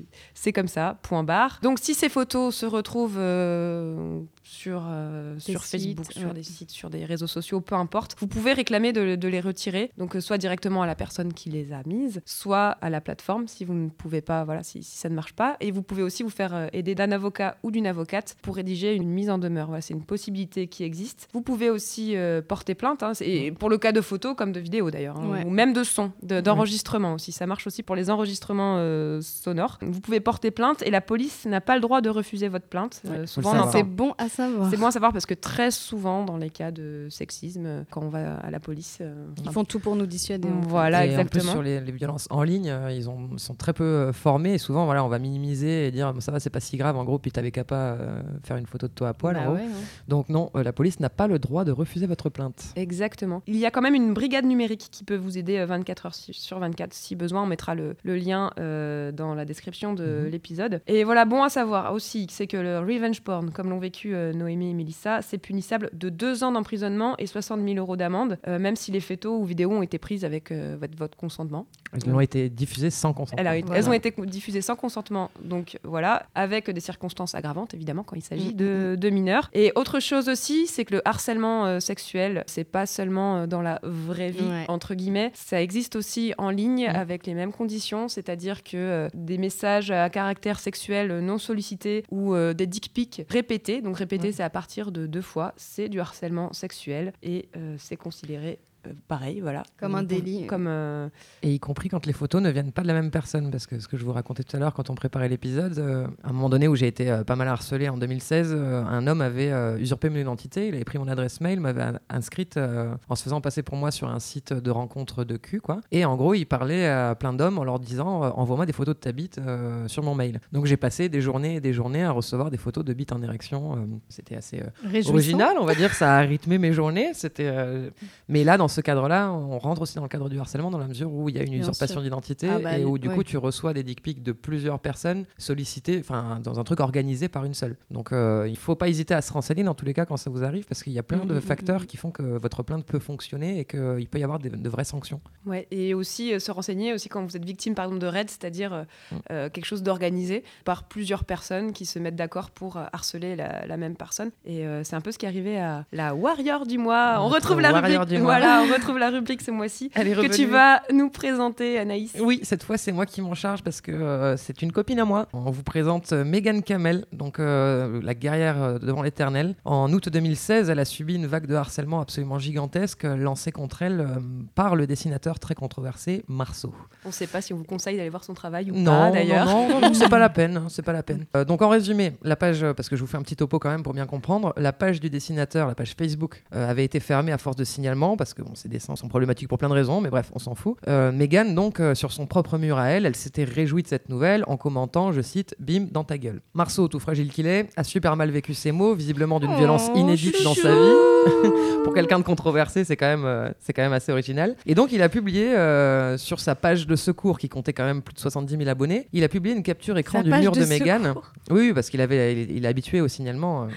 mmh. 0.46 0.52
comme 0.52 0.68
ça. 0.68 0.98
Point 1.02 1.22
barre. 1.22 1.60
Donc 1.62 1.78
si 1.78 1.94
ces 1.94 2.08
photos 2.08 2.54
se 2.54 2.66
retrouvent 2.66 3.18
euh, 3.18 4.20
sur 4.42 4.84
euh, 4.86 5.38
sur 5.38 5.64
sites, 5.64 5.80
Facebook, 5.80 6.12
sur 6.12 6.34
des 6.34 6.42
sites, 6.42 6.70
sur 6.70 6.90
des 6.90 7.04
réseaux 7.04 7.28
sociaux, 7.28 7.60
peu 7.60 7.76
importe, 7.76 8.16
vous 8.18 8.26
pouvez 8.26 8.52
réclamer 8.52 8.92
de, 8.92 9.14
de 9.14 9.28
les 9.28 9.40
retirer. 9.40 9.92
Donc 9.96 10.16
soit 10.20 10.38
directement 10.38 10.82
à 10.82 10.86
la 10.86 10.96
personne 10.96 11.32
qui 11.32 11.48
les 11.48 11.72
a 11.72 11.82
mises, 11.86 12.20
soit 12.26 12.70
à 12.80 12.90
la 12.90 13.00
plateforme 13.00 13.46
si 13.46 13.64
vous 13.64 13.74
ne 13.74 13.88
pouvez 13.88 14.20
pas, 14.20 14.44
voilà, 14.44 14.62
si, 14.64 14.82
si 14.82 14.98
ça 14.98 15.08
ne 15.08 15.14
marche 15.14 15.32
pas. 15.32 15.56
Et 15.60 15.70
vous 15.70 15.82
pouvez 15.82 16.02
aussi 16.02 16.24
vous 16.24 16.30
faire 16.30 16.68
aider 16.72 16.94
d'un 16.94 17.12
avocat 17.12 17.56
ou 17.62 17.70
d'une 17.70 17.86
avocate 17.86 18.36
pour 18.42 18.56
rédiger 18.56 18.94
une 18.94 19.08
mise 19.08 19.30
en 19.30 19.38
demeure. 19.38 19.68
Voilà, 19.68 19.80
c'est 19.80 19.94
une 19.94 20.04
possibilité 20.04 20.66
qui 20.66 20.82
existe. 20.82 21.28
Vous 21.32 21.42
pouvez 21.42 21.70
aussi 21.70 22.16
porter 22.48 22.74
plainte. 22.74 23.02
Hein, 23.02 23.12
et 23.20 23.43
pour 23.52 23.70
le 23.70 23.78
cas 23.78 23.92
de 23.92 24.00
photos 24.00 24.34
comme 24.36 24.52
de 24.52 24.60
vidéos 24.60 24.90
d'ailleurs, 24.90 25.18
hein, 25.18 25.28
ouais. 25.28 25.44
ou 25.44 25.50
même 25.50 25.72
de 25.72 25.84
son, 25.84 26.12
d'enregistrement 26.22 27.10
de, 27.10 27.14
aussi. 27.14 27.32
Ça 27.32 27.46
marche 27.46 27.66
aussi 27.66 27.82
pour 27.82 27.96
les 27.96 28.10
enregistrements 28.10 28.76
euh, 28.78 29.20
sonores. 29.20 29.78
Vous 29.82 30.00
pouvez 30.00 30.20
porter 30.20 30.50
plainte 30.50 30.82
et 30.82 30.90
la 30.90 31.00
police 31.00 31.46
n'a 31.46 31.60
pas 31.60 31.74
le 31.74 31.80
droit 31.80 32.00
de 32.00 32.08
refuser 32.08 32.48
votre 32.48 32.66
plainte. 32.66 33.00
Ouais, 33.04 33.18
euh, 33.18 33.26
souvent, 33.26 33.70
c'est 33.70 33.82
bon 33.82 34.14
à 34.18 34.28
savoir. 34.28 34.70
C'est 34.70 34.76
bon 34.76 34.86
à 34.86 34.90
savoir 34.90 35.12
parce 35.12 35.26
que 35.26 35.34
très 35.34 35.70
souvent, 35.70 36.24
dans 36.24 36.36
les 36.36 36.50
cas 36.50 36.70
de 36.70 37.08
sexisme, 37.10 37.84
quand 37.90 38.02
on 38.02 38.08
va 38.08 38.36
à 38.36 38.50
la 38.50 38.60
police, 38.60 38.98
euh, 39.00 39.26
ils 39.44 39.50
font 39.50 39.64
tout 39.64 39.80
pour 39.80 39.96
nous 39.96 40.06
dissuader. 40.06 40.48
Voilà, 40.62 41.04
et 41.04 41.10
exactement. 41.10 41.42
En 41.42 41.46
plus, 41.46 41.52
sur 41.52 41.62
les, 41.62 41.80
les, 41.80 41.92
violences 41.92 42.26
en 42.30 42.42
ligne, 42.42 42.70
euh, 42.70 42.92
ils 42.92 43.08
ont, 43.08 43.36
sont 43.38 43.54
très 43.54 43.72
peu 43.72 44.12
formés 44.12 44.54
et 44.54 44.58
souvent, 44.58 44.84
voilà, 44.84 45.04
on 45.04 45.08
va 45.08 45.18
minimiser 45.18 45.88
et 45.88 45.90
dire 45.90 46.12
ça 46.20 46.32
va, 46.32 46.40
c'est 46.40 46.50
pas 46.50 46.60
si 46.60 46.76
grave. 46.76 46.96
En 46.96 47.04
gros, 47.04 47.18
puis 47.18 47.30
t'avais 47.30 47.50
qu'à 47.50 47.64
pas 47.64 47.98
faire 48.42 48.56
une 48.56 48.66
photo 48.66 48.88
de 48.88 48.92
toi 48.92 49.08
à 49.08 49.14
poil. 49.14 49.34
Bah 49.34 49.50
ouais, 49.50 49.66
Donc 50.08 50.28
non, 50.28 50.50
la 50.54 50.72
police 50.72 51.00
n'a 51.00 51.10
pas 51.10 51.26
le 51.26 51.38
droit 51.38 51.64
de 51.64 51.72
refuser 51.72 52.06
votre 52.06 52.28
plainte. 52.28 52.64
Exactement. 52.76 53.33
Il 53.46 53.56
y 53.56 53.66
a 53.66 53.70
quand 53.70 53.82
même 53.82 53.94
une 53.94 54.14
brigade 54.14 54.44
numérique 54.44 54.88
qui 54.90 55.04
peut 55.04 55.16
vous 55.16 55.38
aider 55.38 55.64
24 55.64 56.06
heures 56.06 56.14
sur 56.14 56.58
24 56.58 56.92
si 56.94 57.16
besoin. 57.16 57.42
On 57.42 57.46
mettra 57.46 57.74
le, 57.74 57.96
le 58.04 58.16
lien 58.16 58.50
euh, 58.58 59.12
dans 59.12 59.34
la 59.34 59.44
description 59.44 59.92
de 59.94 60.04
mmh. 60.04 60.28
l'épisode. 60.28 60.82
Et 60.86 61.04
voilà, 61.04 61.24
bon 61.24 61.42
à 61.42 61.48
savoir 61.48 61.92
aussi, 61.92 62.26
c'est 62.30 62.46
que 62.46 62.56
le 62.56 62.78
revenge 62.78 63.20
porn, 63.22 63.50
comme 63.50 63.70
l'ont 63.70 63.78
vécu 63.78 64.14
euh, 64.14 64.32
Noémie 64.32 64.70
et 64.70 64.74
Mélissa, 64.74 65.20
c'est 65.22 65.38
punissable 65.38 65.90
de 65.92 66.08
deux 66.08 66.44
ans 66.44 66.52
d'emprisonnement 66.52 67.16
et 67.18 67.26
60 67.26 67.60
000 67.62 67.76
euros 67.76 67.96
d'amende, 67.96 68.38
euh, 68.46 68.58
même 68.58 68.76
si 68.76 68.92
les 68.92 69.00
photos 69.00 69.40
ou 69.40 69.44
vidéos 69.44 69.72
ont 69.72 69.82
été 69.82 69.98
prises 69.98 70.24
avec 70.24 70.52
euh, 70.52 70.76
votre, 70.78 70.96
votre 70.96 71.16
consentement. 71.16 71.66
Elles 71.92 72.08
ont 72.12 72.20
été 72.20 72.48
diffusées 72.48 72.90
sans 72.90 73.12
consentement. 73.12 73.42
Voilà. 73.42 73.76
Elles 73.76 73.88
ont 73.88 73.92
été 73.92 74.12
diffusées 74.26 74.62
sans 74.62 74.76
consentement, 74.76 75.30
donc 75.42 75.78
voilà, 75.84 76.26
avec 76.34 76.70
des 76.70 76.80
circonstances 76.80 77.34
aggravantes 77.34 77.74
évidemment 77.74 78.02
quand 78.02 78.16
il 78.16 78.22
s'agit 78.22 78.44
Mm, 78.52 78.56
de, 78.56 78.96
de 78.98 79.10
mineurs. 79.10 79.50
Et 79.52 79.72
autre 79.74 80.00
chose 80.00 80.28
aussi, 80.28 80.66
c'est 80.66 80.84
que 80.84 80.94
le 80.94 81.02
harcèlement 81.06 81.66
euh, 81.66 81.80
sexuel, 81.80 82.44
c'est 82.46 82.64
pas 82.64 82.86
seulement 82.86 83.23
euh, 83.24 83.46
dans 83.46 83.62
la 83.62 83.80
vraie 83.82 84.30
vie 84.30 84.44
Ouais. 84.44 84.64
entre 84.68 84.94
guillemets, 84.94 85.30
ça 85.34 85.60
existe 85.62 85.96
aussi 85.96 86.34
en 86.38 86.50
ligne 86.50 86.86
Mm. 86.88 86.96
avec 86.96 87.26
les 87.26 87.34
mêmes 87.34 87.52
conditions, 87.52 88.08
c'est-à-dire 88.08 88.62
que 88.62 88.76
euh, 88.76 89.08
des 89.14 89.38
messages 89.38 89.90
à 89.90 90.08
caractère 90.10 90.58
sexuel 90.58 91.10
euh, 91.10 91.20
non 91.20 91.38
sollicités 91.38 92.04
ou 92.10 92.34
euh, 92.34 92.52
des 92.54 92.66
dick 92.66 92.92
pics 92.92 93.22
répétés, 93.28 93.80
donc 93.80 93.96
répétés 93.96 94.28
Ouais. 94.28 94.32
c'est 94.32 94.42
à 94.42 94.50
partir 94.50 94.92
de 94.92 95.06
deux 95.06 95.22
fois, 95.22 95.52
c'est 95.56 95.88
du 95.88 96.00
harcèlement 96.00 96.52
sexuel 96.52 97.12
et 97.22 97.48
euh, 97.56 97.76
c'est 97.78 97.96
considéré 97.96 98.58
euh, 98.86 98.92
pareil, 99.08 99.40
voilà. 99.40 99.62
Comme 99.78 99.94
un 99.94 100.02
délit. 100.02 100.46
Comme 100.46 100.66
euh, 100.68 101.08
Et 101.42 101.52
y 101.54 101.60
compris 101.60 101.88
quand 101.88 102.06
les 102.06 102.12
photos 102.12 102.40
ne 102.42 102.50
viennent 102.50 102.72
pas 102.72 102.82
de 102.82 102.86
la 102.88 102.94
même 102.94 103.10
personne. 103.10 103.50
Parce 103.50 103.66
que 103.66 103.78
ce 103.78 103.88
que 103.88 103.96
je 103.96 104.04
vous 104.04 104.12
racontais 104.12 104.42
tout 104.44 104.56
à 104.56 104.60
l'heure 104.60 104.74
quand 104.74 104.90
on 104.90 104.94
préparait 104.94 105.28
l'épisode, 105.28 105.78
euh, 105.78 106.06
à 106.22 106.30
un 106.30 106.32
moment 106.32 106.48
donné 106.48 106.68
où 106.68 106.76
j'ai 106.76 106.86
été 106.86 107.10
euh, 107.10 107.24
pas 107.24 107.36
mal 107.36 107.48
harcelé 107.48 107.88
en 107.88 107.96
2016, 107.98 108.52
euh, 108.54 108.84
un 108.84 109.06
homme 109.06 109.20
avait 109.20 109.50
euh, 109.50 109.78
usurpé 109.78 110.10
mon 110.10 110.16
identité, 110.16 110.68
il 110.68 110.74
avait 110.74 110.84
pris 110.84 110.98
mon 110.98 111.08
adresse 111.08 111.40
mail, 111.40 111.60
m'avait 111.60 111.82
in- 111.82 111.98
inscrite 112.10 112.56
euh, 112.56 112.94
en 113.08 113.14
se 113.16 113.22
faisant 113.22 113.40
passer 113.40 113.62
pour 113.62 113.76
moi 113.76 113.90
sur 113.90 114.08
un 114.08 114.18
site 114.20 114.52
de 114.52 114.70
rencontre 114.70 115.24
de 115.24 115.36
cul. 115.36 115.60
Quoi. 115.60 115.80
Et 115.92 116.04
en 116.04 116.16
gros, 116.16 116.34
il 116.34 116.44
parlait 116.44 116.86
à 116.86 117.14
plein 117.14 117.32
d'hommes 117.32 117.58
en 117.58 117.64
leur 117.64 117.78
disant 117.80 118.24
euh, 118.24 118.30
Envoie-moi 118.34 118.66
des 118.66 118.72
photos 118.72 118.94
de 118.94 119.00
ta 119.00 119.12
bite 119.12 119.38
euh, 119.38 119.86
sur 119.88 120.02
mon 120.02 120.14
mail. 120.14 120.40
Donc 120.52 120.66
j'ai 120.66 120.76
passé 120.76 121.08
des 121.08 121.20
journées 121.20 121.56
et 121.56 121.60
des 121.60 121.72
journées 121.72 122.04
à 122.04 122.10
recevoir 122.10 122.50
des 122.50 122.56
photos 122.58 122.84
de 122.84 122.92
bite 122.92 123.12
en 123.12 123.22
érection. 123.22 123.76
euh, 123.76 123.78
C'était 124.08 124.36
assez. 124.36 124.60
euh, 124.60 124.66
original, 125.14 125.56
on 125.60 125.64
va 125.64 125.74
dire, 125.74 125.92
ça 125.94 126.16
a 126.16 126.20
rythmé 126.20 126.58
mes 126.58 126.72
journées. 126.72 127.10
C'était, 127.14 127.46
euh, 127.46 127.90
mais 128.28 128.44
là, 128.44 128.56
dans 128.56 128.68
ce 128.74 128.80
cadre-là, 128.80 129.32
on 129.32 129.58
rentre 129.58 129.82
aussi 129.82 129.94
dans 129.96 130.02
le 130.02 130.08
cadre 130.08 130.28
du 130.28 130.38
harcèlement 130.38 130.70
dans 130.70 130.78
la 130.78 130.86
mesure 130.88 131.12
où 131.12 131.28
il 131.28 131.36
y 131.36 131.38
a 131.38 131.42
une 131.42 131.50
Bien 131.50 131.60
usurpation 131.60 132.00
d'identité 132.02 132.48
Ah 132.50 132.58
bah, 132.58 132.78
et 132.78 132.84
où 132.84 132.98
du 132.98 133.08
ouais. 133.08 133.14
coup 133.14 133.22
tu 133.24 133.36
reçois 133.38 133.72
des 133.72 133.82
dick 133.82 134.02
pics 134.02 134.22
de 134.22 134.32
plusieurs 134.32 134.78
personnes 134.80 135.24
sollicitées, 135.38 135.98
enfin 136.00 136.40
dans 136.42 136.58
un 136.60 136.64
truc 136.64 136.80
organisé 136.80 137.28
par 137.28 137.44
une 137.44 137.54
seule. 137.54 137.76
Donc 137.90 138.12
euh, 138.12 138.46
il 138.48 138.56
faut 138.56 138.74
pas 138.74 138.88
hésiter 138.88 139.14
à 139.14 139.22
se 139.22 139.32
renseigner 139.32 139.62
dans 139.62 139.74
tous 139.74 139.84
les 139.84 139.94
cas 139.94 140.04
quand 140.06 140.16
ça 140.16 140.30
vous 140.30 140.44
arrive 140.44 140.64
parce 140.66 140.82
qu'il 140.82 140.92
y 140.92 140.98
a 140.98 141.02
plein 141.02 141.18
Mm, 141.24 141.28
de 141.28 141.34
mm, 141.34 141.40
facteurs 141.40 141.82
mm. 141.82 141.86
qui 141.86 141.96
font 141.96 142.10
que 142.10 142.22
votre 142.22 142.62
plainte 142.62 142.84
peut 142.84 142.98
fonctionner 142.98 143.60
et 143.60 143.64
qu'il 143.64 144.08
peut 144.10 144.18
y 144.18 144.24
avoir 144.24 144.38
des- 144.40 144.50
de 144.50 144.68
vraies 144.68 144.84
sanctions. 144.84 145.20
Ouais, 145.46 145.66
et 145.70 145.94
aussi 145.94 146.32
euh, 146.34 146.38
se 146.40 146.50
renseigner 146.50 146.92
aussi 146.92 147.08
quand 147.08 147.24
vous 147.24 147.36
êtes 147.36 147.44
victime 147.44 147.74
par 147.74 147.84
exemple 147.86 148.00
de 148.02 148.06
raid, 148.08 148.28
c'est-à-dire 148.28 148.72
euh, 148.74 148.82
euh, 149.30 149.48
quelque 149.48 149.64
chose 149.66 149.82
d'organisé 149.82 150.42
par 150.64 150.84
plusieurs 150.84 151.24
personnes 151.24 151.72
qui 151.72 151.86
se 151.86 151.98
mettent 152.00 152.16
d'accord 152.16 152.50
pour 152.50 152.76
harceler 152.92 153.36
la, 153.36 153.64
la 153.66 153.76
même 153.76 153.94
personne. 153.96 154.30
Et 154.44 154.64
c'est 154.82 154.96
un 154.96 155.00
peu 155.00 155.12
ce 155.12 155.18
qui 155.18 155.26
est 155.26 155.28
arrivé 155.28 155.58
à 155.58 155.84
la 155.92 156.14
Warrior 156.14 156.66
du 156.66 156.78
mois. 156.78 157.18
On 157.20 157.28
retrouve 157.28 157.60
la 157.60 157.72
Warrior 157.72 158.02
rubrique. 158.02 158.20
Voilà, 158.20 158.63
on 158.68 158.72
retrouve 158.72 158.98
la 158.98 159.10
rubrique 159.10 159.42
ce 159.42 159.50
mois-ci 159.50 159.90
que 159.90 160.34
tu 160.34 160.46
vas 160.46 160.82
nous 160.92 161.10
présenter, 161.10 161.78
Anaïs. 161.78 162.12
Oui, 162.20 162.40
cette 162.42 162.62
fois 162.62 162.76
c'est 162.78 162.92
moi 162.92 163.06
qui 163.06 163.20
m'en 163.22 163.34
charge 163.34 163.62
parce 163.62 163.80
que 163.80 163.92
euh, 163.92 164.36
c'est 164.36 164.62
une 164.62 164.72
copine 164.72 164.98
à 165.00 165.04
moi. 165.04 165.28
On 165.32 165.50
vous 165.50 165.62
présente 165.62 166.12
euh, 166.12 166.24
Megan 166.24 166.62
Camel, 166.62 167.04
donc 167.12 167.38
euh, 167.38 168.00
la 168.02 168.14
guerrière 168.14 168.62
euh, 168.62 168.78
devant 168.78 169.02
l'éternel. 169.02 169.54
En 169.64 169.92
août 169.92 170.08
2016, 170.08 170.70
elle 170.70 170.78
a 170.78 170.84
subi 170.84 171.14
une 171.16 171.26
vague 171.26 171.46
de 171.46 171.54
harcèlement 171.54 172.00
absolument 172.00 172.38
gigantesque 172.38 173.04
euh, 173.04 173.16
lancée 173.16 173.52
contre 173.52 173.82
elle 173.82 174.00
euh, 174.00 174.06
par 174.54 174.76
le 174.76 174.86
dessinateur 174.86 175.38
très 175.38 175.54
controversé 175.54 176.24
Marceau. 176.28 176.74
On 177.04 177.08
ne 177.08 177.12
sait 177.12 177.26
pas 177.26 177.40
si 177.40 177.52
on 177.52 177.56
vous 177.56 177.64
conseille 177.64 177.96
d'aller 177.96 178.08
voir 178.10 178.24
son 178.24 178.34
travail 178.34 178.70
ou 178.70 178.74
Non, 178.76 178.84
pas 178.84 179.06
non, 179.08 179.12
d'ailleurs. 179.14 179.46
non, 179.46 179.68
non, 179.68 179.80
non, 179.80 179.94
c'est 179.94 180.08
pas 180.08 180.18
la 180.18 180.28
peine, 180.30 180.56
hein, 180.56 180.66
c'est 180.68 180.82
pas 180.82 180.92
la 180.92 181.02
peine. 181.02 181.26
Donc 181.46 181.62
en 181.62 181.68
résumé, 181.68 182.12
la 182.22 182.36
page, 182.36 182.64
parce 182.76 182.88
que 182.88 182.96
je 182.96 183.00
vous 183.00 183.06
fais 183.06 183.16
un 183.16 183.22
petit 183.22 183.36
topo 183.36 183.58
quand 183.58 183.70
même 183.70 183.82
pour 183.82 183.92
bien 183.94 184.06
comprendre, 184.06 184.52
la 184.56 184.72
page 184.72 185.00
du 185.00 185.10
dessinateur, 185.10 185.68
la 185.68 185.74
page 185.74 185.94
Facebook, 185.98 186.42
avait 186.52 186.84
été 186.84 187.00
fermée 187.00 187.32
à 187.32 187.38
force 187.38 187.56
de 187.56 187.64
signalements 187.64 188.16
parce 188.16 188.34
que 188.34 188.42
bon, 188.42 188.53
ces 188.54 188.68
dessins 188.68 188.96
sont 188.96 189.08
problématiques 189.08 189.48
pour 189.48 189.58
plein 189.58 189.68
de 189.68 189.74
raisons, 189.74 190.00
mais 190.00 190.10
bref, 190.10 190.30
on 190.34 190.38
s'en 190.38 190.54
fout. 190.54 190.76
Euh, 190.88 191.12
Megan, 191.12 191.54
donc 191.54 191.80
euh, 191.80 191.94
sur 191.94 192.12
son 192.12 192.26
propre 192.26 192.58
mur 192.58 192.78
à 192.78 192.88
elle, 192.88 193.06
elle 193.06 193.16
s'était 193.16 193.44
réjouie 193.44 193.82
de 193.82 193.88
cette 193.88 194.08
nouvelle 194.08 194.44
en 194.46 194.56
commentant, 194.56 195.12
je 195.12 195.20
cite, 195.20 195.54
"Bim 195.58 195.86
dans 195.90 196.04
ta 196.04 196.18
gueule". 196.18 196.40
Marceau, 196.54 196.88
tout 196.88 196.98
fragile 197.00 197.30
qu'il 197.30 197.46
est, 197.46 197.68
a 197.76 197.84
super 197.84 198.16
mal 198.16 198.30
vécu 198.30 198.54
ces 198.54 198.72
mots, 198.72 198.94
visiblement 198.94 199.40
d'une 199.40 199.54
violence 199.54 199.88
Oh, 199.94 199.98
inédite 199.98 200.42
dans 200.44 200.54
sa 200.54 200.72
vie. 200.74 200.92
pour 201.84 201.94
quelqu'un 201.94 202.18
de 202.18 202.24
controversé, 202.24 202.84
c'est 202.84 202.96
quand 202.96 203.06
même, 203.06 203.24
euh, 203.24 203.50
c'est 203.60 203.72
quand 203.72 203.82
même 203.82 203.92
assez 203.92 204.12
original. 204.12 204.56
Et 204.66 204.74
donc, 204.74 204.92
il 204.92 205.02
a 205.02 205.08
publié 205.08 205.54
euh, 205.54 206.16
sur 206.18 206.40
sa 206.40 206.54
page 206.54 206.86
de 206.86 206.96
secours, 206.96 207.38
qui 207.38 207.48
comptait 207.48 207.72
quand 207.72 207.84
même 207.84 208.02
plus 208.02 208.14
de 208.14 208.18
70 208.20 208.56
000 208.56 208.68
abonnés, 208.68 209.08
il 209.12 209.24
a 209.24 209.28
publié 209.28 209.54
une 209.54 209.62
capture 209.62 209.96
écran 209.98 210.18
Sa 210.18 210.24
du 210.24 210.30
mur 210.30 210.52
de, 210.52 210.60
de 210.60 210.64
Mégane. 210.66 211.04
secours. 211.08 211.32
Oui, 211.50 211.72
parce 211.74 211.90
qu'il 211.90 212.00
avait, 212.00 212.32
il, 212.42 212.50
il 212.56 212.64
est 212.64 212.68
habitué 212.68 213.00
au 213.00 213.08
signalement. 213.08 213.68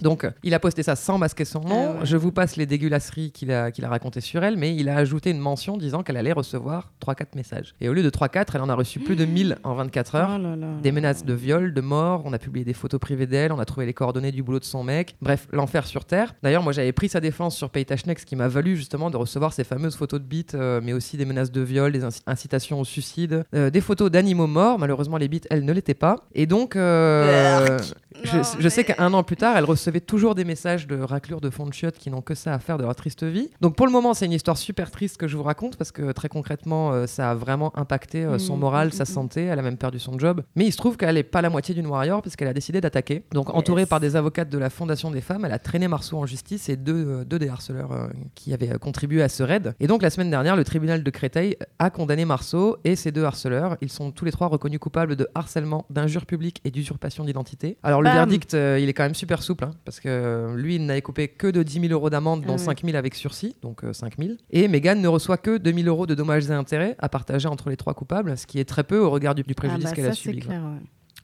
Donc, 0.00 0.26
il 0.42 0.54
a 0.54 0.58
posté 0.58 0.82
ça 0.82 0.96
sans 0.96 1.18
masquer 1.18 1.44
son 1.44 1.60
nom. 1.60 1.94
Ah 1.94 2.00
ouais. 2.00 2.06
Je 2.06 2.16
vous 2.16 2.32
passe 2.32 2.56
les 2.56 2.66
dégueulasseries 2.66 3.30
qu'il 3.32 3.52
a, 3.52 3.70
qu'il 3.70 3.84
a 3.84 3.88
racontées 3.88 4.20
sur 4.20 4.44
elle, 4.44 4.56
mais 4.56 4.74
il 4.74 4.88
a 4.88 4.96
ajouté 4.96 5.30
une 5.30 5.38
mention 5.38 5.76
disant 5.76 6.02
qu'elle 6.02 6.16
allait 6.16 6.32
recevoir 6.32 6.92
3-4 7.04 7.36
messages. 7.36 7.74
Et 7.80 7.88
au 7.88 7.92
lieu 7.94 8.02
de 8.02 8.10
3-4, 8.10 8.48
elle 8.54 8.60
en 8.60 8.68
a 8.68 8.74
reçu 8.74 9.00
plus 9.00 9.16
de 9.16 9.24
1000 9.24 9.58
en 9.64 9.74
24 9.74 10.14
heures. 10.14 10.30
Oh 10.34 10.42
là 10.42 10.56
là. 10.56 10.68
Des 10.82 10.92
menaces 10.92 11.24
de 11.24 11.34
viol, 11.34 11.72
de 11.72 11.80
mort, 11.80 12.22
on 12.24 12.32
a 12.32 12.38
publié 12.38 12.64
des 12.64 12.74
photos 12.74 13.00
privées 13.00 13.26
d'elle, 13.26 13.52
on 13.52 13.58
a 13.58 13.64
trouvé 13.64 13.86
les 13.86 13.94
coordonnées 13.94 14.32
du 14.32 14.42
boulot 14.42 14.58
de 14.58 14.64
son 14.64 14.84
mec. 14.84 15.16
Bref, 15.20 15.48
l'enfer 15.52 15.86
sur 15.86 16.04
Terre. 16.04 16.34
D'ailleurs, 16.42 16.62
moi 16.62 16.72
j'avais 16.72 16.92
pris 16.92 17.08
sa 17.08 17.20
défense 17.20 17.56
sur 17.56 17.70
Paytachnex, 17.70 18.22
ce 18.22 18.26
qui 18.26 18.36
m'a 18.36 18.48
valu 18.48 18.76
justement 18.76 19.10
de 19.10 19.16
recevoir 19.16 19.52
ces 19.52 19.64
fameuses 19.64 19.96
photos 19.96 20.20
de 20.20 20.26
bites, 20.26 20.54
euh, 20.54 20.80
mais 20.82 20.92
aussi 20.92 21.16
des 21.16 21.24
menaces 21.24 21.52
de 21.52 21.60
viol, 21.60 21.92
des 21.92 22.02
inci- 22.02 22.22
incitations 22.26 22.80
au 22.80 22.84
suicide, 22.84 23.44
euh, 23.54 23.70
des 23.70 23.80
photos 23.80 24.10
d'animaux 24.10 24.46
morts. 24.46 24.78
Malheureusement, 24.78 25.16
les 25.16 25.28
bites, 25.28 25.46
elles 25.50 25.64
ne 25.64 25.72
l'étaient 25.72 25.94
pas. 25.94 26.26
Et 26.34 26.46
donc, 26.46 26.76
euh, 26.76 27.78
je, 28.24 28.68
sais 28.68 28.84
qu'un 28.84 29.12
an 29.12 29.22
plus 29.22 29.36
tard, 29.36 29.56
elle 29.56 29.64
recevait 29.64 29.85
toujours 30.00 30.34
des 30.34 30.44
messages 30.44 30.86
de 30.86 30.98
raclure 31.00 31.40
de 31.40 31.50
fond 31.50 31.66
de 31.66 31.72
chiottes 31.72 31.98
qui 31.98 32.10
n'ont 32.10 32.22
que 32.22 32.34
ça 32.34 32.54
à 32.54 32.58
faire 32.58 32.78
de 32.78 32.82
leur 32.82 32.94
triste 32.94 33.24
vie. 33.24 33.50
Donc 33.60 33.76
pour 33.76 33.86
le 33.86 33.92
moment, 33.92 34.14
c'est 34.14 34.26
une 34.26 34.32
histoire 34.32 34.56
super 34.56 34.90
triste 34.90 35.16
que 35.16 35.28
je 35.28 35.36
vous 35.36 35.42
raconte 35.42 35.76
parce 35.76 35.92
que 35.92 36.12
très 36.12 36.28
concrètement, 36.28 36.92
euh, 36.92 37.06
ça 37.06 37.30
a 37.30 37.34
vraiment 37.34 37.76
impacté 37.78 38.24
euh, 38.24 38.38
son 38.38 38.56
Mm, 38.56 38.60
moral, 38.60 38.88
mm, 38.88 38.92
sa 38.92 39.04
mm, 39.04 39.06
santé. 39.06 39.44
Elle 39.44 39.58
a 39.58 39.62
même 39.62 39.76
perdu 39.76 39.98
son 39.98 40.18
job. 40.18 40.42
Mais 40.54 40.66
il 40.66 40.72
se 40.72 40.76
trouve 40.76 40.96
qu'elle 40.96 41.14
n'est 41.14 41.22
pas 41.22 41.42
la 41.42 41.50
moitié 41.50 41.74
d'une 41.74 41.86
warrior 41.86 42.22
puisqu'elle 42.22 42.48
a 42.48 42.54
décidé 42.54 42.80
d'attaquer. 42.80 43.24
Donc 43.32 43.54
entourée 43.54 43.86
par 43.86 44.00
des 44.00 44.16
avocates 44.16 44.48
de 44.48 44.58
la 44.58 44.70
Fondation 44.70 45.10
des 45.10 45.20
femmes, 45.20 45.44
elle 45.44 45.52
a 45.52 45.58
traîné 45.58 45.88
Marceau 45.88 46.18
en 46.18 46.26
justice 46.26 46.68
et 46.68 46.76
deux, 46.76 47.06
euh, 47.06 47.24
deux 47.24 47.38
des 47.38 47.48
harceleurs 47.48 48.10
qui 48.34 48.52
avaient 48.52 48.78
contribué 48.78 49.22
à 49.22 49.28
ce 49.28 49.42
raid. 49.42 49.74
Et 49.80 49.86
donc 49.86 50.02
la 50.02 50.10
semaine 50.10 50.30
dernière, 50.30 50.56
le 50.56 50.64
tribunal 50.64 51.02
de 51.02 51.10
Créteil 51.10 51.56
a 51.78 51.90
condamné 51.90 52.24
Marceau 52.24 52.76
et 52.84 52.96
ses 52.96 53.12
deux 53.12 53.24
harceleurs. 53.24 53.76
Ils 53.80 53.90
sont 53.90 54.10
tous 54.10 54.24
les 54.24 54.32
trois 54.32 54.48
reconnus 54.48 54.78
coupables 54.78 55.16
de 55.16 55.28
harcèlement, 55.34 55.86
d'injure 55.90 56.26
publique 56.26 56.60
et 56.64 56.70
d'usurpation 56.70 57.24
d'identité. 57.24 57.78
Alors 57.82 58.02
le 58.02 58.10
verdict, 58.10 58.54
euh, 58.54 58.78
il 58.80 58.88
est 58.88 58.92
quand 58.92 59.04
même 59.04 59.14
super 59.14 59.42
souple 59.42 59.64
hein, 59.64 59.70
parce 59.84 60.00
que 60.00 60.08
euh, 60.08 60.56
lui, 60.56 60.76
il 60.76 60.86
n'avait 60.86 61.02
coupé 61.02 61.28
que 61.28 61.46
de 61.46 61.62
10 61.62 61.80
000 61.80 61.92
euros 61.92 62.10
d'amende, 62.10 62.42
dont 62.42 62.54
Ah 62.54 62.56
ouais. 62.56 62.58
5 62.58 62.84
000 62.84 62.96
avec 62.96 63.14
sursis, 63.14 63.56
donc 63.62 63.84
euh, 63.84 63.92
5 63.92 64.14
000. 64.18 64.30
Et 64.50 64.68
Megan 64.68 65.00
ne 65.00 65.08
reçoit 65.08 65.36
que 65.38 65.58
2 65.58 65.72
000 65.72 65.86
euros 65.88 66.06
de 66.06 66.14
dommages 66.14 66.46
et 66.48 66.52
intérêts 66.52 66.96
à 66.98 67.08
partager 67.08 67.48
entre 67.48 67.70
les 67.70 67.76
trois 67.76 67.94
coupables, 67.94 68.36
ce 68.38 68.46
qui 68.46 68.58
est 68.58 68.64
très 68.64 68.84
peu 68.84 68.98
au 68.98 69.10
regard 69.10 69.34
du, 69.34 69.42
du 69.42 69.54
préjudice 69.54 69.86
Ah 69.86 69.90
bah, 69.90 69.96
qu'elle 69.96 70.06
a 70.06 70.12
subi. 70.12 70.40
quoi. 70.40 70.48
clair, 70.48 70.62
ouais. 70.62 70.80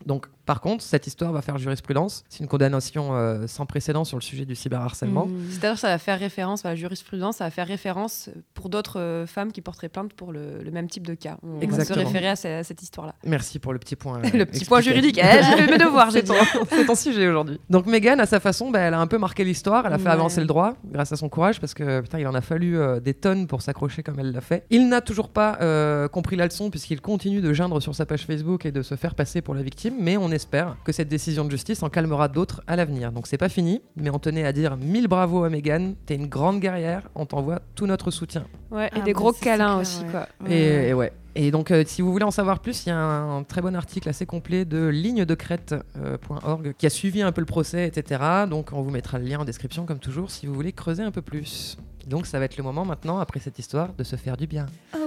Donc, 0.07 0.27
par 0.47 0.61
contre, 0.61 0.83
cette 0.83 1.07
histoire 1.07 1.33
va 1.33 1.43
faire 1.43 1.59
jurisprudence. 1.59 2.25
C'est 2.29 2.41
une 2.41 2.49
condamnation 2.49 3.15
euh, 3.15 3.47
sans 3.47 3.67
précédent 3.67 4.05
sur 4.05 4.17
le 4.17 4.23
sujet 4.23 4.45
du 4.45 4.55
cyberharcèlement. 4.55 5.27
Mm. 5.27 5.45
C'est-à-dire 5.51 5.79
ça 5.79 5.89
va 5.89 5.99
faire 5.99 6.19
référence 6.19 6.65
à 6.65 6.71
la 6.71 6.75
jurisprudence, 6.77 7.37
ça 7.37 7.45
va 7.45 7.51
faire 7.51 7.67
référence 7.67 8.29
pour 8.55 8.69
d'autres 8.69 8.99
euh, 9.01 9.27
femmes 9.27 9.53
qui 9.53 9.61
porteraient 9.61 9.89
plainte 9.89 10.13
pour 10.15 10.33
le, 10.33 10.63
le 10.63 10.71
même 10.71 10.89
type 10.89 11.07
de 11.07 11.15
cas. 11.15 11.37
On 11.43 11.55
va 11.55 11.61
se 11.61 11.65
Exactement. 11.65 12.05
référer 12.07 12.29
à, 12.29 12.37
ce- 12.37 12.49
à 12.49 12.65
cette 12.65 12.83
histoire-là. 12.83 13.15
Merci 13.25 13.59
pour 13.59 13.73
le 13.73 13.79
petit 13.79 13.97
point. 13.97 14.19
euh, 14.25 14.29
le 14.39 14.45
petit 14.47 14.65
point 14.65 14.81
juridique. 14.81 15.19
Eh, 15.23 15.43
j'ai 15.43 15.57
fait 15.65 15.71
mes 15.71 15.79
devoirs, 15.79 16.11
j'ai 16.11 16.25
ton, 16.25 16.35
c'est 16.71 16.87
ton 16.87 16.95
sujet 16.95 17.29
aujourd'hui. 17.29 17.61
Donc 17.71 17.87
Megan, 17.87 18.19
à 18.21 18.27
sa 18.27 18.41
façon, 18.41 18.71
bah, 18.71 18.81
elle 18.81 18.95
a 18.95 19.01
un 19.01 19.07
peu 19.07 19.19
marqué 19.19 19.45
l'histoire. 19.45 19.87
Elle 19.87 19.93
a 19.93 19.99
fait 19.99 20.05
Ouais. 20.07 20.11
avancer 20.11 20.41
le 20.41 20.47
droit 20.47 20.75
grâce 20.85 21.13
à 21.13 21.17
son 21.17 21.29
courage 21.29 21.61
parce 21.61 21.75
que 21.75 22.01
putain, 22.01 22.19
il 22.19 22.27
en 22.27 22.35
a 22.35 22.41
fallu 22.41 22.77
euh, 22.77 22.99
des 22.99 23.15
tonnes 23.15 23.47
pour 23.47 23.63
s'accrocher 23.63 24.03
comme 24.03 24.19
elle 24.19 24.33
l'a 24.33 24.41
fait. 24.41 24.67
Il 24.71 24.89
n'a 24.89 25.01
toujours 25.01 25.29
pas 25.29 25.59
euh, 25.61 26.09
compris 26.09 26.35
la 26.35 26.47
leçon 26.47 26.71
puisqu'il 26.71 27.01
continue 27.01 27.41
de 27.41 27.53
geindre 27.53 27.81
sur 27.81 27.95
sa 27.95 28.05
page 28.07 28.27
Facebook 28.27 28.67
et 28.67 28.73
de 28.73 28.83
se 28.83 28.97
faire 28.97 29.15
passer 29.15 29.41
pour 29.43 29.55
la 29.55 29.63
victime. 29.63 29.95
Mais 30.01 30.17
on 30.17 30.32
espère 30.33 30.77
que 30.85 30.93
cette 30.93 31.09
décision 31.09 31.45
de 31.45 31.51
justice 31.51 31.83
en 31.83 31.89
calmera 31.89 32.29
d'autres 32.29 32.63
à 32.67 32.77
l'avenir. 32.77 33.13
Donc 33.13 33.27
c'est 33.27 33.39
pas 33.39 33.49
fini, 33.49 33.83
mais 33.97 34.11
on 34.11 34.19
tenait 34.19 34.45
à 34.45 34.53
dire 34.53 34.77
mille 34.77 35.09
bravo 35.09 35.45
à 35.45 35.51
Megan. 35.51 35.95
T'es 36.07 36.15
une 36.15 36.27
grande 36.29 36.61
guerrière. 36.61 37.09
On 37.15 37.27
t'envoie 37.27 37.61
tout 37.75 37.87
notre 37.87 38.11
soutien. 38.11 38.45
Ouais, 38.71 38.87
et 38.89 38.91
Ah 38.97 39.01
des 39.01 39.13
gros 39.13 39.33
câlins 39.33 39.67
clair, 39.67 39.79
aussi, 39.81 40.03
ouais. 40.05 40.11
quoi. 40.11 40.29
Ouais, 40.41 40.51
Et, 40.53 40.71
ouais. 40.71 40.89
et 40.89 40.95
ouais. 40.95 41.13
Et 41.35 41.51
donc, 41.51 41.71
euh, 41.71 41.83
si 41.87 42.03
vous 42.03 42.13
voulez 42.13 42.27
en 42.27 42.31
savoir 42.31 42.61
plus, 42.61 42.85
il 42.85 42.91
y 42.91 42.93
a 42.93 42.99
un, 42.99 43.43
très 43.43 43.63
bon 43.63 43.75
article 43.75 44.07
assez 44.09 44.27
complet 44.27 44.67
de 44.67 44.89
lignedecrète.org 44.89 46.75
qui 46.77 46.87
a 46.87 46.91
suivi 46.91 47.23
un 47.23 47.33
peu 47.33 47.41
le 47.41 47.47
procès, 47.47 47.87
etc. 47.87 48.23
Donc, 48.51 48.71
on 48.73 48.83
vous 48.83 48.91
mettra 48.91 49.19
le 49.19 49.25
lien 49.25 49.39
en 49.39 49.45
description, 49.47 49.87
comme 49.87 49.99
toujours, 49.99 50.31
si 50.31 50.47
vous 50.47 50.53
voulez 50.53 50.73
creuser 50.73 51.03
un 51.03 51.11
peu 51.11 51.23
plus. 51.23 51.79
Donc, 52.07 52.27
ça 52.27 52.39
va 52.39 52.45
être 52.45 52.59
le 52.59 52.65
moment 52.65 52.85
maintenant, 52.85 53.19
après 53.19 53.41
cette 53.41 53.59
histoire, 53.59 53.95
de 53.97 54.05
se 54.05 54.17
faire 54.17 54.37
du 54.37 54.47
bien. 54.47 54.67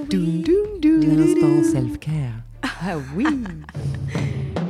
Doum, 0.10 0.42
doum, 0.42 0.80
doum. 0.82 1.16
L'instant 1.16 1.64
self-care. 1.72 2.34
Ah 2.64 2.96
oui 3.16 3.26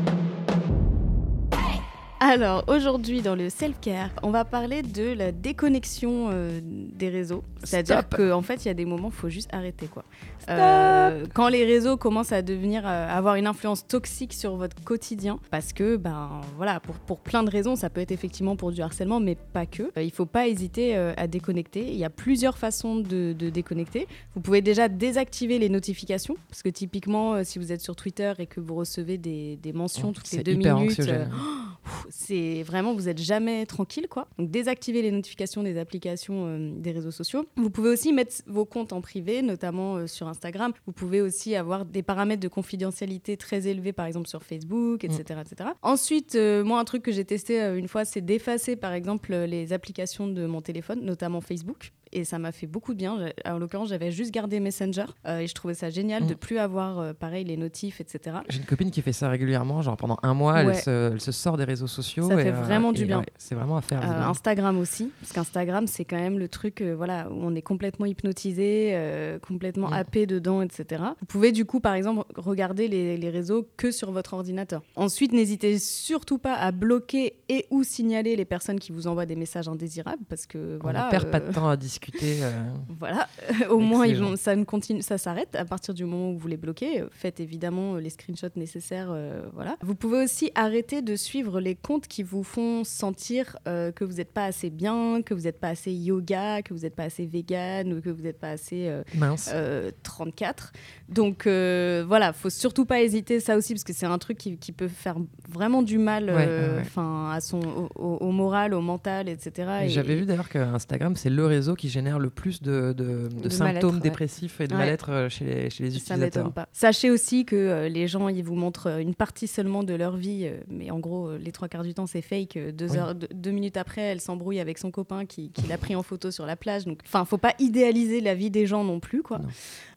Alors 2.28 2.64
aujourd'hui 2.70 3.22
dans 3.22 3.36
le 3.36 3.52
self-care, 3.52 4.10
on 4.24 4.32
va 4.32 4.46
parler 4.46 4.82
de 4.82 5.14
la 5.14 5.32
déconnexion 5.32 6.30
euh, 6.32 6.60
des 6.64 7.10
réseaux. 7.10 7.44
C'est-à-dire 7.64 8.10
qu'en 8.10 8.42
fait 8.42 8.66
il 8.66 8.68
y 8.68 8.72
a 8.72 8.74
des 8.74 8.86
moments 8.86 9.10
où 9.10 9.12
il 9.12 9.16
faut 9.16 9.30
juste 9.30 9.54
arrêter 9.54 9.86
quoi. 9.86 10.04
Euh, 10.50 11.26
quand 11.36 11.48
les 11.50 11.66
réseaux 11.66 11.98
commencent 11.98 12.32
à 12.32 12.42
devenir 12.42 12.82
euh, 12.86 13.08
avoir 13.08 13.36
une 13.36 13.46
influence 13.46 13.86
toxique 13.86 14.34
sur 14.34 14.56
votre 14.56 14.84
quotidien, 14.84 15.40
parce 15.52 15.72
que 15.72 15.98
ben 15.98 16.42
voilà 16.58 16.80
pour, 16.80 16.96
pour 16.96 17.20
plein 17.20 17.44
de 17.44 17.52
raisons, 17.52 17.76
ça 17.76 17.92
peut 17.92 18.02
être 18.02 18.12
effectivement 18.12 18.56
pour 18.56 18.72
du 18.72 18.82
harcèlement, 18.82 19.20
mais 19.20 19.36
pas 19.36 19.68
que. 19.68 19.84
Euh, 19.96 20.02
il 20.02 20.12
faut 20.12 20.26
pas 20.26 20.48
hésiter 20.48 20.96
à 20.96 21.28
déconnecter. 21.28 21.88
Il 21.88 21.98
y 21.98 22.06
a 22.06 22.10
plusieurs 22.10 22.58
façons 22.58 22.96
de, 22.96 23.34
de 23.34 23.50
déconnecter. 23.52 24.08
Vous 24.34 24.42
pouvez 24.42 24.62
déjà 24.62 24.88
désactiver 24.88 25.60
les 25.60 25.70
notifications, 25.70 26.38
parce 26.50 26.64
que 26.64 26.70
typiquement 26.70 27.44
si 27.44 27.60
vous 27.60 27.72
êtes 27.72 27.82
sur 27.82 27.96
Twitter 27.96 28.34
et 28.40 28.48
que 28.48 28.60
vous 28.60 28.74
recevez 28.74 29.20
des, 29.20 29.58
des 29.58 29.74
mentions 29.74 30.12
toutes 30.12 30.32
les 30.32 30.42
deux 30.42 30.56
minutes. 30.56 31.02
c'est 32.18 32.64
vraiment, 32.64 32.94
vous 32.94 33.10
êtes 33.10 33.20
jamais 33.20 33.66
tranquille, 33.66 34.08
quoi. 34.10 34.30
Donc, 34.40 34.50
désactivez 34.50 35.02
les 35.02 35.12
notifications 35.12 35.64
des 35.64 35.78
applications 35.78 36.46
euh, 36.48 36.72
des 36.74 36.94
réseaux 36.94 37.12
sociaux. 37.12 37.46
Vous 37.58 37.70
pouvez 37.70 37.90
aussi 37.90 38.14
mettre 38.14 38.38
vos 38.48 38.64
comptes 38.64 38.94
en 38.94 39.02
privé, 39.02 39.42
notamment 39.42 39.98
euh, 39.98 40.08
sur 40.08 40.30
Instagram. 40.30 40.72
Vous 40.86 40.94
pouvez 40.94 41.20
aussi 41.20 41.56
avoir 41.56 41.84
des 41.84 42.04
paramètres 42.04 42.42
de 42.42 42.48
confidentialité 42.48 43.36
très 43.36 43.68
élevés, 43.68 43.92
par 43.92 44.06
exemple 44.06 44.30
sur 44.30 44.44
Facebook, 44.44 45.04
etc. 45.04 45.42
etc. 45.42 45.72
Ensuite, 45.82 46.36
euh, 46.36 46.64
moi, 46.64 46.80
un 46.80 46.86
truc 46.86 47.04
que 47.04 47.12
j'ai 47.12 47.26
testé 47.26 47.60
une 47.60 47.90
fois, 47.90 48.06
c'est 48.06 48.22
d'effacer, 48.22 48.78
par 48.78 48.94
exemple, 48.94 49.36
les 49.36 49.74
applications 49.74 50.28
de 50.30 50.46
mon 50.46 50.62
téléphone, 50.62 51.02
notamment 51.04 51.42
Facebook. 51.42 51.92
Et 52.18 52.24
ça 52.24 52.40
m'a 52.40 52.52
fait 52.54 52.66
beaucoup 52.68 52.94
de 52.94 52.98
bien. 52.98 53.18
En 53.46 53.58
l'occurrence, 53.58 53.90
j'avais 53.90 54.10
juste 54.12 54.32
gardé 54.32 54.60
Messenger 54.62 55.06
euh, 55.28 55.40
et 55.40 55.48
je 55.48 55.54
trouvais 55.54 55.74
ça 55.74 55.90
génial 55.90 56.24
Mm. 56.24 56.28
de 56.28 56.34
plus 56.34 56.58
avoir, 56.60 57.00
euh, 57.00 57.14
pareil, 57.14 57.44
les 57.44 57.58
notifs, 57.58 58.00
etc. 58.00 58.38
J'ai 58.48 58.60
une 58.60 58.66
copine 58.66 58.90
qui 58.90 59.02
fait 59.02 59.12
ça 59.12 59.28
régulièrement, 59.28 59.82
genre 59.82 59.98
pendant 59.98 60.18
un 60.24 60.34
mois, 60.34 60.54
Ouais. 60.64 60.66
elle, 60.68 60.76
se, 60.78 61.12
elle 61.14 61.20
se 61.20 61.32
sort 61.34 61.58
des 61.58 61.66
réseaux 61.66 61.88
sociaux. 61.88 62.28
Ça 62.30 62.40
et, 62.40 62.44
fait 62.46 62.50
euh, 62.52 62.62
vraiment 62.62 62.94
du 62.94 63.06
bien. 63.06 63.20
ouais, 63.20 63.26
c'est 63.38 63.54
vraiment 63.54 63.76
à 63.78 63.82
faire. 63.82 64.02
Instagram 64.30 64.80
aussi, 64.80 65.12
parce 65.20 65.34
qu'Instagram, 65.34 65.88
c'est 65.88 66.06
quand 66.06 66.16
même 66.16 66.40
le 66.40 66.48
truc 66.48 66.82
voilà, 66.82 67.28
où 67.30 67.36
on 67.44 67.54
est 67.54 67.62
complètement 67.62 68.06
hypnotisé, 68.06 69.38
complètement 69.46 69.90
Mm. 69.90 69.94
happé 69.94 70.26
dedans, 70.26 70.62
etc. 70.62 71.04
Vous 71.20 71.26
pouvez 71.26 71.52
du 71.52 71.66
coup, 71.66 71.80
par 71.82 71.96
exemple, 71.96 72.24
regarder 72.38 72.88
les, 72.88 73.18
les 73.18 73.30
réseaux 73.30 73.68
que 73.78 73.92
sur 73.92 74.12
votre 74.12 74.34
ordinateur. 74.36 74.82
Ensuite, 74.96 75.34
n'hésitez 75.34 75.80
surtout 75.80 76.38
pas 76.38 76.54
à 76.56 76.72
bloquer 76.72 77.34
et 77.50 77.66
ou 77.72 77.84
signaler 77.84 78.36
les 78.36 78.46
personnes 78.46 78.80
qui 78.80 78.92
vous 78.94 79.08
envoient 79.08 79.26
des 79.26 79.36
messages 79.36 79.68
indésirables, 79.68 80.24
parce 80.30 80.46
que 80.46 80.78
On 80.80 80.84
voilà. 80.84 81.06
ne 81.08 81.12
perd 81.12 81.30
pas 81.30 81.40
de 81.42 81.52
temps 81.52 81.68
à 81.68 81.76
discuter. 81.76 82.05
Euh, 82.24 82.52
voilà, 83.00 83.28
au 83.70 83.80
moins 83.80 84.06
ils 84.06 84.18
vont, 84.18 84.36
ça 84.36 84.56
ne 84.56 84.64
continue, 84.64 85.02
ça 85.02 85.18
s'arrête 85.18 85.56
à 85.56 85.66
partir 85.66 85.94
du 85.94 86.06
moment 86.06 86.32
où 86.32 86.38
vous 86.38 86.48
les 86.48 86.58
bloquez. 86.58 87.02
Euh, 87.02 87.08
Faites 87.12 87.40
évidemment 87.40 87.96
euh, 87.96 88.00
les 88.00 88.10
screenshots 88.10 88.48
nécessaires, 88.56 89.10
euh, 89.12 89.44
voilà. 89.54 89.78
Vous 89.82 89.96
pouvez 89.96 90.24
aussi 90.24 90.52
arrêter 90.56 91.02
de 91.02 91.16
suivre 91.16 91.60
les 91.60 91.76
comptes 91.76 92.08
qui 92.08 92.24
vous 92.24 92.44
font 92.44 92.84
sentir 92.84 93.58
euh, 93.68 93.92
que 93.92 94.04
vous 94.04 94.14
n'êtes 94.14 94.32
pas 94.34 94.46
assez 94.46 94.70
bien, 94.70 95.22
que 95.22 95.34
vous 95.34 95.42
n'êtes 95.42 95.60
pas 95.60 95.70
assez 95.70 95.92
yoga, 95.92 96.62
que 96.62 96.74
vous 96.74 96.82
n'êtes 96.82 96.96
pas 96.96 97.04
assez 97.04 97.26
vegan 97.26 97.94
ou 97.94 98.02
que 98.02 98.10
vous 98.10 98.24
n'êtes 98.24 98.40
pas 98.40 98.52
assez 98.52 98.90
mince. 99.16 99.50
euh, 99.54 99.92
34. 100.04 100.72
Donc 101.10 101.46
voilà, 101.46 102.34
faut 102.34 102.50
surtout 102.50 102.86
pas 102.86 103.02
hésiter 103.02 103.40
ça 103.40 103.56
aussi 103.58 103.74
parce 103.74 103.84
que 103.84 103.94
c'est 103.94 104.06
un 104.06 104.18
truc 104.18 104.38
qui, 104.38 104.58
qui 104.58 104.72
peut 104.72 104.88
faire 104.88 105.18
vraiment 105.50 105.82
du 105.84 105.98
mal, 105.98 106.26
Ouais, 106.26 106.36
ouais, 106.48 106.84
à 107.32 107.40
son 107.42 107.60
au, 107.60 107.90
au- 107.96 108.18
au 108.18 108.32
moral, 108.32 108.74
au 108.74 108.82
mental, 108.82 109.30
etc. 109.30 109.70
Et 109.82 109.86
Et- 109.86 109.90
J'avais 109.90 110.16
vu 110.16 110.26
d'ailleurs 110.26 110.50
que 110.50 110.58
Instagram, 110.58 111.16
c'est 111.16 111.30
le 111.30 111.46
réseau 111.46 111.76
qui 111.76 111.85
génère 111.90 112.20
le 112.20 112.30
plus 112.30 112.62
de, 112.62 112.94
de- 112.94 113.28
de 113.28 113.42
De 113.42 113.50
symptômes 113.50 113.96
ouais. 113.96 114.02
dépressifs 114.02 114.60
et 114.62 114.68
de 114.68 114.74
Ouais. 114.74 114.80
mal-être 114.80 115.10
euh, 115.12 115.30
chez 115.30 115.46
les, 115.46 115.70
chez 115.70 115.84
les 115.84 115.92
Ça 115.92 115.98
utilisateurs. 116.16 116.52
pas. 116.52 116.68
Sachez 116.72 117.10
aussi 117.12 117.46
que 117.46 117.56
euh, 117.56 117.90
les 117.90 118.08
gens, 118.08 118.28
ils 118.30 118.44
vous 118.44 118.56
montrent 118.56 118.88
euh, 118.88 118.98
une 119.00 119.16
partie 119.16 119.48
seulement 119.48 119.84
de 119.84 119.94
leur 119.94 120.16
vie, 120.18 120.46
euh, 120.46 120.58
mais 120.70 120.92
en 120.92 121.00
gros, 121.00 121.30
euh, 121.30 121.38
les 121.38 121.52
trois 121.52 121.68
quarts 121.68 121.84
du 121.84 121.94
temps, 121.94 122.06
c'est 122.08 122.22
fake. 122.22 122.58
Deux, 122.74 122.92
Oui. 122.92 122.98
heures, 122.98 123.16
deux, 123.16 123.28
deux 123.34 123.52
minutes 123.52 123.78
après, 123.78 124.02
elle 124.02 124.22
s'embrouille 124.22 124.60
avec 124.60 124.78
son 124.78 124.92
copain 124.92 125.26
qui, 125.26 125.52
qui 125.52 125.68
l'a 125.68 125.78
pris 125.78 125.96
en 125.96 126.04
photo 126.04 126.32
sur 126.32 126.46
la 126.46 126.56
plage. 126.56 126.86
Donc, 126.86 127.00
enfin, 127.06 127.24
faut 127.26 127.38
pas 127.38 127.54
idéaliser 127.60 128.22
la 128.22 128.36
vie 128.36 128.52
des 128.52 128.66
gens 128.66 128.84
non 128.84 129.00
plus, 129.00 129.22
quoi. 129.24 129.40
Non. 129.40 129.48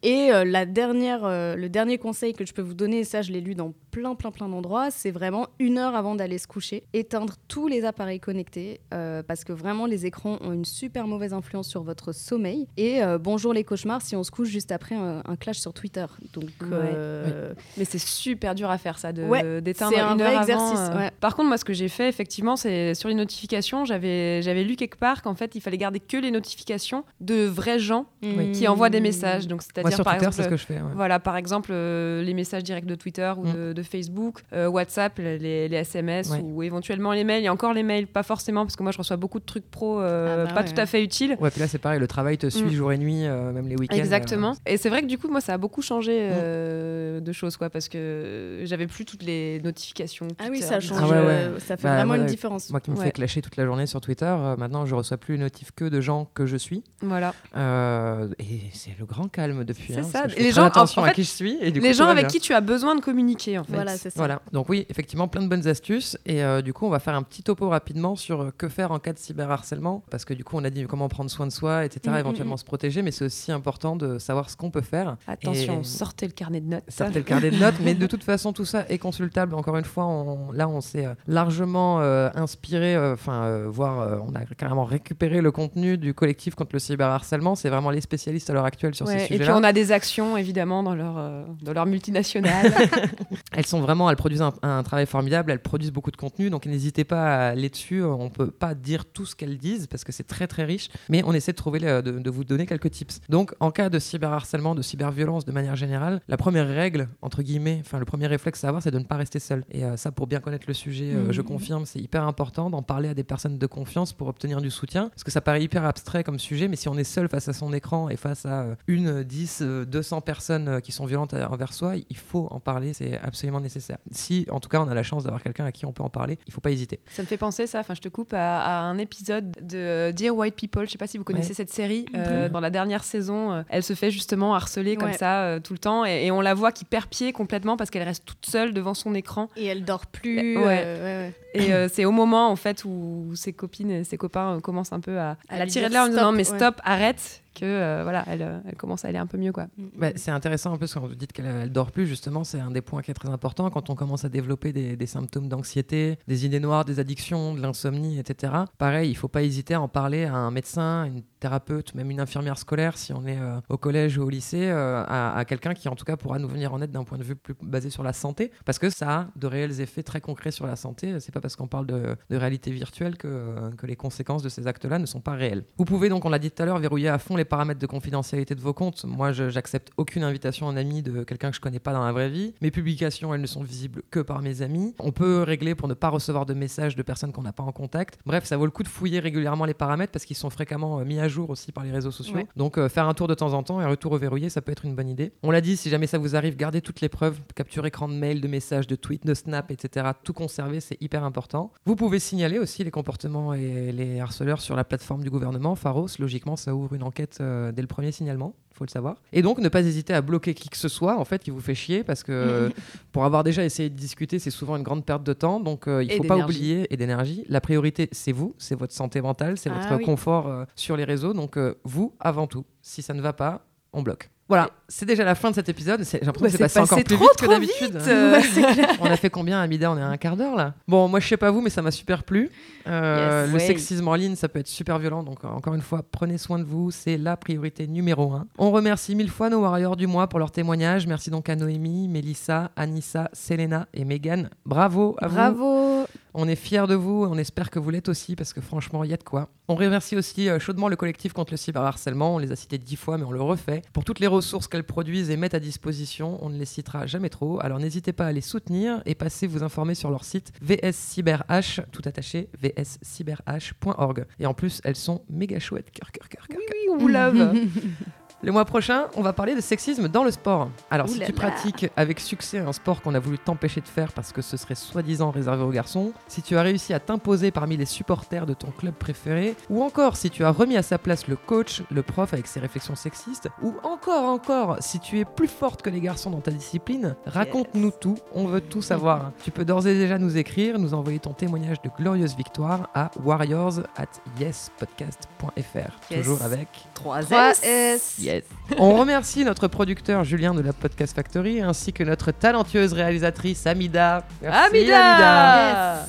Et 0.03 0.31
la 0.44 0.64
dernière, 0.66 1.22
le 1.29 1.66
dernier 1.68 1.98
conseil 1.98 2.33
que 2.33 2.46
je 2.46 2.53
peux 2.53 2.62
vous 2.62 2.74
donner, 2.74 2.98
et 3.01 3.05
ça, 3.05 3.20
je 3.22 3.33
l'ai 3.33 3.40
lu 3.40 3.55
dans 3.55 3.74
plein, 3.90 4.14
plein, 4.14 4.31
plein 4.31 4.48
d'endroits, 4.48 4.90
c'est 4.90 5.11
vraiment 5.11 5.48
une 5.59 5.79
heure 5.79 5.94
avant 5.94 6.14
d'aller 6.14 6.38
se 6.38 6.46
coucher, 6.46 6.85
éteindre 6.92 7.35
tous 7.48 7.66
les 7.68 7.85
appareils 7.85 8.20
connectés, 8.20 8.81
euh, 8.94 9.22
parce 9.22 9.44
que 9.44 9.53
vraiment, 9.53 9.87
les 9.87 10.07
écrans 10.07 10.38
ont 10.40 10.53
une 10.53 10.64
super 10.64 11.07
mauvaise 11.07 11.33
influence 11.33 11.68
sur 11.68 11.83
votre 11.83 12.12
sommeil. 12.12 12.66
Et 12.77 13.03
euh, 13.03 13.18
bonjour 13.18 13.53
les 13.53 13.64
cauchemars 13.64 14.03
si 14.03 14.16
on 14.16 14.22
se 14.22 14.31
couche 14.31 14.48
juste 14.48 14.72
après 14.72 14.94
un, 14.94 15.22
un 15.27 15.37
clash 15.37 15.59
sur 15.59 15.72
Twitter. 15.72 16.07
Donc, 16.33 16.44
Ouais. 16.62 16.68
euh, 16.72 17.55
Mais 17.77 17.85
c'est 17.85 17.98
super 17.98 18.55
dur 18.55 18.70
à 18.70 18.79
faire 18.79 18.98
ça, 18.98 19.12
de- 19.12 19.22
Ouais, 19.22 19.61
d'éteindre 19.61 19.92
c'est 19.94 20.01
un 20.01 20.12
une 20.12 20.18
vrai 20.22 20.35
heure 20.35 20.40
exercice, 20.42 20.79
avant, 20.79 20.96
euh. 20.96 20.98
ouais. 21.01 21.11
Par 21.20 21.35
contre, 21.37 21.48
moi, 21.48 21.59
ce 21.59 21.64
que 21.64 21.72
j'ai 21.72 21.88
fait, 21.88 22.09
effectivement, 22.09 22.57
c'est 22.57 22.94
sur 22.94 23.09
les 23.09 23.14
notifications, 23.14 23.85
j'avais 23.85 24.42
j'avais 24.42 24.64
lu 24.64 24.77
quelque 24.77 24.96
part 24.98 25.22
qu'en 25.22 25.35
fait, 25.35 25.55
il 25.55 25.61
fallait 25.61 25.79
garder 25.79 26.01
que 26.01 26.16
les 26.16 26.31
notifications 26.31 27.05
de 27.20 27.44
vrais 27.44 27.79
gens 27.79 28.07
Oui. 28.22 28.53
qui 28.53 28.68
envoient 28.68 28.90
des 28.90 29.01
messages. 29.01 29.46
Donc, 29.48 29.62
c'est-à-dire, 29.62 29.96
par 30.05 30.14
Twitter, 30.14 30.16
exemple, 30.27 30.35
c'est 30.37 30.42
ce 30.44 30.48
que 30.48 30.57
je 30.57 30.64
fais. 30.66 30.74
ouais. 30.74 30.92
Voilà, 30.94 31.18
par 31.18 31.37
exemple, 31.37 31.70
euh, 31.72 32.22
les 32.22 32.35
messages 32.35 32.62
directs 32.64 32.87
de 32.87 32.94
Twitter 32.94 33.33
ou 33.37 33.44
Mm. 33.46 33.53
de, 33.53 33.72
de 33.79 33.83
Facebook, 33.85 34.43
euh, 34.53 34.67
WhatsApp, 34.69 35.19
les, 35.19 35.69
les 35.69 35.77
SMS 35.77 36.31
Ouais. 36.31 36.41
ou 36.43 36.62
éventuellement 36.62 37.12
les 37.12 37.25
mails. 37.25 37.45
Et 37.45 37.49
encore 37.49 37.73
les 37.73 37.83
mails, 37.83 38.07
pas 38.07 38.23
forcément, 38.23 38.64
parce 38.64 38.77
que 38.77 38.83
moi 38.83 38.93
je 38.93 38.99
reçois 38.99 39.17
beaucoup 39.17 39.38
de 39.41 39.45
trucs 39.45 39.71
pro 39.71 40.01
euh, 40.01 40.45
Ah 40.45 40.47
bah 40.49 40.53
pas 40.55 40.62
ouais. 40.62 40.73
tout 40.75 40.81
à 40.81 40.87
fait 40.87 41.03
utiles. 41.03 41.37
Ouais, 41.41 41.51
puis 41.51 41.61
là, 41.61 41.69
c'est 41.69 41.79
pareil, 41.79 42.01
le 42.01 42.07
travail 42.09 42.38
te 42.38 42.49
suit 42.51 42.64
Mm. 42.64 42.71
jour 42.73 42.93
et 42.93 42.99
nuit, 42.99 43.27
euh, 43.27 43.53
même 43.53 43.69
les 43.69 43.77
week-ends. 43.77 43.97
Exactement. 43.97 44.53
euh, 44.53 44.73
Et 44.73 44.77
c'est 44.77 44.88
vrai 44.91 45.03
que 45.03 45.07
du 45.07 45.19
coup, 45.19 45.29
moi, 45.29 45.41
ça 45.41 45.55
a 45.55 45.59
beaucoup 45.59 45.83
changé 45.83 46.29
Mm. 46.29 47.21
de 47.21 47.33
choses, 47.33 47.57
quoi, 47.57 47.71
parce 47.71 47.88
que 47.88 48.61
j'avais 48.64 48.87
plus 48.87 49.05
toutes 49.05 49.23
les 49.23 49.61
notifications. 49.62 50.29
Ah 50.38 50.47
oui, 50.51 50.61
ça 50.61 50.81
change. 50.81 50.99
Ah 51.03 51.09
ouais, 51.09 51.25
ouais. 51.27 51.51
Ça 51.61 51.77
fait 51.77 51.85
Bah, 51.85 51.97
vraiment 51.97 52.14
une 52.14 52.27
différence. 52.27 52.71
Moi 52.71 52.81
qui 52.81 52.91
me 52.91 52.97
Ouais. 52.97 53.05
fais 53.07 53.12
clasher 53.12 53.43
toute 53.43 53.57
la 53.57 53.64
journée 53.64 53.87
sur 53.87 54.01
Twitter, 54.01 54.27
euh, 54.27 54.57
maintenant 54.57 54.87
je 54.87 54.95
reçois 54.95 55.17
plus 55.17 55.35
les 55.35 55.41
notifs 55.41 55.71
que 55.75 55.85
de 55.85 56.01
gens 56.01 56.29
que 56.35 56.47
je 56.47 56.57
suis. 56.57 56.83
Voilà. 57.03 57.35
Euh, 57.57 58.29
et 58.38 58.61
c'est 58.73 58.93
le 58.99 59.05
grand 59.07 59.29
calme 59.29 59.64
depuis. 59.64 59.93
C'est 59.95 60.01
hein, 60.01 60.03
ça. 60.05 60.27
les 60.27 60.51
gens, 60.53 60.62
en- 60.62 60.67
attention 60.67 61.03
en 61.03 61.05
à 61.05 61.11
qui 61.12 61.25
je 61.25 61.29
suis. 61.31 61.57
Et 61.61 61.71
du 61.71 61.81
les 61.81 61.91
coup, 61.91 61.97
gens 61.97 62.07
avec 62.09 62.25
bien. 62.27 62.29
qui 62.29 62.41
tu 62.41 62.53
as 62.55 62.61
besoin 62.61 62.95
de 62.95 63.01
communiquer, 63.01 63.59
en 63.59 63.64
fait. 63.68 63.74
Voilà, 63.74 63.96
c'est 63.96 64.11
ça. 64.11 64.14
Voilà, 64.18 64.40
donc 64.52 64.68
oui, 64.68 64.87
effectivement, 64.88 65.28
plein 65.28 65.42
de 65.42 65.48
bonnes 65.48 65.66
astuces. 65.68 66.18
Et 66.26 66.42
euh, 66.42 66.62
du 66.62 66.72
coup, 66.72 66.87
on 66.87 66.90
va 66.90 66.98
faire 66.98 67.14
un 67.14 67.22
petit 67.22 67.42
topo 67.42 67.68
rapidement 67.68 68.16
sur 68.16 68.40
euh, 68.40 68.50
que 68.57 68.68
faire 68.68 68.90
en 68.92 68.98
cas 68.98 69.12
de 69.12 69.18
cyberharcèlement. 69.18 70.02
Parce 70.11 70.24
que 70.24 70.35
du 70.35 70.44
coup, 70.44 70.57
on 70.57 70.64
a 70.64 70.70
dit 70.70 70.85
comment 70.87 71.09
prendre 71.09 71.31
soin 71.31 71.46
de 71.46 71.52
soi, 71.52 71.85
etc., 71.85 72.00
Mm, 72.09 72.11
mm, 72.11 72.18
éventuellement 72.18 72.54
mm. 72.54 72.59
se 72.59 72.64
protéger. 72.64 73.02
Mais 73.02 73.11
c'est 73.11 73.24
aussi 73.26 73.52
important 73.52 73.96
de 73.96 74.18
savoir 74.18 74.50
ce 74.50 74.57
qu'on 74.57 74.70
peut 74.70 74.81
faire. 74.81 75.16
Attention, 75.26 75.81
Et- 75.81 75.85
sortez 75.85 76.26
le 76.26 76.33
carnet 76.33 76.61
de 76.61 76.68
notes. 76.68 76.85
Sortez 76.88 77.18
le 77.18 77.24
carnet 77.24 77.50
de 77.50 77.57
notes, 77.59 77.74
mais 77.83 77.94
de 77.94 78.07
toute 78.07 78.24
façon, 78.24 78.52
tout 78.52 78.64
ça 78.64 78.85
est 78.88 78.98
consultable. 78.98 79.54
Encore 79.54 79.76
une 79.76 79.85
fois, 79.85 80.07
on- 80.07 80.50
là, 80.52 80.68
on 80.68 80.81
s'est 80.81 81.07
euh, 81.07 81.14
largement 81.26 82.00
euh, 82.00 82.31
inspiré, 82.35 82.96
enfin, 82.98 83.64
voire 83.68 84.22
on 84.26 84.35
a 84.35 84.40
carrément 84.57 84.85
récupéré 84.85 85.40
le 85.40 85.50
contenu 85.50 85.98
du 85.98 86.14
collectif 86.14 86.54
contre 86.54 86.70
le 86.74 86.78
cyberharcèlement. 86.78 87.54
C'est 87.54 87.68
vraiment 87.68 87.90
les 87.90 88.00
spécialistes 88.00 88.48
à 88.50 88.52
l'heure 88.54 88.64
actuelle 88.64 88.94
sur 88.94 89.07
Ouais, 89.07 89.18
ces 89.18 89.24
et 89.24 89.26
sujets-là. 89.26 89.44
puis 89.44 89.54
on 89.54 89.64
a 89.64 89.72
des 89.72 89.92
actions 89.92 90.37
évidemment 90.37 90.83
dans 90.83 90.94
leur, 90.94 91.14
dans 91.62 91.72
leur 91.72 91.87
multinationale. 91.87 92.72
Elles 93.59 93.66
sont 93.66 93.81
vraiment, 93.81 94.09
elles 94.09 94.14
produisent 94.14 94.40
un, 94.40 94.55
un 94.62 94.85
travail 94.85 95.07
formidable, 95.07 95.51
elles 95.51 95.61
produisent 95.61 95.90
beaucoup 95.90 96.12
de 96.12 96.16
contenu, 96.16 96.49
donc 96.49 96.66
n'hésitez 96.66 97.03
pas 97.03 97.25
à 97.25 97.49
aller 97.49 97.68
dessus. 97.68 98.05
On 98.05 98.31
peut 98.31 98.53
pas 98.53 98.77
dire 98.77 99.05
tout 99.05 99.27
ce 99.27 99.35
qu'elles 99.35 99.59
disent 99.59 99.88
parce 99.88 100.05
que 100.05 100.12
c'est 100.12 100.29
très 100.29 100.47
très 100.47 100.64
riche, 100.64 100.90
mais 101.09 101.25
on 101.25 101.33
essaie 101.33 101.51
de 101.51 101.57
trouver, 101.57 101.81
de, 101.81 102.01
de 102.01 102.31
vous 102.31 102.44
donner 102.44 102.66
quelques 102.66 102.92
tips. 102.92 103.21
Donc, 103.29 103.57
en 103.59 103.73
cas 103.73 103.88
de 103.88 103.99
cyberharcèlement, 103.99 104.77
de 104.77 104.83
cyberviolence 104.83 105.44
de 105.44 105.51
manière 105.51 105.75
générale, 105.75 106.21
la 106.29 106.37
première 106.37 106.68
règle 106.68 107.09
entre 107.21 107.42
guillemets, 107.42 107.79
enfin 107.81 107.99
le 107.99 108.05
premier 108.05 108.29
réflexe 108.29 108.62
à 108.62 108.68
avoir, 108.68 108.81
c'est 108.81 108.92
de 108.92 108.99
ne 109.01 109.05
pas 109.05 109.16
rester 109.16 109.40
seul. 109.40 109.64
Et 109.73 109.85
euh, 109.85 109.97
ça, 109.97 110.12
pour 110.12 110.29
bien 110.29 110.38
connaître 110.38 110.66
le 110.68 110.75
sujet, 110.75 111.12
euh, 111.14 111.33
je 111.33 111.42
confirme, 111.42 111.85
c'est 111.85 111.99
hyper 111.99 112.23
important 112.23 112.71
d'en 112.71 112.83
parler 112.83 113.09
à 113.09 113.14
des 113.14 113.25
personnes 113.25 113.59
de 113.59 113.66
confiance 113.66 114.12
pour 114.12 114.29
obtenir 114.29 114.61
du 114.61 114.71
soutien, 114.71 115.09
parce 115.09 115.25
que 115.25 115.33
ça 115.33 115.40
paraît 115.40 115.64
hyper 115.64 115.85
abstrait 115.85 116.23
comme 116.23 116.38
sujet, 116.38 116.68
mais 116.68 116.77
si 116.77 116.88
on 116.88 116.97
est 116.97 117.03
seul 117.03 117.29
face 117.29 117.49
à 117.49 117.53
son 117.53 117.73
écran 117.73 118.09
et 118.09 118.16
face 118.16 118.47
à 118.47 118.61
euh, 118.61 118.75
une, 118.87 119.25
10, 119.25 119.59
euh, 119.62 119.85
200 119.85 120.21
personnes 120.21 120.81
qui 120.81 120.92
sont 120.92 121.07
violentes 121.07 121.35
envers 121.35 121.73
soi, 121.73 121.94
il 121.97 122.16
faut 122.16 122.47
en 122.53 122.61
parler, 122.61 122.92
c'est 122.92 123.18
absolument 123.18 123.47
nécessaire. 123.61 123.98
Si, 124.12 124.46
en 124.50 124.61
tout 124.61 124.68
cas, 124.68 124.80
on 124.80 124.88
a 124.88 124.94
la 124.94 125.02
chance 125.02 125.24
d'avoir 125.24 125.42
quelqu'un 125.42 125.64
à 125.64 125.72
qui 125.72 125.87
on 125.87 125.92
peut 125.92 126.02
en 126.02 126.08
parler, 126.11 126.38
il 126.46 126.52
faut 126.52 126.61
pas 126.61 126.70
hésiter. 126.70 127.00
Ça 127.11 127.22
me 127.22 127.26
fait 127.26 127.37
penser 127.37 127.66
ça, 127.66 127.80
enfin 127.80 127.94
je 127.94 128.00
te 128.00 128.08
coupe, 128.08 128.32
à, 128.34 128.61
à 128.61 128.80
un 128.82 128.98
épisode 128.98 129.56
de 129.62 130.11
Dear 130.12 130.34
White 130.37 130.54
People. 130.56 130.87
Je 130.87 130.92
sais 130.92 130.98
pas 130.98 131.06
si 131.06 131.18
vous 131.18 131.24
connaissez 131.24 131.48
Ouais. 131.50 131.54
cette 131.54 131.70
série. 131.72 132.06
euh, 132.14 132.48
Dans 132.48 132.61
la 132.61 132.70
dernière 132.70 133.04
saison, 133.04 133.52
euh, 133.52 133.62
elle 133.68 133.82
se 133.82 133.94
fait 133.94 134.11
justement 134.11 134.54
harceler 134.54 134.96
comme 134.96 135.08
Ouais. 135.11 135.16
ça 135.16 135.42
euh, 135.44 135.61
tout 135.61 135.72
le 135.72 135.78
temps 135.78 136.04
et, 136.04 136.26
et 136.26 136.30
on 136.30 136.40
la 136.40 136.54
voit 136.54 136.72
qui 136.72 136.84
perd 136.84 137.06
pied 137.06 137.32
complètement 137.32 137.76
parce 137.76 137.90
qu'elle 137.90 138.02
reste 138.02 138.24
toute 138.24 138.44
seule 138.46 138.72
devant 138.74 138.94
son 138.94 139.14
écran. 139.14 139.48
Et 139.56 139.64
elle 139.66 139.84
dort 139.84 140.06
plus. 140.06 140.58
Ouais. 140.58 140.82
euh, 140.84 141.24
ouais, 141.24 141.28
ouais. 141.28 141.34
Et 141.54 141.72
euh, 141.72 141.88
c'est 141.90 142.04
au 142.04 142.12
moment 142.12 142.50
en 142.50 142.56
fait 142.56 142.84
où 142.84 143.32
ses 143.34 143.52
copines 143.52 143.90
et 143.90 144.04
ses 144.04 144.18
copains 144.18 144.56
euh, 144.56 144.61
commencent 144.61 144.92
un 144.92 145.00
peu 145.00 145.18
à, 145.18 145.30
à 145.48 145.54
À 145.54 145.58
la 145.58 145.66
tirer 145.66 145.88
de 145.88 145.94
là 145.94 146.04
en 146.04 146.08
disant 146.08 146.20
stop, 146.20 146.34
mais 146.37 146.50
ouais. 146.50 146.56
stop, 146.58 146.80
arrête 146.84 147.42
que 147.59 147.64
euh, 147.64 148.03
voilà, 148.03 148.25
elle, 148.27 148.42
euh, 148.42 148.59
elle 148.66 148.77
commence 148.77 149.05
à 149.05 149.09
aller 149.09 149.18
un 149.18 149.27
peu 149.27 149.38
mieux 149.38 149.53
quoi. 149.53 149.66
Bah, 149.97 150.09
c'est 150.16 150.31
intéressant 150.31 150.73
un 150.73 150.79
peu 150.79 150.87
quand 150.92 151.01
vous 151.01 151.14
dites 151.14 151.33
qu'elle 151.33 151.47
elle 151.47 151.73
dort 151.73 151.90
plus, 151.90 152.07
justement, 152.07 152.44
c'est 152.44 152.61
un 152.61 152.71
des 152.71 152.81
points 152.81 153.03
qui 153.03 153.11
est 153.11 153.14
très 153.14 153.29
important 153.29 153.71
quand 153.71 153.90
on 153.90 153.94
commence 153.94 154.25
à 154.25 154.29
développer 154.29 154.73
des, 154.73 154.97
des 154.97 155.07
symptômes 155.07 155.49
d'anxiété, 155.49 156.18
des 156.29 156.47
idées 156.47 156.61
noires, 156.61 156.85
des 156.85 157.01
addictions, 157.01 157.55
de 157.55 157.61
l'insomnie, 157.61 158.18
etc. 158.18 158.53
Pareil, 158.79 159.11
il 159.11 159.14
faut 159.14 159.29
pas 159.29 159.42
hésiter 159.42 159.75
à 159.75 159.81
en 159.81 159.88
parler 159.88 160.25
à 160.25 160.35
un 160.35 160.51
médecin, 160.51 161.05
une 161.05 161.23
thérapeute, 161.40 161.94
même 161.94 162.11
une 162.11 162.21
infirmière 162.21 162.59
scolaire 162.59 162.99
si 162.99 163.12
on 163.12 163.27
est 163.27 163.38
euh, 163.38 163.61
au 163.68 163.77
collège 163.77 164.18
ou 164.18 164.23
au 164.23 164.31
lycée, 164.31 164.68
euh, 164.68 165.05
à, 165.07 165.37
à 165.37 165.44
quelqu'un 165.44 165.75
qui 165.75 165.88
en 165.88 165.94
tout 165.94 166.05
cas 166.05 166.16
pourra 166.16 166.38
nous 166.38 166.49
venir 166.49 166.73
en 166.73 166.81
aide 166.83 166.90
d'un 166.90 167.05
point 167.05 167.18
de 167.18 167.25
vue 167.25 167.37
plus 167.37 167.55
basé 167.62 167.90
sur 167.90 168.03
la 168.03 168.12
santé, 168.12 168.51
parce 168.64 168.79
que 168.79 168.90
ça 168.90 169.11
a 169.11 169.27
de 169.37 169.47
réels 169.47 169.81
effets 169.81 170.03
très 170.03 170.21
concrets 170.21 170.51
sur 170.51 170.66
la 170.66 170.77
santé. 170.77 171.18
C'est 171.21 171.33
pas 171.33 171.40
parce 171.40 171.57
qu'on 171.57 171.68
parle 171.68 171.87
de, 171.87 172.16
de 172.31 172.37
réalité 172.37 172.71
virtuelle 172.71 173.16
que, 173.16 173.71
que 173.77 173.87
les 173.87 173.97
conséquences 173.97 174.42
de 174.42 174.49
ces 174.49 174.66
actes-là 174.66 174.99
ne 174.99 175.07
sont 175.07 175.21
pas 175.21 175.33
réelles. 175.33 175.64
Vous 175.77 175.85
pouvez 175.85 176.09
donc, 176.09 176.25
on 176.25 176.31
l'a 176.31 176.38
dit 176.38 176.51
tout 176.51 176.62
à 176.62 176.66
l'heure, 176.66 176.79
verrouiller 176.79 177.09
à 177.09 177.18
fond 177.18 177.37
les 177.37 177.44
paramètres 177.48 177.80
de 177.80 177.87
confidentialité 177.87 178.54
de 178.54 178.61
vos 178.61 178.72
comptes. 178.72 179.04
Moi, 179.04 179.32
j'accepte 179.32 179.90
aucune 179.96 180.22
invitation 180.22 180.66
en 180.66 180.76
ami 180.76 181.02
de 181.02 181.24
quelqu'un 181.24 181.50
que 181.50 181.56
je 181.56 181.61
connais 181.61 181.78
pas 181.78 181.92
dans 181.92 182.04
la 182.04 182.12
vraie 182.12 182.30
vie. 182.30 182.54
Mes 182.61 182.70
publications, 182.70 183.34
elles 183.34 183.40
ne 183.40 183.46
sont 183.46 183.62
visibles 183.62 184.02
que 184.11 184.20
par 184.20 184.42
mes 184.42 184.62
amis. 184.62 184.94
On 184.98 185.12
peut 185.12 185.42
régler 185.42 185.74
pour 185.74 185.88
ne 185.88 185.94
pas 185.94 186.08
recevoir 186.08 186.46
de 186.46 186.54
messages 186.54 186.96
de 186.96 187.02
personnes 187.02 187.32
qu'on 187.32 187.42
n'a 187.42 187.53
pas 187.53 187.62
en 187.62 187.72
contact. 187.72 188.18
Bref, 188.26 188.44
ça 188.44 188.57
vaut 188.57 188.64
le 188.64 188.70
coup 188.70 188.82
de 188.82 188.88
fouiller 188.88 189.20
régulièrement 189.20 189.64
les 189.64 189.74
paramètres 189.74 190.12
parce 190.12 190.24
qu'ils 190.24 190.36
sont 190.36 190.51
fréquemment 190.51 191.01
euh, 191.01 191.05
mis 191.05 191.18
à 191.18 191.28
jour 191.28 191.51
aussi 191.51 191.72
par 191.72 191.84
les 191.84 191.90
réseaux 191.90 192.11
sociaux. 192.11 192.36
Ouais. 192.36 192.46
Donc, 192.57 192.78
euh, 192.78 192.88
faire 192.88 193.09
un 193.09 193.14
tour 193.14 193.28
de 193.28 193.34
temps 193.34 193.53
en 193.53 193.62
temps 193.62 193.80
et 193.80 193.84
un 193.84 193.88
retour 193.88 194.12
au 194.12 194.18
verrouillé, 194.18 194.51
ça 194.51 194.61
peut 194.61 194.72
être 194.72 194.84
une 194.84 194.94
bonne 194.94 195.09
idée. 195.09 195.32
On 195.42 195.51
l'a 195.51 195.61
dit, 195.61 195.76
si 195.76 195.90
jamais 195.90 196.07
ça 196.07 196.18
vous 196.18 196.36
arrive, 196.36 196.57
gardez 196.57 196.80
toutes 196.80 197.01
les 197.01 197.09
preuves, 197.09 197.40
capture 197.55 197.86
écran 197.86 198.09
de 198.09 198.14
mail, 198.14 198.40
de 198.40 198.49
messages, 198.49 198.86
de 198.86 198.96
tweets, 198.96 199.26
de 199.26 199.34
snap, 199.34 199.70
etc. 199.70 200.11
Tout 200.22 200.32
conserver, 200.32 200.80
c'est 200.80 201.01
hyper 201.01 201.24
important. 201.24 201.72
Vous 201.86 201.96
pouvez 201.96 202.18
signaler 202.18 202.59
aussi 202.59 202.84
les 202.84 202.90
comportements 202.90 203.55
et 203.55 203.92
les 203.92 204.20
harceleurs 204.20 204.61
sur 204.61 204.76
la 204.76 204.84
plateforme 204.84 205.22
du 205.22 205.30
gouvernement, 205.30 205.74
Pharos. 205.74 206.09
Logiquement, 206.18 206.57
ça 206.57 206.74
ouvre 206.74 206.94
une 206.94 207.03
enquête 207.03 207.38
euh, 207.41 207.72
dès 207.72 207.82
le 207.82 207.89
premier 207.89 208.12
signalement, 208.12 208.55
il 208.72 208.76
faut 208.76 208.84
le 208.84 208.91
savoir. 208.91 209.16
Et 209.32 209.43
donc, 209.43 209.59
ne 209.59 209.68
pas 209.68 209.80
hésiter 209.80 210.12
à 210.14 210.20
bloquer 210.20 210.55
qui 210.55 210.68
que 210.68 210.76
ce 210.76 210.89
soit, 210.89 211.18
en 211.18 211.24
fait, 211.24 211.43
qui 211.43 211.51
vous 211.51 211.61
fait 211.61 211.74
chier, 211.74 212.05
parce 212.05 212.22
que 212.22 212.70
pour 213.12 213.24
avoir 213.24 213.45
déjà 213.45 213.64
essayé 213.64 213.91
de 213.91 213.95
discuter, 213.97 214.39
c'est 214.39 214.51
souvent 214.51 214.76
une 214.76 214.82
grande 214.82 215.05
perte 215.05 215.22
de 215.24 215.32
temps. 215.32 215.61
Donc, 215.61 215.89
euh, 215.89 216.03
il 216.03 216.12
Et 216.12 216.16
faut 216.16 216.24
pas 216.24 216.36
oublier, 216.39 216.93
et 216.93 216.97
d'énergie, 216.97 217.45
la 217.49 217.61
priorité, 217.61 218.09
c'est 218.12 218.32
vous, 218.32 218.55
c'est 218.59 218.74
votre 218.74 218.93
santé 218.93 219.20
mentale, 219.20 219.59
c'est 219.59 219.70
Ah 219.70 219.74
votre 219.78 219.97
oui. 219.97 220.05
confort 220.05 220.47
euh, 220.49 220.64
sur 220.74 220.97
les 220.97 221.05
réseaux. 221.05 221.32
Donc, 221.32 221.59
vous, 221.84 222.14
avant 222.20 222.47
tout. 222.47 222.64
Si 222.82 223.03
ça 223.03 223.14
ne 223.14 223.20
va 223.20 223.32
pas, 223.32 223.66
on 223.93 224.03
bloque. 224.03 224.30
Voilà, 224.49 224.70
c'est 224.88 225.05
déjà 225.05 225.24
la 225.24 225.34
fin 225.34 225.51
de 225.51 225.55
cet 225.55 225.68
épisode. 225.68 226.03
J'ai 226.11 226.20
l'impression 226.20 226.44
que 226.46 226.51
c'est 226.51 226.57
c'est 226.57 226.62
passé 226.64 226.78
encore 226.80 226.96
passé 226.96 227.05
plus 227.05 227.16
vite 227.16 227.36
que 227.38 227.46
d'habitude. 227.46 228.99
on 229.01 229.05
a 229.05 229.16
fait 229.16 229.28
combien, 229.28 229.61
Amida? 229.61 229.90
On 229.92 229.99
est 229.99 230.03
à 230.03 230.07
un 230.09 230.16
quart 230.16 230.36
d'heure 230.38 230.57
là. 230.57 230.72
Bon, 230.88 231.07
moi 231.07 231.20
je 231.20 231.28
sais 231.28 231.36
pas 231.36 231.51
vous, 231.51 231.61
mais 231.61 231.68
ça 231.68 231.82
m'a 231.82 231.90
super 231.90 232.24
plu. 232.24 232.51
Euh, 232.86 233.42
Yes. 233.44 233.49
le 233.53 233.59
Ouais. 233.59 233.66
sexisme 233.66 234.09
en 234.09 234.14
ligne, 234.14 234.34
ça 234.36 234.49
peut 234.49 234.59
être 234.61 234.66
super 234.68 234.99
violent. 234.99 235.22
Donc 235.22 235.44
euh, 235.44 235.49
encore 235.49 235.74
une 235.74 235.82
fois, 235.82 236.03
prenez 236.11 236.38
soin 236.38 236.59
de 236.59 236.64
vous. 236.64 236.90
C'est 236.90 237.18
la 237.18 237.36
priorité 237.36 237.86
numéro 237.86 238.32
un. 238.32 238.46
On 238.57 238.70
remercie 238.70 239.14
mille 239.14 239.28
fois 239.30 239.51
nos 239.51 239.61
warriors 239.61 239.96
du 239.96 240.07
mois 240.07 240.26
pour 240.28 240.38
leur 240.38 240.51
témoignage. 240.51 241.07
Merci 241.07 241.28
donc 241.30 241.51
à 241.51 241.55
Noémie, 241.57 242.09
Mélissa, 242.09 242.70
Anissa, 242.74 243.28
Selena 243.34 243.86
et 243.92 244.07
Megan. 244.07 244.49
Bravo 244.64 245.14
à 245.20 245.28
vous. 245.28 245.34
Bravo. 245.34 246.07
On 246.35 246.47
est 246.49 246.57
fiers 246.57 246.87
de 246.87 246.95
vous 246.95 247.24
et 247.24 247.29
on 247.29 247.37
espère 247.39 247.70
que 247.70 247.79
vous 247.79 247.91
l'êtes 247.91 248.09
aussi 248.09 248.37
parce 248.37 248.53
que 248.53 248.61
franchement, 248.61 249.03
il 249.05 249.11
y 249.11 249.14
a 249.14 249.16
de 249.16 249.22
quoi. 249.22 249.49
On 249.68 249.74
remercie 249.74 250.16
aussi 250.16 250.49
euh, 250.49 250.59
chaudement 250.59 250.89
le 250.89 250.97
collectif 250.97 251.33
contre 251.33 251.53
le 251.53 251.57
cyberharcèlement. 251.57 252.35
On 252.35 252.39
les 252.39 252.53
a 252.53 252.57
cités 252.57 252.79
dix 252.79 252.97
fois, 252.97 253.18
mais 253.18 253.24
on 253.24 253.31
le 253.33 253.41
refait. 253.43 253.83
Pour 253.93 254.05
toutes 254.05 254.20
les 254.20 254.26
ressources 254.26 254.68
qu'elles 254.68 254.85
produisent 254.85 255.31
et 255.31 255.37
mettent 255.37 255.55
à 255.55 255.61
disposition, 255.61 256.39
on 256.45 256.49
ne 256.51 256.59
les 256.59 256.64
citera 256.64 257.07
jamais 257.07 257.29
trop. 257.29 257.61
Alors 257.61 257.79
n'hésitez 257.79 258.12
pas 258.12 258.26
à 258.26 258.33
les 258.33 258.41
soutenir 258.41 259.03
et 259.07 259.14
passez 259.14 259.47
vous 259.47 259.62
informer 259.62 259.95
sur 259.95 260.11
leur 260.11 260.24
site 260.24 260.53
VSCyberH, 260.62 261.81
tout 261.93 262.03
attaché, 262.05 262.49
vscyberh.org. 262.62 264.26
Et 264.39 264.47
en 264.47 264.55
plus, 264.55 264.81
elles 264.85 264.97
sont 264.97 265.22
méga 265.29 265.59
chouettes. 265.59 265.91
Cœur, 265.91 266.11
cœur, 266.12 266.29
cœur, 266.29 266.47
cœur, 266.49 266.59
Oui, 266.59 266.66
cœur. 266.66 266.76
oui, 266.76 266.95
on 266.95 266.99
vous 266.99 267.09
love. 267.09 267.55
Le 268.41 268.53
mois 268.53 268.64
prochain, 268.64 269.07
on 269.16 269.22
va 269.22 269.32
parler 269.32 269.57
de 269.57 269.61
sexisme 269.61 270.07
dans 270.07 270.22
le 270.22 270.30
sport. 270.30 270.70
Alors, 270.93 271.07
Ouh 271.07 271.12
si 271.12 271.18
tu 271.18 271.32
là. 271.32 271.32
pratiques 271.32 271.89
avec 271.97 272.20
succès 272.20 272.59
un 272.59 272.72
sport 272.72 273.03
qu'on 273.03 273.14
a 273.14 273.18
voulu 273.18 273.36
t'empêcher 273.36 273.80
de 273.80 273.89
faire 273.89 274.12
parce 274.12 274.30
que 274.30 274.43
ce 274.43 274.57
serait 274.57 274.76
soi-disant 274.76 275.32
réservé 275.32 275.64
aux 275.64 275.70
garçons, 275.70 276.12
si 276.28 276.41
tu 276.43 276.57
as 276.57 276.62
réussi 276.62 276.95
à 276.95 277.01
t'imposer 277.01 277.51
parmi 277.51 277.76
les 277.76 277.84
supporters 277.84 278.47
de 278.47 278.55
ton 278.55 278.70
club 278.70 278.95
préféré, 278.95 279.57
ou 279.70 279.82
encore 279.82 280.16
si 280.16 280.30
tu 280.30 280.45
as 280.45 280.53
remis 280.53 280.76
à 280.76 280.84
sa 280.84 280.99
place 280.99 281.26
le 281.26 281.34
coach, 281.34 281.82
le 281.91 282.03
prof 282.05 282.32
avec 282.32 282.47
ses 282.47 282.61
réflexions 282.61 282.95
sexistes, 282.95 283.49
ou 283.61 283.74
encore, 283.82 284.26
encore, 284.26 284.76
si 284.78 285.01
tu 285.01 285.18
es 285.18 285.24
plus 285.24 285.49
forte 285.49 285.82
que 285.82 285.91
les 285.91 286.01
garçons 286.01 286.30
dans 286.30 286.41
ta 286.41 286.53
discipline, 286.53 287.16
raconte-nous 287.26 287.91
tout, 287.91 288.18
on 288.34 288.45
veut 288.47 288.61
tout 288.61 288.82
savoir. 288.82 289.32
tu 289.43 289.51
peux 289.51 289.64
d'ores 289.64 289.89
et 289.89 289.95
déjà 289.95 290.16
nous 290.16 290.36
écrire, 290.36 290.78
nous 290.78 290.95
envoyer 290.95 291.18
ton 291.18 291.32
témoignage 291.32 291.82
de 291.82 291.91
glorieuse 291.99 292.36
victoire 292.36 292.89
à 292.95 293.11
warriors 293.24 293.80
at 293.97 294.07
yespodcast.fr. 294.39 295.91
Yes. 296.11 296.20
Toujours 296.20 296.43
avec 296.43 296.68
3 296.95 297.22
S. 297.32 298.18
Yes. 298.20 298.28
On 298.79 298.97
remercie 298.97 299.45
notre 299.45 299.68
producteur 299.68 300.24
Julien 300.24 300.55
de 300.55 300.61
la 300.61 300.72
Podcast 300.72 301.14
Factory 301.14 301.61
ainsi 301.61 301.93
que 301.93 302.05
notre 302.05 302.33
talentueuse 302.33 302.93
réalisatrice 302.93 303.66
Amida. 303.66 304.26
Merci, 304.43 304.76
Amida 304.76 306.07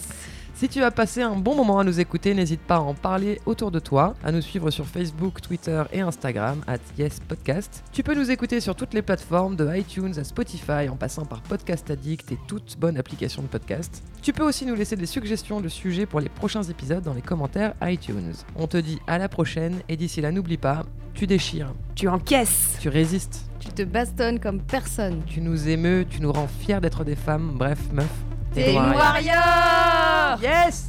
Si 0.60 0.68
tu 0.68 0.84
as 0.84 0.92
passé 0.92 1.22
un 1.22 1.38
bon 1.38 1.56
moment 1.56 1.80
à 1.80 1.86
nous 1.86 2.02
écouter, 2.02 2.34
n'hésite 2.34 2.60
pas 2.60 2.76
à 2.76 2.80
en 2.80 2.94
parler 2.94 3.40
autour 3.46 3.72
de 3.72 3.80
toi, 3.80 4.14
à 4.22 4.34
nous 4.34 4.42
suivre 4.42 4.70
sur 4.72 4.86
Facebook, 4.86 5.40
Twitter 5.40 5.82
et 5.94 6.02
Instagram 6.02 6.60
at 6.68 6.80
YesPodcast. 6.98 7.86
Tu 7.94 8.04
peux 8.04 8.14
nous 8.14 8.30
écouter 8.30 8.60
sur 8.60 8.76
toutes 8.76 8.94
les 8.94 9.02
plateformes 9.02 9.56
de 9.56 9.74
iTunes 9.74 10.14
à 10.18 10.26
Spotify 10.26 10.90
en 10.92 10.98
passant 10.98 11.24
par 11.24 11.40
Podcast 11.44 11.90
Addict 11.90 12.34
et 12.34 12.38
toute 12.46 12.76
bonne 12.78 12.98
application 12.98 13.42
de 13.42 13.48
podcast. 13.48 14.04
Tu 14.22 14.34
peux 14.34 14.44
aussi 14.44 14.66
nous 14.66 14.76
laisser 14.76 14.98
des 14.98 15.06
suggestions 15.06 15.62
de 15.62 15.70
sujets 15.70 16.06
pour 16.06 16.20
les 16.20 16.28
prochains 16.28 16.64
épisodes 16.64 17.06
dans 17.06 17.14
les 17.14 17.22
commentaires 17.22 17.74
iTunes. 17.82 18.34
On 18.58 18.68
te 18.68 18.76
dit 18.76 19.00
à 19.08 19.18
la 19.18 19.30
prochaine 19.30 19.80
et 19.88 19.96
d'ici 19.96 20.20
là 20.20 20.34
n'oublie 20.34 20.58
pas, 20.58 20.84
tu 21.14 21.26
déchires, 21.26 21.74
Tu 21.96 22.10
encaisses. 22.10 22.76
tu 22.82 22.90
résistes. 22.90 23.50
Tu 23.62 23.70
te 23.70 23.84
bastonnes 23.84 24.42
comme 24.42 24.60
personne. 24.60 25.22
Tu 25.26 25.40
nous 25.40 25.70
émeus, 25.70 26.06
tu 26.10 26.22
nous 26.22 26.34
rends 26.34 26.50
fiers 26.50 26.82
d'être 26.82 27.06
des 27.06 27.16
femmes, 27.16 27.54
bref, 27.56 27.80
meuf. 27.94 28.10
T'es 28.54 28.74
warrior 28.74 30.40
Yes. 30.42 30.88